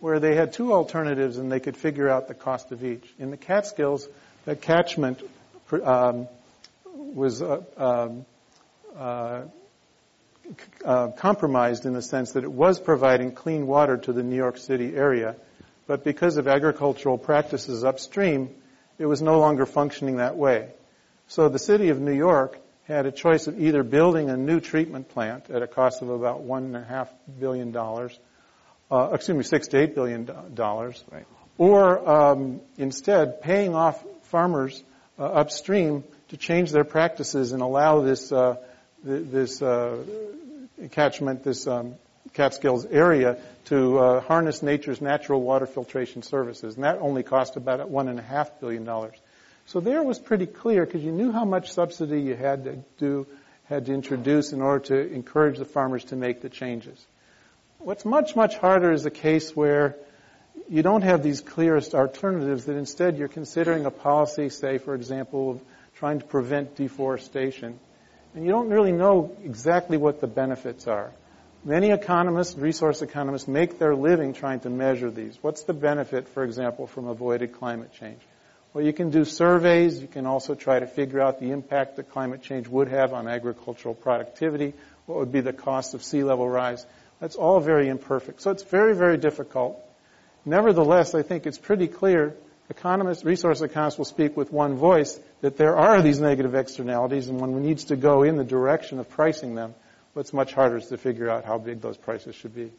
where 0.00 0.20
they 0.20 0.34
had 0.34 0.52
two 0.52 0.72
alternatives 0.72 1.38
and 1.38 1.50
they 1.50 1.60
could 1.60 1.76
figure 1.76 2.08
out 2.08 2.28
the 2.28 2.34
cost 2.34 2.72
of 2.72 2.84
each. 2.84 3.04
In 3.18 3.30
the 3.30 3.36
Catskills, 3.36 4.08
the 4.44 4.56
catchment 4.56 5.22
um, 5.72 6.28
was 6.94 7.42
uh, 7.42 7.62
um, 7.76 8.26
uh, 8.96 9.42
uh, 10.84 11.08
compromised 11.08 11.86
in 11.86 11.94
the 11.94 12.02
sense 12.02 12.32
that 12.32 12.44
it 12.44 12.52
was 12.52 12.78
providing 12.78 13.32
clean 13.32 13.66
water 13.66 13.96
to 13.96 14.12
the 14.12 14.22
New 14.22 14.36
York 14.36 14.58
City 14.58 14.94
area, 14.94 15.36
but 15.86 16.04
because 16.04 16.36
of 16.36 16.48
agricultural 16.48 17.18
practices 17.18 17.84
upstream, 17.84 18.50
it 18.98 19.06
was 19.06 19.22
no 19.22 19.38
longer 19.40 19.66
functioning 19.66 20.16
that 20.16 20.36
way. 20.36 20.68
So 21.28 21.48
the 21.48 21.58
city 21.58 21.88
of 21.88 22.00
New 22.00 22.12
York 22.12 22.58
had 22.86 23.06
a 23.06 23.12
choice 23.12 23.46
of 23.46 23.58
either 23.58 23.82
building 23.82 24.28
a 24.28 24.36
new 24.36 24.60
treatment 24.60 25.08
plant 25.08 25.48
at 25.50 25.62
a 25.62 25.66
cost 25.66 26.02
of 26.02 26.10
about 26.10 26.42
one 26.42 26.64
and 26.64 26.76
a 26.76 26.84
half 26.84 27.10
billion 27.40 27.72
dollars, 27.72 28.18
uh, 28.90 29.10
excuse 29.12 29.36
me, 29.36 29.42
six 29.42 29.68
to 29.68 29.78
eight 29.78 29.94
billion 29.94 30.28
dollars, 30.54 31.02
right. 31.10 31.26
or 31.58 32.08
um, 32.08 32.60
instead 32.76 33.40
paying 33.42 33.74
off 33.74 34.02
farmers 34.24 34.82
uh, 35.18 35.24
upstream 35.24 36.04
to 36.28 36.36
change 36.36 36.70
their 36.70 36.84
practices 36.84 37.52
and 37.52 37.62
allow 37.62 38.00
this 38.00 38.32
uh, 38.32 38.56
this 39.02 39.60
uh, 39.62 39.98
catchment, 40.90 41.44
this 41.44 41.66
um, 41.66 41.94
Catskills 42.32 42.86
area, 42.86 43.38
to 43.66 43.98
uh, 43.98 44.20
harness 44.20 44.62
nature's 44.62 45.00
natural 45.00 45.40
water 45.40 45.66
filtration 45.66 46.22
services, 46.22 46.74
and 46.74 46.84
that 46.84 46.98
only 46.98 47.22
cost 47.22 47.56
about 47.56 47.88
one 47.88 48.08
and 48.08 48.18
a 48.18 48.22
half 48.22 48.60
billion 48.60 48.84
dollars. 48.84 49.14
So 49.66 49.80
there 49.80 50.02
was 50.02 50.18
pretty 50.18 50.46
clear 50.46 50.84
because 50.84 51.02
you 51.02 51.12
knew 51.12 51.32
how 51.32 51.44
much 51.44 51.72
subsidy 51.72 52.20
you 52.20 52.34
had 52.34 52.64
to 52.64 52.84
do, 52.98 53.26
had 53.64 53.86
to 53.86 53.92
introduce 53.92 54.52
in 54.52 54.60
order 54.60 54.84
to 54.86 55.12
encourage 55.14 55.58
the 55.58 55.64
farmers 55.64 56.04
to 56.06 56.16
make 56.16 56.42
the 56.42 56.50
changes. 56.50 56.98
What's 57.84 58.06
much, 58.06 58.34
much 58.34 58.56
harder 58.56 58.92
is 58.92 59.04
a 59.04 59.10
case 59.10 59.54
where 59.54 59.96
you 60.70 60.82
don't 60.82 61.02
have 61.02 61.22
these 61.22 61.42
clearest 61.42 61.94
alternatives, 61.94 62.64
that 62.64 62.76
instead 62.76 63.18
you're 63.18 63.28
considering 63.28 63.84
a 63.84 63.90
policy, 63.90 64.48
say, 64.48 64.78
for 64.78 64.94
example, 64.94 65.50
of 65.50 65.60
trying 65.96 66.20
to 66.20 66.24
prevent 66.24 66.76
deforestation. 66.76 67.78
And 68.34 68.46
you 68.46 68.52
don't 68.52 68.70
really 68.70 68.92
know 68.92 69.36
exactly 69.44 69.98
what 69.98 70.22
the 70.22 70.26
benefits 70.26 70.86
are. 70.86 71.12
Many 71.62 71.90
economists, 71.90 72.56
resource 72.56 73.02
economists, 73.02 73.48
make 73.48 73.78
their 73.78 73.94
living 73.94 74.32
trying 74.32 74.60
to 74.60 74.70
measure 74.70 75.10
these. 75.10 75.36
What's 75.42 75.64
the 75.64 75.74
benefit, 75.74 76.28
for 76.28 76.42
example, 76.42 76.86
from 76.86 77.06
avoided 77.06 77.52
climate 77.52 77.92
change? 77.92 78.20
Well, 78.72 78.82
you 78.82 78.94
can 78.94 79.10
do 79.10 79.26
surveys. 79.26 80.00
You 80.00 80.08
can 80.08 80.24
also 80.24 80.54
try 80.54 80.78
to 80.78 80.86
figure 80.86 81.20
out 81.20 81.38
the 81.38 81.50
impact 81.50 81.96
that 81.96 82.10
climate 82.12 82.40
change 82.40 82.66
would 82.66 82.88
have 82.88 83.12
on 83.12 83.28
agricultural 83.28 83.94
productivity. 83.94 84.72
What 85.04 85.18
would 85.18 85.32
be 85.32 85.42
the 85.42 85.52
cost 85.52 85.92
of 85.92 86.02
sea 86.02 86.24
level 86.24 86.48
rise? 86.48 86.86
That's 87.24 87.36
all 87.36 87.58
very 87.58 87.88
imperfect. 87.88 88.42
So 88.42 88.50
it's 88.50 88.64
very, 88.64 88.94
very 88.94 89.16
difficult. 89.16 89.82
Nevertheless, 90.44 91.14
I 91.14 91.22
think 91.22 91.46
it's 91.46 91.56
pretty 91.56 91.88
clear 91.88 92.36
economists, 92.68 93.24
resource 93.24 93.62
economists 93.62 93.96
will 93.96 94.04
speak 94.04 94.36
with 94.36 94.52
one 94.52 94.74
voice 94.74 95.18
that 95.40 95.56
there 95.56 95.74
are 95.74 96.02
these 96.02 96.20
negative 96.20 96.54
externalities 96.54 97.28
and 97.28 97.40
when 97.40 97.52
one 97.52 97.62
needs 97.62 97.84
to 97.84 97.96
go 97.96 98.24
in 98.24 98.36
the 98.36 98.44
direction 98.44 98.98
of 98.98 99.08
pricing 99.08 99.54
them. 99.54 99.74
What's 100.12 100.34
much 100.34 100.52
harder 100.52 100.76
is 100.76 100.88
to 100.88 100.98
figure 100.98 101.30
out 101.30 101.46
how 101.46 101.56
big 101.56 101.80
those 101.80 101.96
prices 101.96 102.34
should 102.34 102.54
be. 102.54 102.70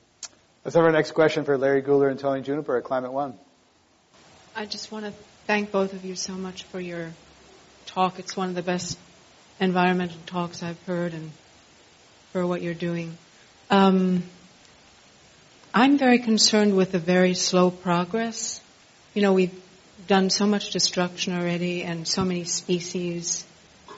Let's 0.63 0.75
have 0.75 0.85
our 0.85 0.91
next 0.91 1.13
question 1.13 1.43
for 1.43 1.57
Larry 1.57 1.81
Goulder 1.81 2.11
and 2.11 2.19
Tony 2.19 2.43
Juniper 2.43 2.77
at 2.77 2.83
Climate 2.83 3.13
One. 3.13 3.33
I 4.55 4.67
just 4.67 4.91
want 4.91 5.05
to 5.05 5.13
thank 5.47 5.71
both 5.71 5.93
of 5.93 6.05
you 6.05 6.13
so 6.13 6.33
much 6.33 6.65
for 6.65 6.79
your 6.79 7.13
talk. 7.87 8.19
It's 8.19 8.37
one 8.37 8.49
of 8.49 8.53
the 8.53 8.61
best 8.61 8.99
environmental 9.59 10.19
talks 10.27 10.61
I've 10.61 10.81
heard 10.83 11.15
and 11.15 11.31
for 12.31 12.45
what 12.45 12.61
you're 12.61 12.75
doing. 12.75 13.17
Um, 13.69 14.23
I'm 15.73 15.97
very 15.97 16.19
concerned 16.19 16.75
with 16.75 16.91
the 16.91 16.99
very 16.99 17.33
slow 17.33 17.71
progress. 17.71 18.61
You 19.13 19.21
know, 19.21 19.33
we've 19.33 19.59
done 20.07 20.29
so 20.29 20.45
much 20.45 20.71
destruction 20.71 21.33
already 21.33 21.83
and 21.83 22.07
so 22.07 22.23
many 22.23 22.43
species 22.43 23.45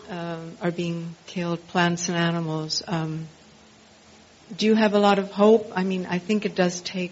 um, 0.09 0.57
are 0.61 0.71
being 0.71 1.15
killed, 1.25 1.65
plants 1.67 2.07
and 2.07 2.17
animals. 2.17 2.81
Um, 2.87 3.27
do 4.55 4.65
you 4.65 4.75
have 4.75 4.93
a 4.93 4.99
lot 4.99 5.19
of 5.19 5.31
hope? 5.31 5.71
I 5.75 5.83
mean, 5.83 6.05
I 6.05 6.19
think 6.19 6.45
it 6.45 6.55
does 6.55 6.79
take 6.79 7.11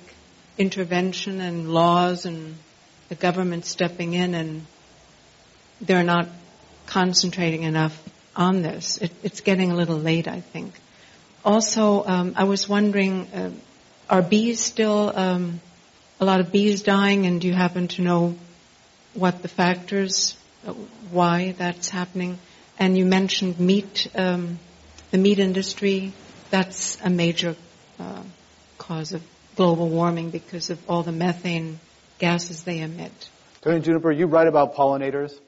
intervention 0.58 1.42
and 1.42 1.74
laws 1.74 2.26
and 2.26 2.56
the 3.10 3.16
government 3.16 3.66
stepping 3.66 4.14
in, 4.14 4.34
and 4.34 4.66
they're 5.82 6.04
not 6.04 6.30
concentrating 6.86 7.64
enough 7.64 8.02
on 8.36 8.62
this. 8.62 8.98
It, 8.98 9.12
it's 9.22 9.42
getting 9.42 9.72
a 9.72 9.76
little 9.76 9.98
late, 9.98 10.30
I 10.30 10.40
think. 10.40 10.74
Also, 11.46 12.04
um, 12.04 12.34
I 12.36 12.46
was 12.46 12.68
wondering, 12.68 13.28
uh, 13.28 13.52
are 14.10 14.24
bees 14.24 14.64
still 14.64 15.16
um, 15.16 15.62
a 16.20 16.26
lot 16.26 16.40
of 16.40 16.52
bees 16.52 16.82
dying, 16.82 17.28
and 17.28 17.40
do 17.40 17.48
you 17.48 17.54
happen 17.54 17.88
to 17.90 18.02
know 18.02 18.36
what 19.14 19.44
the 19.44 19.48
factors, 19.48 20.36
uh, 20.66 20.74
why 21.12 21.54
that's 21.56 21.90
happening? 21.90 22.40
And 22.80 22.98
you 22.98 23.06
mentioned 23.06 23.60
meat, 23.60 24.08
um, 24.16 24.58
the 25.12 25.20
meat 25.20 25.38
industry. 25.38 26.14
That's 26.50 26.98
a 27.04 27.12
major 27.12 27.56
uh, 28.00 28.24
cause 28.80 29.14
of 29.14 29.22
global 29.56 29.88
warming 29.88 30.32
because 30.32 30.72
of 30.72 30.80
all 30.90 31.04
the 31.04 31.12
methane 31.12 31.80
gases 32.18 32.64
they 32.64 32.80
emit. 32.80 33.30
Tony 33.62 33.82
Juniper, 33.82 34.12
you 34.12 34.26
write 34.26 34.48
about 34.48 34.76
pollinators. 34.76 35.40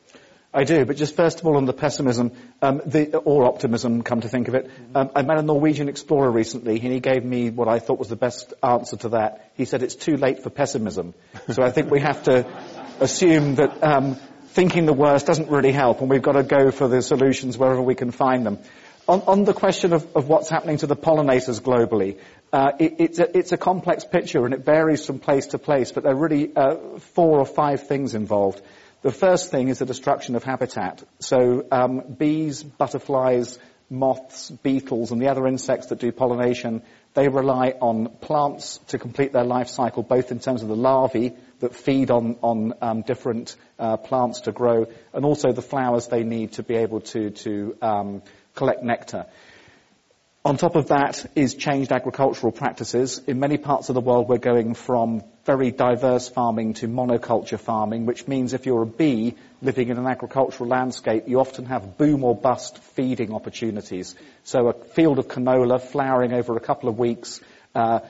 I 0.53 0.63
do, 0.63 0.85
but 0.85 0.95
just 0.95 1.15
first 1.15 1.39
of 1.39 1.45
all 1.45 1.57
on 1.57 1.65
the 1.65 1.73
pessimism, 1.73 2.31
um, 2.61 2.81
the, 2.85 3.17
or 3.17 3.45
optimism, 3.45 4.01
come 4.01 4.21
to 4.21 4.29
think 4.29 4.47
of 4.47 4.55
it. 4.55 4.71
Um, 4.95 5.11
I 5.13 5.21
met 5.21 5.37
a 5.37 5.41
Norwegian 5.41 5.89
explorer 5.89 6.31
recently, 6.31 6.79
and 6.79 6.91
he 6.91 6.99
gave 6.99 7.23
me 7.23 7.49
what 7.49 7.67
I 7.67 7.79
thought 7.79 7.99
was 7.99 8.07
the 8.07 8.15
best 8.15 8.53
answer 8.63 8.95
to 8.97 9.09
that. 9.09 9.51
He 9.55 9.65
said 9.65 9.83
it's 9.83 9.95
too 9.95 10.15
late 10.15 10.43
for 10.43 10.49
pessimism. 10.49 11.13
So 11.51 11.63
I 11.63 11.71
think 11.71 11.91
we 11.91 11.99
have 11.99 12.23
to 12.23 12.45
assume 13.01 13.55
that 13.55 13.83
um, 13.83 14.15
thinking 14.47 14.85
the 14.85 14.93
worst 14.93 15.27
doesn't 15.27 15.49
really 15.49 15.73
help, 15.73 15.99
and 16.01 16.09
we've 16.09 16.21
got 16.21 16.33
to 16.33 16.43
go 16.43 16.71
for 16.71 16.87
the 16.87 17.01
solutions 17.01 17.57
wherever 17.57 17.81
we 17.81 17.95
can 17.95 18.11
find 18.11 18.45
them. 18.45 18.57
On, 19.07 19.21
on 19.27 19.43
the 19.43 19.53
question 19.53 19.93
of, 19.93 20.15
of, 20.15 20.27
what's 20.27 20.49
happening 20.49 20.77
to 20.77 20.87
the 20.87 20.95
pollinators 20.95 21.61
globally, 21.61 22.17
uh, 22.51 22.71
it, 22.77 22.95
it's, 22.99 23.19
a, 23.19 23.37
it's, 23.37 23.51
a, 23.53 23.57
complex 23.57 24.03
picture 24.03 24.43
and 24.43 24.53
it 24.53 24.65
varies 24.65 25.05
from 25.05 25.19
place 25.19 25.47
to 25.47 25.57
place, 25.57 25.93
but 25.93 26.03
there 26.03 26.11
are 26.11 26.15
really 26.15 26.53
uh, 26.53 26.99
four 27.13 27.39
or 27.39 27.45
five 27.45 27.87
things 27.87 28.15
involved. 28.15 28.61
The 29.03 29.11
first 29.11 29.51
thing 29.51 29.67
is 29.67 29.79
the 29.79 29.85
destruction 29.85 30.35
of 30.35 30.43
habitat. 30.43 31.03
So 31.19 31.65
um, 31.71 32.15
bees, 32.17 32.63
butterflies, 32.63 33.59
moths, 33.89 34.49
beetles, 34.49 35.11
and 35.11 35.21
the 35.21 35.29
other 35.29 35.47
insects 35.47 35.87
that 35.87 35.99
do 35.99 36.11
pollination, 36.11 36.81
they 37.13 37.27
rely 37.27 37.75
on 37.79 38.09
plants 38.21 38.79
to 38.87 38.97
complete 38.97 39.33
their 39.33 39.43
life 39.43 39.69
cycle, 39.69 40.03
both 40.03 40.31
in 40.31 40.39
terms 40.39 40.63
of 40.63 40.67
the 40.67 40.75
larvae 40.75 41.33
that 41.59 41.75
feed 41.75 42.11
on, 42.11 42.37
on 42.41 42.73
um, 42.81 43.01
different 43.01 43.55
uh, 43.79 43.97
plants 43.97 44.41
to 44.41 44.51
grow, 44.51 44.87
and 45.13 45.25
also 45.25 45.51
the 45.51 45.61
flowers 45.61 46.07
they 46.07 46.23
need 46.23 46.53
to 46.53 46.63
be 46.63 46.75
able 46.75 47.01
to, 47.01 47.29
to 47.31 47.77
um, 47.81 48.21
collect 48.55 48.83
nectar. 48.83 49.25
On 50.43 50.55
top 50.57 50.75
of 50.75 50.87
that 50.87 51.25
is 51.35 51.55
changed 51.55 51.91
agricultural 51.91 52.51
practices. 52.51 53.19
In 53.27 53.39
many 53.39 53.57
parts 53.57 53.89
of 53.89 53.95
the 53.95 54.01
world, 54.01 54.29
we're 54.29 54.37
going 54.37 54.75
from 54.75 55.23
very 55.47 55.71
diverse 55.71 56.27
farming 56.27 56.73
to 56.73 56.89
monoculture 56.89 57.57
farming, 57.57 58.05
which 58.05 58.27
means 58.27 58.53
if 58.53 58.65
you're 58.65 58.83
a 58.83 58.85
bee 58.85 59.33
living 59.61 59.87
in 59.87 59.97
an 59.97 60.05
agricultural 60.05 60.69
landscape, 60.69 61.23
you 61.25 61.39
often 61.39 61.65
have 61.65 61.97
boom 61.97 62.25
or 62.25 62.35
bust 62.35 62.77
feeding 62.79 63.33
opportunities. 63.33 64.13
So 64.43 64.67
a 64.67 64.73
field 64.73 65.19
of 65.19 65.29
canola 65.29 65.81
flowering 65.81 66.33
over 66.33 66.57
a 66.57 66.59
couple 66.59 66.89
of 66.89 66.99
weeks 66.99 67.39
uh, 67.73 68.01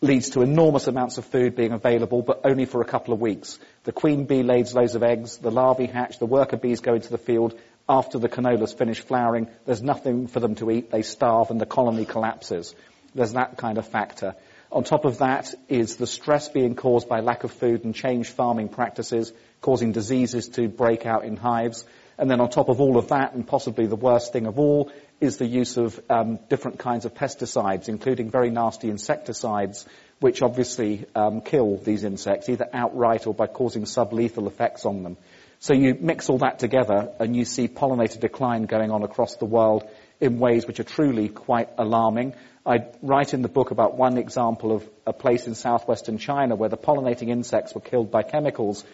leads 0.00 0.30
to 0.30 0.42
enormous 0.42 0.88
amounts 0.88 1.16
of 1.16 1.26
food 1.26 1.54
being 1.54 1.70
available, 1.72 2.22
but 2.22 2.40
only 2.44 2.64
for 2.64 2.80
a 2.80 2.84
couple 2.84 3.14
of 3.14 3.20
weeks. 3.20 3.60
The 3.84 3.92
queen 3.92 4.24
bee 4.24 4.42
lays 4.42 4.74
loads 4.74 4.96
of 4.96 5.04
eggs, 5.04 5.38
the 5.38 5.52
larvae 5.52 5.86
hatch, 5.86 6.18
the 6.18 6.26
worker 6.26 6.56
bees 6.56 6.80
go 6.80 6.94
into 6.94 7.10
the 7.10 7.18
field. 7.18 7.56
After 7.88 8.18
the 8.18 8.28
canola's 8.28 8.72
finished 8.72 9.06
flowering, 9.06 9.46
there's 9.64 9.82
nothing 9.82 10.26
for 10.26 10.40
them 10.40 10.56
to 10.56 10.72
eat, 10.72 10.90
they 10.90 11.02
starve, 11.02 11.52
and 11.52 11.60
the 11.60 11.66
colony 11.66 12.04
collapses. 12.04 12.74
There's 13.14 13.34
that 13.34 13.56
kind 13.56 13.78
of 13.78 13.86
factor. 13.86 14.34
On 14.70 14.84
top 14.84 15.06
of 15.06 15.18
that 15.18 15.54
is 15.68 15.96
the 15.96 16.06
stress 16.06 16.48
being 16.48 16.74
caused 16.74 17.08
by 17.08 17.20
lack 17.20 17.44
of 17.44 17.52
food 17.52 17.84
and 17.84 17.94
changed 17.94 18.30
farming 18.30 18.68
practices, 18.68 19.32
causing 19.62 19.92
diseases 19.92 20.48
to 20.48 20.68
break 20.68 21.06
out 21.06 21.24
in 21.24 21.36
hives. 21.36 21.84
And 22.18 22.30
then 22.30 22.40
on 22.40 22.50
top 22.50 22.68
of 22.68 22.80
all 22.80 22.98
of 22.98 23.08
that, 23.08 23.32
and 23.32 23.46
possibly 23.46 23.86
the 23.86 23.96
worst 23.96 24.32
thing 24.32 24.46
of 24.46 24.58
all, 24.58 24.92
is 25.20 25.38
the 25.38 25.46
use 25.46 25.76
of 25.76 25.98
um, 26.10 26.38
different 26.48 26.78
kinds 26.78 27.04
of 27.04 27.14
pesticides, 27.14 27.88
including 27.88 28.30
very 28.30 28.50
nasty 28.50 28.90
insecticides, 28.90 29.86
which 30.20 30.42
obviously 30.42 31.06
um, 31.14 31.40
kill 31.40 31.76
these 31.78 32.04
insects, 32.04 32.48
either 32.48 32.68
outright 32.72 33.26
or 33.26 33.34
by 33.34 33.46
causing 33.46 33.84
sublethal 33.84 34.46
effects 34.46 34.84
on 34.84 35.02
them. 35.02 35.16
So 35.60 35.72
you 35.72 35.96
mix 35.98 36.28
all 36.28 36.38
that 36.38 36.58
together 36.58 37.12
and 37.18 37.34
you 37.34 37.44
see 37.44 37.68
pollinator 37.68 38.20
decline 38.20 38.64
going 38.64 38.90
on 38.90 39.02
across 39.02 39.36
the 39.36 39.44
world 39.44 39.88
in 40.20 40.38
ways 40.38 40.66
which 40.66 40.80
are 40.80 40.84
truly 40.84 41.28
quite 41.28 41.68
alarming. 41.78 42.34
I 42.66 42.86
write 43.02 43.34
in 43.34 43.42
the 43.42 43.48
book 43.48 43.70
about 43.70 43.96
one 43.96 44.18
example 44.18 44.72
of 44.72 44.88
a 45.06 45.12
place 45.12 45.46
in 45.46 45.54
southwestern 45.54 46.18
China 46.18 46.54
where 46.54 46.68
the 46.68 46.76
pollinating 46.76 47.28
insects 47.28 47.74
were 47.74 47.80
killed 47.80 48.10
by 48.10 48.22
chemicals 48.22 48.84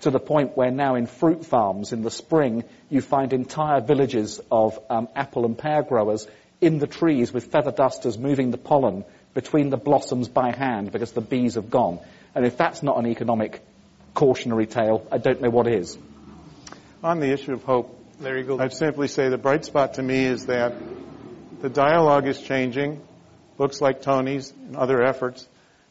to 0.00 0.10
the 0.10 0.18
point 0.18 0.56
where 0.56 0.70
now 0.70 0.94
in 0.94 1.06
fruit 1.06 1.44
farms 1.44 1.92
in 1.92 2.02
the 2.02 2.10
spring 2.10 2.64
you 2.88 3.00
find 3.00 3.32
entire 3.32 3.80
villages 3.80 4.40
of 4.50 4.78
um, 4.88 5.08
apple 5.14 5.44
and 5.44 5.56
pear 5.56 5.82
growers 5.82 6.26
in 6.60 6.78
the 6.78 6.86
trees 6.86 7.32
with 7.32 7.46
feather 7.46 7.70
dusters 7.70 8.18
moving 8.18 8.50
the 8.50 8.58
pollen 8.58 9.04
between 9.34 9.70
the 9.70 9.76
blossoms 9.76 10.28
by 10.28 10.50
hand 10.50 10.90
because 10.90 11.12
the 11.12 11.20
bees 11.20 11.54
have 11.54 11.70
gone. 11.70 12.00
And 12.34 12.44
if 12.44 12.56
that's 12.56 12.82
not 12.82 12.98
an 12.98 13.06
economic 13.06 13.60
cautionary 14.14 14.66
tale, 14.66 15.06
I 15.10 15.18
don't 15.18 15.40
know 15.40 15.50
what 15.50 15.66
is. 15.66 15.96
On 17.02 17.20
the 17.20 17.32
issue 17.32 17.52
of 17.52 17.62
hope, 17.64 17.99
Larry 18.20 18.44
Goulder, 18.44 18.60
I'd 18.60 18.74
simply 18.74 19.08
say 19.08 19.30
the 19.30 19.38
bright 19.38 19.64
spot 19.64 19.94
to 19.94 20.02
me 20.02 20.26
is 20.26 20.44
that 20.46 20.74
the 21.62 21.70
dialogue 21.70 22.26
is 22.26 22.38
changing. 22.38 23.00
Books 23.56 23.80
like 23.80 24.02
Tony's 24.02 24.52
and 24.66 24.76
other 24.76 25.02
efforts 25.02 25.48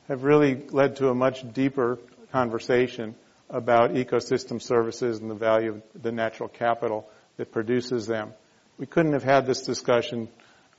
have 0.08 0.24
really 0.24 0.68
led 0.70 0.98
to 0.98 1.10
a 1.10 1.16
much 1.16 1.44
deeper 1.54 1.98
conversation 2.32 3.16
about 3.50 3.96
ecosystem 3.96 4.62
services 4.62 5.18
and 5.20 5.32
the 5.32 5.36
value 5.36 5.72
of 5.72 6.04
the 6.04 6.12
natural 6.12 6.50
capital 6.50 7.10
that 7.38 7.52
produces 7.52 8.06
them. 8.06 8.32
We 8.78 8.86
couldn't 8.86 9.14
have 9.14 9.24
had 9.24 9.48
this 9.48 9.64
discussion, 9.64 10.30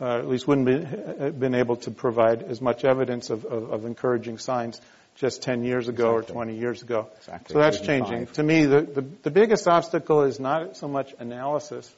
uh, 0.01 0.19
at 0.19 0.29
least 0.29 0.47
wouldn't 0.47 0.69
have 0.69 1.21
uh, 1.21 1.31
been 1.31 1.57
able 1.57 1.77
to 1.79 1.91
provide 1.91 2.45
as 2.45 2.61
much 2.61 2.85
evidence 2.85 3.29
of, 3.29 3.45
of, 3.45 3.73
of 3.73 3.85
encouraging 3.87 4.39
signs 4.39 4.81
just 5.21 5.43
10 5.43 5.65
years 5.65 5.87
ago 5.87 6.17
exactly. 6.17 6.33
or 6.33 6.45
20 6.45 6.57
years 6.57 6.83
ago. 6.83 7.09
Exactly. 7.19 7.53
So 7.53 7.59
that's 7.61 7.81
changing. 7.81 8.27
To 8.29 8.43
me, 8.43 8.65
the, 8.65 8.81
the, 8.81 9.03
the, 9.23 9.31
biggest 9.31 9.69
obstacle 9.69 10.23
is 10.23 10.41
not 10.41 10.79
so 10.79 10.89
much 10.89 11.15
analysis. 11.19 11.95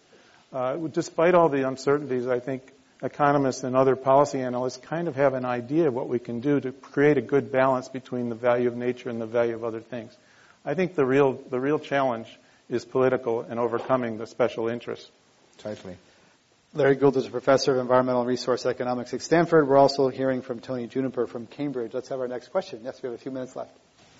Uh, 0.52 0.76
despite 0.88 1.36
all 1.36 1.48
the 1.48 1.66
uncertainties, 1.66 2.26
I 2.26 2.40
think 2.40 2.72
economists 3.00 3.62
and 3.62 3.76
other 3.76 3.94
policy 3.94 4.40
analysts 4.40 4.76
kind 4.76 5.06
of 5.06 5.14
have 5.14 5.34
an 5.34 5.44
idea 5.44 5.86
of 5.86 5.94
what 5.94 6.08
we 6.08 6.18
can 6.18 6.40
do 6.40 6.58
to 6.60 6.72
create 6.72 7.16
a 7.16 7.22
good 7.22 7.52
balance 7.52 7.88
between 7.88 8.28
the 8.28 8.34
value 8.34 8.66
of 8.66 8.76
nature 8.76 9.08
and 9.08 9.20
the 9.20 9.26
value 9.26 9.54
of 9.54 9.62
other 9.62 9.80
things. 9.80 10.16
I 10.64 10.74
think 10.74 10.96
the 10.96 11.06
real, 11.06 11.40
the 11.48 11.60
real 11.60 11.78
challenge 11.78 12.26
is 12.68 12.84
political 12.84 13.42
and 13.42 13.60
overcoming 13.60 14.18
the 14.18 14.26
special 14.26 14.68
interests. 14.68 15.08
Totally. 15.58 15.96
Larry 16.74 16.96
Goulder 16.96 17.18
is 17.18 17.26
a 17.26 17.30
professor 17.30 17.74
of 17.74 17.80
environmental 17.80 18.24
resource 18.24 18.64
economics 18.64 19.12
at 19.12 19.20
Stanford. 19.20 19.68
We're 19.68 19.76
also 19.76 20.08
hearing 20.08 20.40
from 20.40 20.58
Tony 20.58 20.86
Juniper 20.86 21.26
from 21.26 21.46
Cambridge. 21.46 21.92
Let's 21.92 22.08
have 22.08 22.18
our 22.18 22.28
next 22.28 22.48
question. 22.48 22.80
Yes, 22.82 23.02
we 23.02 23.08
have 23.10 23.14
a 23.14 23.20
few 23.20 23.30
minutes 23.30 23.54
left. 23.54 23.72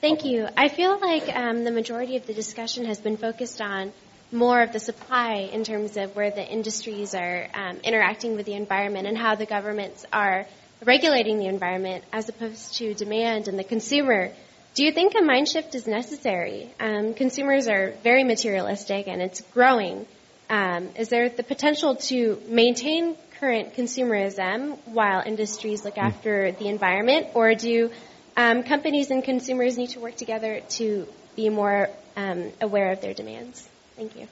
Thank 0.03 0.26
you. 0.26 0.46
I 0.55 0.68
feel 0.68 1.00
like 1.00 1.34
um, 1.34 1.64
the 1.64 1.70
majority 1.70 2.16
of 2.16 2.26
the 2.26 2.34
discussion 2.34 2.84
has 2.84 3.00
been 3.00 3.16
focused 3.16 3.62
on 3.62 3.90
more 4.30 4.61
of 4.61 4.70
the 4.70 4.80
supply 4.80 5.48
in 5.50 5.64
terms 5.64 5.96
of 5.96 6.14
where 6.14 6.30
the 6.30 6.46
industries 6.46 7.14
are 7.14 7.48
um, 7.55 7.78
interacting 7.84 8.36
with 8.36 8.44
the 8.44 8.55
environment 8.55 9.07
and 9.07 9.16
how 9.16 9.34
the 9.34 9.46
governments 9.46 10.05
are 10.12 10.46
regulating 10.84 11.38
the 11.38 11.46
environment 11.46 12.05
as 12.12 12.28
opposed 12.28 12.74
to 12.74 12.92
demand 12.92 13.48
and 13.48 13.59
the 13.59 13.64
consumer. 13.64 14.30
Do 14.74 14.84
you 14.84 14.92
think 14.92 15.14
a 15.18 15.22
mind 15.22 15.48
shift 15.48 15.74
is 15.74 15.86
necessary? 15.86 16.70
Um, 16.78 17.14
consumers 17.14 17.66
are 17.66 17.94
very 18.03 18.24
materialistic 18.24 19.09
and 19.09 19.22
it's 19.22 19.40
growing. 19.40 20.07
Um, 20.53 20.90
is 20.96 21.09
there 21.09 21.30
the 21.30 21.42
potential 21.42 21.96
to 21.96 22.38
maintain 22.46 23.16
current 23.40 23.74
consumerism 23.74 24.76
while 24.84 25.22
industries 25.24 25.82
look 25.82 25.94
hmm. 25.94 26.00
after 26.00 26.53
the 26.53 26.68
environment, 26.68 27.28
or 27.32 27.55
do 27.55 27.90
um, 28.36 28.62
companies 28.62 29.11
and 29.11 29.24
consumers 29.24 29.78
need 29.78 29.90
to 29.90 30.00
work 30.00 30.14
together 30.14 30.61
to 30.76 31.09
be 31.36 31.48
more 31.48 31.88
um, 32.16 32.53
aware 32.61 32.92
of 32.92 33.00
their 33.00 33.14
demands? 33.14 33.66
Thank 33.96 34.14
you. 34.14 34.28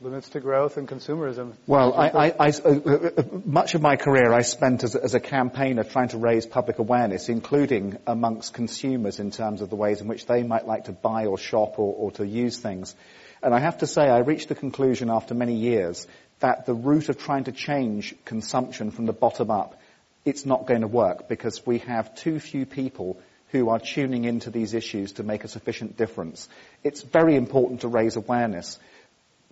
Limits 0.00 0.30
to 0.30 0.40
growth 0.40 0.78
and 0.78 0.88
consumerism. 0.88 1.52
Well, 1.66 1.92
I, 1.92 2.08
I, 2.08 2.26
I, 2.38 2.48
uh, 2.48 2.70
uh, 2.70 3.22
much 3.44 3.74
of 3.74 3.82
my 3.82 3.96
career 3.96 4.32
I 4.32 4.40
spent 4.40 4.82
as, 4.82 4.96
as, 4.96 5.14
a 5.14 5.20
campaigner 5.20 5.84
trying 5.84 6.08
to 6.08 6.18
raise 6.18 6.46
public 6.46 6.78
awareness, 6.78 7.28
including 7.28 7.98
amongst 8.06 8.54
consumers 8.54 9.20
in 9.20 9.30
terms 9.30 9.60
of 9.60 9.68
the 9.68 9.76
ways 9.76 10.00
in 10.00 10.08
which 10.08 10.26
they 10.26 10.42
might 10.42 10.66
like 10.66 10.86
to 10.86 10.92
buy 10.92 11.26
or 11.26 11.36
shop 11.36 11.78
or, 11.78 11.94
or 11.94 12.10
to 12.12 12.26
use 12.26 12.58
things. 12.58 12.96
And 13.42 13.54
I 13.54 13.58
have 13.58 13.78
to 13.78 13.86
say, 13.86 14.02
I 14.02 14.18
reached 14.18 14.48
the 14.48 14.54
conclusion 14.54 15.10
after 15.10 15.34
many 15.34 15.54
years 15.54 16.06
that 16.40 16.64
the 16.66 16.74
route 16.74 17.08
of 17.08 17.18
trying 17.18 17.44
to 17.44 17.52
change 17.52 18.14
consumption 18.24 18.90
from 18.90 19.06
the 19.06 19.12
bottom 19.12 19.50
up, 19.50 19.80
it's 20.24 20.46
not 20.46 20.66
going 20.66 20.82
to 20.82 20.86
work 20.86 21.28
because 21.28 21.66
we 21.66 21.78
have 21.78 22.14
too 22.14 22.38
few 22.38 22.66
people 22.66 23.20
who 23.50 23.68
are 23.68 23.80
tuning 23.80 24.24
into 24.24 24.50
these 24.50 24.74
issues 24.74 25.12
to 25.12 25.22
make 25.22 25.44
a 25.44 25.48
sufficient 25.48 25.96
difference. 25.96 26.48
It's 26.84 27.02
very 27.02 27.36
important 27.36 27.80
to 27.80 27.88
raise 27.88 28.16
awareness. 28.16 28.78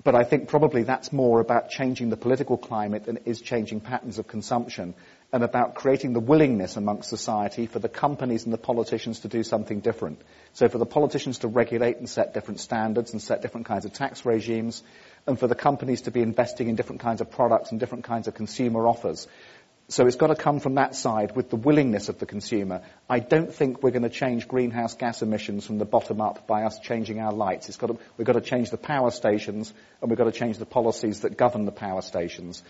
But 0.03 0.14
I 0.14 0.24
think 0.24 0.49
probably 0.49 0.84
that's 0.84 1.12
more 1.12 1.41
about 1.41 1.68
changing 1.68 2.09
the 2.09 2.16
political 2.16 2.57
climate 2.57 3.05
than 3.05 3.18
it 3.18 3.24
is 3.26 3.41
changing 3.41 3.80
patterns 3.80 4.18
of 4.18 4.26
consumption 4.26 4.95
and 5.32 5.44
about 5.44 5.76
creating 5.76 6.12
the 6.12 6.20
willingness 6.20 6.76
amongst 6.76 7.08
society 7.08 7.66
for 7.66 7.78
the 7.78 7.88
companies 7.88 8.44
and 8.44 8.52
the 8.52 8.58
politicians 8.58 9.20
to 9.20 9.28
do 9.28 9.42
something 9.42 9.80
different. 9.80 10.20
So 10.54 10.68
for 10.68 10.78
the 10.78 10.86
politicians 10.86 11.38
to 11.38 11.48
regulate 11.48 11.98
and 11.98 12.08
set 12.08 12.34
different 12.34 12.60
standards 12.60 13.12
and 13.12 13.22
set 13.22 13.40
different 13.40 13.66
kinds 13.66 13.84
of 13.84 13.92
tax 13.92 14.24
regimes, 14.24 14.82
and 15.26 15.38
for 15.38 15.46
the 15.46 15.54
companies 15.54 16.02
to 16.02 16.10
be 16.10 16.22
investing 16.22 16.68
in 16.68 16.76
different 16.76 17.00
kinds 17.00 17.20
of 17.20 17.30
products 17.30 17.70
and 17.70 17.78
different 17.78 18.04
kinds 18.04 18.26
of 18.26 18.34
consumer 18.34 18.88
offers. 18.88 19.28
So 19.88 20.06
it's 20.06 20.16
got 20.16 20.28
to 20.28 20.36
come 20.36 20.60
from 20.60 20.76
that 20.76 20.94
side 20.94 21.34
with 21.34 21.50
the 21.50 21.56
willingness 21.56 22.08
of 22.08 22.20
the 22.20 22.26
consumer. 22.26 22.82
I 23.08 23.18
don't 23.18 23.52
think 23.52 23.82
we're 23.82 23.90
going 23.90 24.04
to 24.04 24.08
change 24.08 24.46
greenhouse 24.46 24.94
gas 24.94 25.20
emissions 25.20 25.66
from 25.66 25.78
the 25.78 25.84
bottom 25.84 26.20
up 26.20 26.46
by 26.46 26.62
us 26.62 26.78
changing 26.78 27.18
our 27.18 27.32
lights. 27.32 27.68
It's 27.68 27.76
got 27.76 27.88
to, 27.88 27.98
we've 28.16 28.26
got 28.26 28.34
to 28.34 28.40
change 28.40 28.70
the 28.70 28.76
power 28.76 29.10
stations 29.10 29.74
and 30.00 30.08
we've 30.08 30.16
got 30.18 30.32
to 30.32 30.32
change 30.32 30.58
the 30.58 30.66
policies 30.66 31.20
that 31.20 31.36
govern 31.36 31.64
the 31.64 31.72
power 31.72 32.02
stations. 32.02 32.62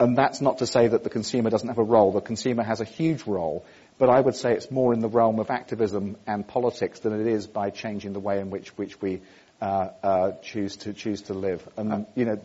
And 0.00 0.16
that's 0.16 0.40
not 0.40 0.58
to 0.58 0.66
say 0.66 0.88
that 0.88 1.02
the 1.02 1.10
consumer 1.10 1.50
doesn't 1.50 1.68
have 1.68 1.78
a 1.78 1.82
role. 1.82 2.12
The 2.12 2.20
consumer 2.20 2.62
has 2.62 2.80
a 2.80 2.84
huge 2.84 3.26
role, 3.26 3.64
but 3.98 4.08
I 4.08 4.20
would 4.20 4.36
say 4.36 4.52
it's 4.52 4.70
more 4.70 4.92
in 4.94 5.00
the 5.00 5.08
realm 5.08 5.40
of 5.40 5.50
activism 5.50 6.16
and 6.26 6.46
politics 6.46 7.00
than 7.00 7.20
it 7.20 7.26
is 7.26 7.48
by 7.48 7.70
changing 7.70 8.12
the 8.12 8.20
way 8.20 8.38
in 8.38 8.50
which, 8.50 8.68
which 8.78 9.00
we 9.02 9.20
uh, 9.60 9.88
uh, 10.02 10.32
choose 10.42 10.76
to 10.76 10.92
choose 10.92 11.22
to 11.22 11.34
live. 11.34 11.68
And 11.76 12.06
you 12.14 12.24
know, 12.24 12.40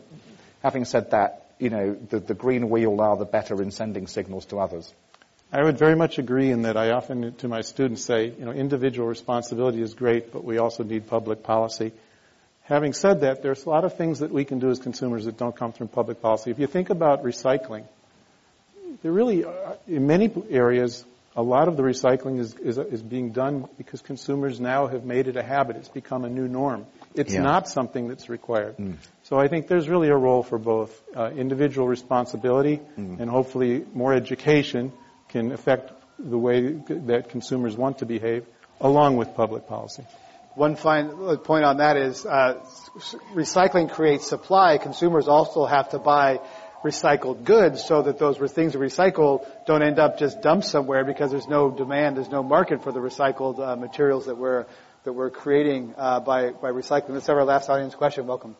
having 0.63 0.85
said 0.85 1.11
that, 1.11 1.51
you 1.59 1.69
know, 1.69 1.93
the, 1.93 2.19
the 2.19 2.33
greener 2.33 2.65
we 2.65 2.87
all 2.87 2.99
are, 3.01 3.17
the 3.17 3.25
better 3.25 3.61
in 3.61 3.69
sending 3.69 4.07
signals 4.07 4.45
to 4.45 4.59
others. 4.59 4.91
I 5.51 5.63
would 5.63 5.77
very 5.77 5.95
much 5.95 6.17
agree 6.17 6.49
in 6.49 6.63
that 6.63 6.77
I 6.77 6.89
often 6.89 7.35
to 7.35 7.47
my 7.47 7.61
students 7.61 8.03
say, 8.03 8.31
you 8.31 8.45
know, 8.45 8.51
individual 8.51 9.07
responsibility 9.07 9.83
is 9.83 9.93
great, 9.93 10.33
but 10.33 10.43
we 10.43 10.57
also 10.57 10.83
need 10.83 11.05
public 11.05 11.43
policy. 11.43 11.91
Having 12.63 12.93
said 12.93 13.21
that, 13.21 13.41
there's 13.41 13.65
a 13.65 13.69
lot 13.69 13.83
of 13.83 13.97
things 13.97 14.19
that 14.19 14.31
we 14.31 14.45
can 14.45 14.59
do 14.59 14.69
as 14.69 14.79
consumers 14.79 15.25
that 15.25 15.37
don't 15.37 15.55
come 15.55 15.73
from 15.73 15.89
public 15.89 16.21
policy. 16.21 16.49
If 16.49 16.59
you 16.59 16.67
think 16.67 16.89
about 16.89 17.23
recycling, 17.23 17.85
there 19.01 19.11
really, 19.11 19.43
are, 19.43 19.77
in 19.85 20.07
many 20.07 20.31
areas, 20.49 21.03
a 21.35 21.43
lot 21.43 21.67
of 21.67 21.75
the 21.75 21.83
recycling 21.83 22.39
is, 22.39 22.53
is, 22.55 22.77
is, 22.77 23.01
being 23.01 23.31
done 23.31 23.67
because 23.77 24.01
consumers 24.01 24.59
now 24.59 24.87
have 24.87 25.03
made 25.03 25.27
it 25.27 25.35
a 25.35 25.43
habit. 25.43 25.75
It's 25.75 25.89
become 25.89 26.23
a 26.23 26.29
new 26.29 26.47
norm. 26.47 26.85
It's 27.15 27.33
yeah. 27.33 27.41
not 27.41 27.67
something 27.67 28.07
that's 28.07 28.29
required. 28.29 28.77
Mm. 28.77 28.95
So 29.23 29.37
I 29.37 29.47
think 29.47 29.67
there's 29.67 29.89
really 29.89 30.09
a 30.09 30.15
role 30.15 30.43
for 30.43 30.57
both 30.57 31.01
uh, 31.15 31.31
individual 31.31 31.87
responsibility 31.87 32.79
mm. 32.97 33.19
and 33.19 33.29
hopefully 33.29 33.85
more 33.93 34.13
education 34.13 34.93
can 35.29 35.51
affect 35.51 35.91
the 36.19 36.37
way 36.37 36.71
that 37.07 37.29
consumers 37.29 37.75
want 37.75 37.99
to 37.99 38.05
behave 38.05 38.45
along 38.79 39.17
with 39.17 39.35
public 39.35 39.67
policy. 39.67 40.05
One 40.55 40.75
fine 40.75 41.37
point 41.37 41.65
on 41.65 41.77
that 41.77 41.97
is 41.97 42.25
uh, 42.25 42.63
recycling 43.33 43.91
creates 43.91 44.27
supply. 44.27 44.77
Consumers 44.77 45.27
also 45.27 45.65
have 45.65 45.89
to 45.89 45.99
buy 45.99 46.41
recycled 46.83 47.43
goods 47.43 47.83
so 47.83 48.03
that 48.03 48.19
those 48.19 48.37
things 48.51 48.75
we 48.75 48.87
recycle 48.87 49.47
don't 49.65 49.81
end 49.81 49.97
up 49.97 50.19
just 50.19 50.41
dumped 50.41 50.65
somewhere 50.65 51.03
because 51.05 51.31
there's 51.31 51.47
no 51.47 51.71
demand, 51.71 52.17
there's 52.17 52.29
no 52.29 52.43
market 52.43 52.83
for 52.83 52.91
the 52.91 52.99
recycled 52.99 53.59
uh, 53.59 53.75
materials 53.75 54.27
that 54.27 54.37
we're 54.37 54.65
that 55.05 55.13
we're 55.13 55.31
creating 55.31 55.95
uh, 55.97 56.19
by 56.19 56.51
by 56.51 56.71
recycling. 56.71 57.09
Let's 57.09 57.27
have 57.27 57.37
our 57.37 57.45
last 57.45 57.69
audience 57.69 57.95
question. 57.95 58.27
Welcome. 58.27 58.55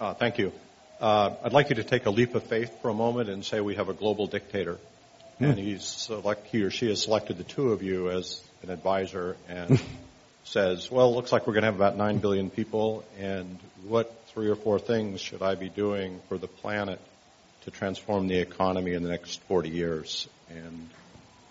Uh, 0.00 0.14
thank 0.14 0.38
you. 0.38 0.52
Uh, 1.00 1.34
I'd 1.42 1.52
like 1.52 1.70
you 1.70 1.76
to 1.76 1.84
take 1.84 2.06
a 2.06 2.10
leap 2.10 2.34
of 2.34 2.44
faith 2.44 2.80
for 2.82 2.88
a 2.88 2.94
moment 2.94 3.28
and 3.28 3.44
say 3.44 3.60
we 3.60 3.74
have 3.74 3.88
a 3.88 3.94
global 3.94 4.26
dictator, 4.26 4.78
mm. 5.40 5.50
and 5.50 5.58
he's 5.58 5.84
select, 5.84 6.46
he 6.46 6.62
or 6.62 6.70
she 6.70 6.88
has 6.88 7.02
selected 7.02 7.36
the 7.36 7.44
two 7.44 7.72
of 7.72 7.82
you 7.82 8.10
as 8.10 8.40
an 8.62 8.70
advisor 8.70 9.36
and 9.48 9.80
says, 10.44 10.90
well, 10.90 11.08
it 11.08 11.16
looks 11.16 11.32
like 11.32 11.46
we're 11.46 11.54
going 11.54 11.62
to 11.62 11.68
have 11.68 11.76
about 11.76 11.96
9 11.96 12.18
billion 12.18 12.50
people, 12.50 13.04
and 13.18 13.58
what 13.86 14.14
three 14.28 14.48
or 14.48 14.56
four 14.56 14.78
things 14.78 15.20
should 15.20 15.42
I 15.42 15.54
be 15.54 15.68
doing 15.68 16.20
for 16.28 16.38
the 16.38 16.46
planet 16.46 17.00
to 17.64 17.70
transform 17.70 18.28
the 18.28 18.38
economy 18.38 18.92
in 18.92 19.02
the 19.02 19.08
next 19.08 19.40
40 19.42 19.70
years? 19.70 20.28
And, 20.50 20.88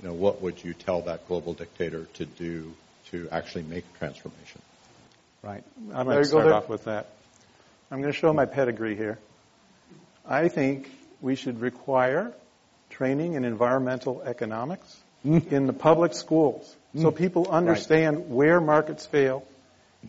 you 0.01 0.07
know, 0.07 0.13
what 0.13 0.41
would 0.41 0.63
you 0.63 0.73
tell 0.73 1.01
that 1.03 1.27
global 1.27 1.53
dictator 1.53 2.05
to 2.15 2.25
do 2.25 2.73
to 3.11 3.27
actually 3.31 3.63
make 3.63 3.85
a 3.95 3.97
transformation? 3.97 4.61
Right. 5.41 5.63
I'm 5.93 6.05
going 6.05 6.17
to 6.17 6.25
start 6.25 6.47
off 6.47 6.69
with 6.69 6.85
that. 6.85 7.09
I'm 7.91 8.01
going 8.01 8.13
to 8.13 8.17
show 8.17 8.31
my 8.33 8.45
pedigree 8.45 8.95
here. 8.95 9.19
I 10.25 10.47
think 10.47 10.89
we 11.21 11.35
should 11.35 11.61
require 11.61 12.31
training 12.89 13.33
in 13.33 13.43
environmental 13.43 14.21
economics 14.21 14.97
in 15.23 15.67
the 15.67 15.73
public 15.73 16.13
schools 16.13 16.75
so 16.95 17.11
mm. 17.11 17.15
people 17.15 17.47
understand 17.49 18.17
right. 18.17 18.27
where 18.27 18.61
markets 18.61 19.05
fail 19.05 19.43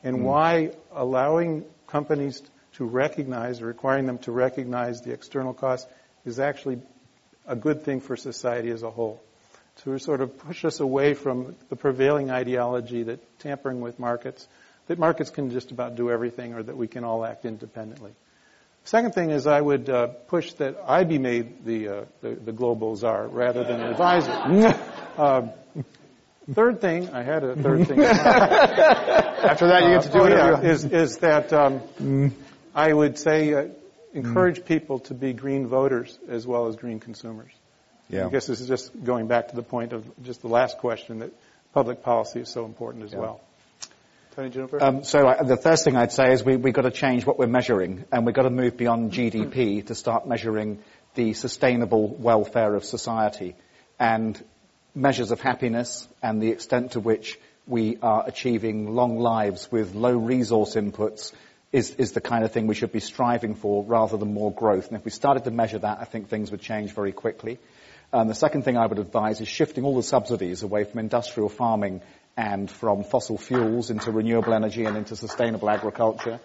and 0.02 0.18
mm. 0.18 0.22
why 0.22 0.72
allowing 0.92 1.64
companies 1.86 2.42
to 2.74 2.84
recognize 2.84 3.62
or 3.62 3.66
requiring 3.66 4.06
them 4.06 4.18
to 4.18 4.32
recognize 4.32 5.00
the 5.02 5.12
external 5.12 5.54
costs 5.54 5.90
is 6.24 6.38
actually 6.38 6.80
a 7.46 7.56
good 7.56 7.82
thing 7.82 8.00
for 8.00 8.16
society 8.16 8.70
as 8.70 8.82
a 8.82 8.90
whole. 8.90 9.22
To 9.82 9.98
sort 9.98 10.20
of 10.20 10.38
push 10.38 10.64
us 10.64 10.80
away 10.80 11.14
from 11.14 11.56
the 11.68 11.76
prevailing 11.76 12.30
ideology 12.30 13.02
that 13.04 13.38
tampering 13.40 13.80
with 13.80 13.98
markets, 13.98 14.46
that 14.86 14.98
markets 14.98 15.30
can 15.30 15.50
just 15.50 15.70
about 15.70 15.96
do 15.96 16.10
everything 16.10 16.54
or 16.54 16.62
that 16.62 16.76
we 16.76 16.86
can 16.86 17.04
all 17.04 17.24
act 17.24 17.44
independently. 17.44 18.12
Second 18.84 19.14
thing 19.14 19.30
is 19.30 19.46
I 19.46 19.60
would 19.60 19.88
uh, 19.88 20.08
push 20.08 20.52
that 20.54 20.76
I 20.86 21.04
be 21.04 21.18
made 21.18 21.64
the, 21.64 21.88
uh, 21.88 22.04
the, 22.20 22.34
the, 22.34 22.52
global 22.52 22.94
czar 22.96 23.26
rather 23.28 23.64
than 23.64 23.80
an 23.80 23.90
advisor. 23.90 24.76
uh, 25.16 25.48
third 26.52 26.80
thing, 26.80 27.10
I 27.10 27.22
had 27.22 27.44
a 27.44 27.56
third 27.56 27.88
thing. 27.88 28.00
After 28.02 29.68
that, 29.68 29.82
you 29.84 29.88
get 29.90 30.02
to 30.02 30.10
do 30.10 30.20
uh, 30.20 30.26
it. 30.26 30.32
Oh, 30.32 30.62
yeah, 30.62 30.70
is, 30.70 30.84
is 30.84 31.18
that 31.18 31.52
um, 31.52 32.34
I 32.74 32.92
would 32.92 33.18
say 33.18 33.54
uh, 33.54 33.68
encourage 34.12 34.60
mm. 34.60 34.66
people 34.66 35.00
to 35.00 35.14
be 35.14 35.32
green 35.32 35.66
voters 35.66 36.18
as 36.28 36.46
well 36.46 36.66
as 36.66 36.76
green 36.76 37.00
consumers. 37.00 37.52
Yeah. 38.08 38.26
I 38.26 38.30
guess 38.30 38.46
this 38.46 38.60
is 38.60 38.68
just 38.68 38.92
going 39.04 39.26
back 39.26 39.48
to 39.48 39.56
the 39.56 39.62
point 39.62 39.92
of 39.92 40.04
just 40.22 40.42
the 40.42 40.48
last 40.48 40.78
question 40.78 41.20
that 41.20 41.32
public 41.72 42.02
policy 42.02 42.40
is 42.40 42.48
so 42.48 42.64
important 42.64 43.04
as 43.04 43.12
yeah. 43.12 43.18
well. 43.18 43.40
Tony 44.36 44.50
Juniper? 44.50 44.82
Um, 44.82 45.04
so 45.04 45.26
I, 45.26 45.42
the 45.42 45.56
first 45.56 45.84
thing 45.84 45.96
I'd 45.96 46.12
say 46.12 46.32
is 46.32 46.44
we, 46.44 46.56
we've 46.56 46.74
got 46.74 46.82
to 46.82 46.90
change 46.90 47.24
what 47.24 47.38
we're 47.38 47.46
measuring, 47.46 48.04
and 48.12 48.26
we've 48.26 48.34
got 48.34 48.42
to 48.42 48.50
move 48.50 48.76
beyond 48.76 49.12
GDP 49.12 49.86
to 49.86 49.94
start 49.94 50.26
measuring 50.26 50.80
the 51.14 51.32
sustainable 51.32 52.08
welfare 52.08 52.74
of 52.74 52.84
society 52.84 53.54
and 53.98 54.42
measures 54.94 55.30
of 55.30 55.40
happiness 55.40 56.08
and 56.22 56.40
the 56.40 56.50
extent 56.50 56.92
to 56.92 57.00
which 57.00 57.38
we 57.66 57.98
are 58.02 58.24
achieving 58.26 58.94
long 58.94 59.18
lives 59.18 59.70
with 59.72 59.94
low 59.94 60.16
resource 60.16 60.74
inputs 60.74 61.32
is, 61.72 61.90
is 61.96 62.12
the 62.12 62.20
kind 62.20 62.44
of 62.44 62.52
thing 62.52 62.66
we 62.66 62.74
should 62.74 62.92
be 62.92 63.00
striving 63.00 63.54
for 63.54 63.82
rather 63.82 64.16
than 64.16 64.32
more 64.32 64.52
growth. 64.52 64.88
And 64.88 64.96
if 64.96 65.04
we 65.04 65.10
started 65.10 65.44
to 65.44 65.50
measure 65.50 65.78
that, 65.78 65.98
I 66.00 66.04
think 66.04 66.28
things 66.28 66.50
would 66.50 66.60
change 66.60 66.92
very 66.92 67.12
quickly. 67.12 67.58
Um, 68.12 68.28
the 68.28 68.34
second 68.34 68.62
thing 68.62 68.76
I 68.76 68.86
would 68.86 68.98
advise 68.98 69.40
is 69.40 69.48
shifting 69.48 69.84
all 69.84 69.96
the 69.96 70.02
subsidies 70.02 70.62
away 70.62 70.84
from 70.84 71.00
industrial 71.00 71.48
farming 71.48 72.00
and 72.36 72.70
from 72.70 73.02
fossil 73.02 73.38
fuels 73.38 73.90
into 73.90 74.12
renewable 74.12 74.54
energy 74.54 74.84
and 74.84 74.96
into 74.96 75.16
sustainable 75.16 75.68
agriculture. 75.68 76.38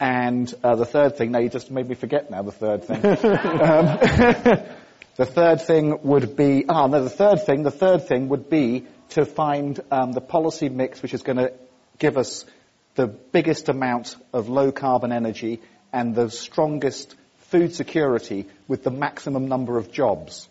And 0.00 0.52
uh, 0.64 0.76
the 0.76 0.86
third 0.86 1.16
thing, 1.16 1.32
now 1.32 1.40
you 1.40 1.48
just 1.48 1.70
made 1.70 1.88
me 1.88 1.94
forget 1.94 2.30
now 2.30 2.42
the 2.42 2.52
third 2.52 2.84
thing. 2.84 3.04
um, 4.64 4.66
the 5.18 5.26
third 5.26 5.60
thing 5.60 6.00
would 6.02 6.36
be, 6.36 6.64
ah, 6.68 6.86
no, 6.86 7.02
the 7.02 7.10
third 7.10 7.44
thing, 7.44 7.64
the 7.64 7.72
third 7.72 8.06
thing 8.06 8.28
would 8.28 8.48
be 8.48 8.86
to 9.10 9.24
find 9.24 9.78
um, 9.90 10.12
the 10.12 10.20
policy 10.20 10.68
mix 10.68 11.02
which 11.02 11.12
is 11.12 11.22
going 11.22 11.38
to 11.38 11.52
give 11.98 12.16
us 12.16 12.46
the 12.94 13.08
biggest 13.08 13.68
amount 13.68 14.14
of 14.32 14.48
low 14.48 14.70
carbon 14.70 15.10
energy 15.10 15.60
and 15.92 16.14
the 16.14 16.30
strongest 16.30 17.16
food 17.48 17.74
security 17.74 18.46
with 18.68 18.84
the 18.84 18.92
maximum 18.92 19.48
number 19.48 19.76
of 19.76 19.90
jobs. 19.90 20.48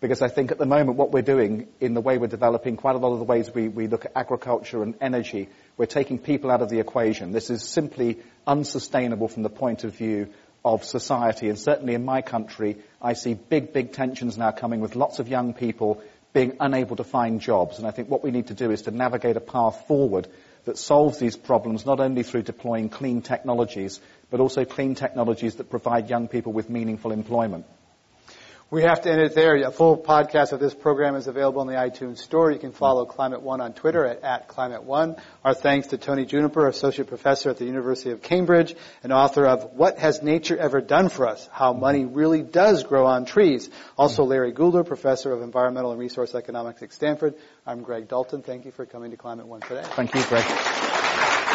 Because 0.00 0.20
I 0.20 0.28
think 0.28 0.50
at 0.50 0.58
the 0.58 0.66
moment 0.66 0.98
what 0.98 1.10
we're 1.10 1.22
doing 1.22 1.68
in 1.80 1.94
the 1.94 2.02
way 2.02 2.18
we're 2.18 2.26
developing 2.26 2.76
quite 2.76 2.96
a 2.96 2.98
lot 2.98 3.14
of 3.14 3.18
the 3.20 3.24
ways 3.24 3.50
we, 3.54 3.68
we 3.68 3.86
look 3.86 4.04
at 4.04 4.12
agriculture 4.14 4.82
and 4.82 4.94
energy, 5.00 5.48
we're 5.78 5.86
taking 5.86 6.18
people 6.18 6.50
out 6.50 6.60
of 6.60 6.68
the 6.68 6.78
equation. 6.78 7.32
This 7.32 7.48
is 7.48 7.62
simply 7.62 8.18
unsustainable 8.46 9.28
from 9.28 9.44
the 9.44 9.48
point 9.48 9.84
of 9.84 9.96
view 9.96 10.28
of 10.64 10.84
society. 10.84 11.48
And 11.48 11.58
certainly 11.58 11.94
in 11.94 12.04
my 12.04 12.22
country, 12.22 12.78
I 13.00 13.12
see 13.12 13.34
big, 13.34 13.72
big 13.72 13.92
tensions 13.92 14.38
now 14.38 14.50
coming 14.50 14.80
with 14.80 14.96
lots 14.96 15.18
of 15.18 15.28
young 15.28 15.52
people 15.52 16.02
being 16.32 16.56
unable 16.58 16.96
to 16.96 17.04
find 17.04 17.40
jobs. 17.40 17.78
And 17.78 17.86
I 17.86 17.90
think 17.90 18.08
what 18.08 18.24
we 18.24 18.30
need 18.30 18.48
to 18.48 18.54
do 18.54 18.70
is 18.70 18.82
to 18.82 18.90
navigate 18.90 19.36
a 19.36 19.40
path 19.40 19.86
forward 19.86 20.26
that 20.64 20.78
solves 20.78 21.18
these 21.18 21.36
problems 21.36 21.84
not 21.84 22.00
only 22.00 22.22
through 22.22 22.42
deploying 22.42 22.88
clean 22.88 23.22
technologies, 23.22 24.00
but 24.30 24.40
also 24.40 24.64
clean 24.64 24.94
technologies 24.94 25.56
that 25.56 25.70
provide 25.70 26.08
young 26.08 26.26
people 26.28 26.52
with 26.52 26.70
meaningful 26.70 27.12
employment. 27.12 27.66
We 28.74 28.82
have 28.82 29.02
to 29.02 29.08
end 29.12 29.20
it 29.20 29.36
there. 29.36 29.54
A 29.54 29.70
full 29.70 29.96
podcast 29.96 30.50
of 30.50 30.58
this 30.58 30.74
program 30.74 31.14
is 31.14 31.28
available 31.28 31.62
in 31.62 31.68
the 31.68 31.74
iTunes 31.74 32.18
Store. 32.18 32.50
You 32.50 32.58
can 32.58 32.72
follow 32.72 33.04
Climate 33.04 33.40
One 33.40 33.60
on 33.60 33.72
Twitter 33.72 34.04
at, 34.04 34.24
at 34.24 34.48
Climate 34.48 34.82
One. 34.82 35.14
Our 35.44 35.54
thanks 35.54 35.86
to 35.88 35.96
Tony 35.96 36.26
Juniper, 36.26 36.66
Associate 36.66 37.06
Professor 37.06 37.50
at 37.50 37.56
the 37.56 37.66
University 37.66 38.10
of 38.10 38.20
Cambridge 38.20 38.74
and 39.04 39.12
author 39.12 39.46
of 39.46 39.74
What 39.74 40.00
Has 40.00 40.24
Nature 40.24 40.56
Ever 40.56 40.80
Done 40.80 41.08
for 41.08 41.28
Us? 41.28 41.48
How 41.52 41.72
Money 41.72 42.04
Really 42.04 42.42
Does 42.42 42.82
Grow 42.82 43.06
on 43.06 43.26
Trees. 43.26 43.70
Also 43.96 44.24
Larry 44.24 44.52
Goulder, 44.52 44.84
Professor 44.84 45.30
of 45.30 45.42
Environmental 45.42 45.92
and 45.92 46.00
Resource 46.00 46.34
Economics 46.34 46.82
at 46.82 46.92
Stanford. 46.92 47.36
I'm 47.64 47.82
Greg 47.82 48.08
Dalton. 48.08 48.42
Thank 48.42 48.64
you 48.64 48.72
for 48.72 48.86
coming 48.86 49.12
to 49.12 49.16
Climate 49.16 49.46
One 49.46 49.60
today. 49.60 49.84
Thank 49.84 50.16
you, 50.16 50.24
Greg. 50.24 51.53